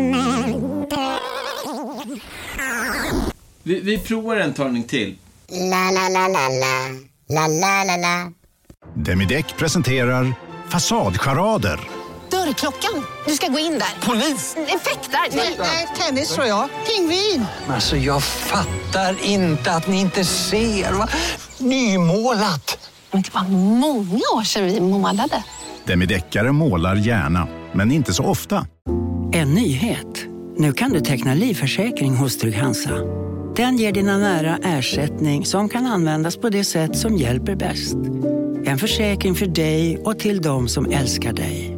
Vi, 3.63 3.81
vi 3.81 3.99
provar 3.99 4.37
en 4.37 4.55
talning 4.55 4.85
till. 4.85 5.19
La, 5.49 5.91
la, 5.91 6.09
la, 6.09 6.29
la, 6.29 6.49
la. 6.49 6.89
La, 7.29 7.47
la, 7.47 7.85
la, 7.85 7.97
la. 7.97 8.33
Demideck 8.95 9.57
presenterar 9.57 10.35
Fasadcharader. 10.69 11.98
Dörrklockan. 12.49 13.05
Du 13.27 13.33
ska 13.33 13.47
gå 13.47 13.59
in 13.59 13.73
där. 13.73 14.07
Polis? 14.07 14.57
Effektar? 14.57 15.37
Nej, 15.59 15.89
tennis 15.99 16.35
tror 16.35 16.47
jag. 16.47 16.69
Pingvin. 16.87 17.47
Alltså 17.69 17.97
jag 17.97 18.23
fattar 18.23 19.25
inte 19.25 19.73
att 19.73 19.89
ni 19.89 20.01
inte 20.01 20.25
ser. 20.25 20.93
Va? 20.93 21.09
Nymålat! 21.59 22.91
Men 23.11 23.23
det 23.23 23.35
var 23.35 23.49
många 23.79 24.21
år 24.37 24.43
sedan 24.43 24.65
vi 24.65 24.81
målade. 24.81 25.45
Demideckare 25.85 26.53
målar 26.53 26.97
gärna, 26.97 27.49
men 27.73 27.93
inte 27.93 28.15
så 28.15 28.25
ofta. 28.25 28.67
En 29.33 29.55
nyhet. 29.55 30.25
Nu 30.57 30.73
kan 30.73 30.91
du 30.91 31.01
teckna 31.01 31.35
livförsäkring 31.35 32.17
hos 32.17 32.39
Trygg-Hansa. 32.39 32.99
Den 33.57 33.77
ger 33.77 33.93
dina 33.93 34.19
nära 34.19 34.59
ersättning 34.65 35.47
som 35.47 35.69
kan 35.69 35.87
användas 35.87 36.37
på 36.37 36.51
det 36.51 36.65
sätt 36.65 36.99
som 36.99 37.17
hjälper 37.17 37.55
bäst. 37.55 37.97
En 38.65 38.79
försäkring 38.79 39.35
för 39.35 39.47
dig 39.47 39.99
och 39.99 40.19
till 40.19 40.43
de 40.43 40.69
som 40.69 40.93
älskar 40.93 41.33
dig. 41.33 41.78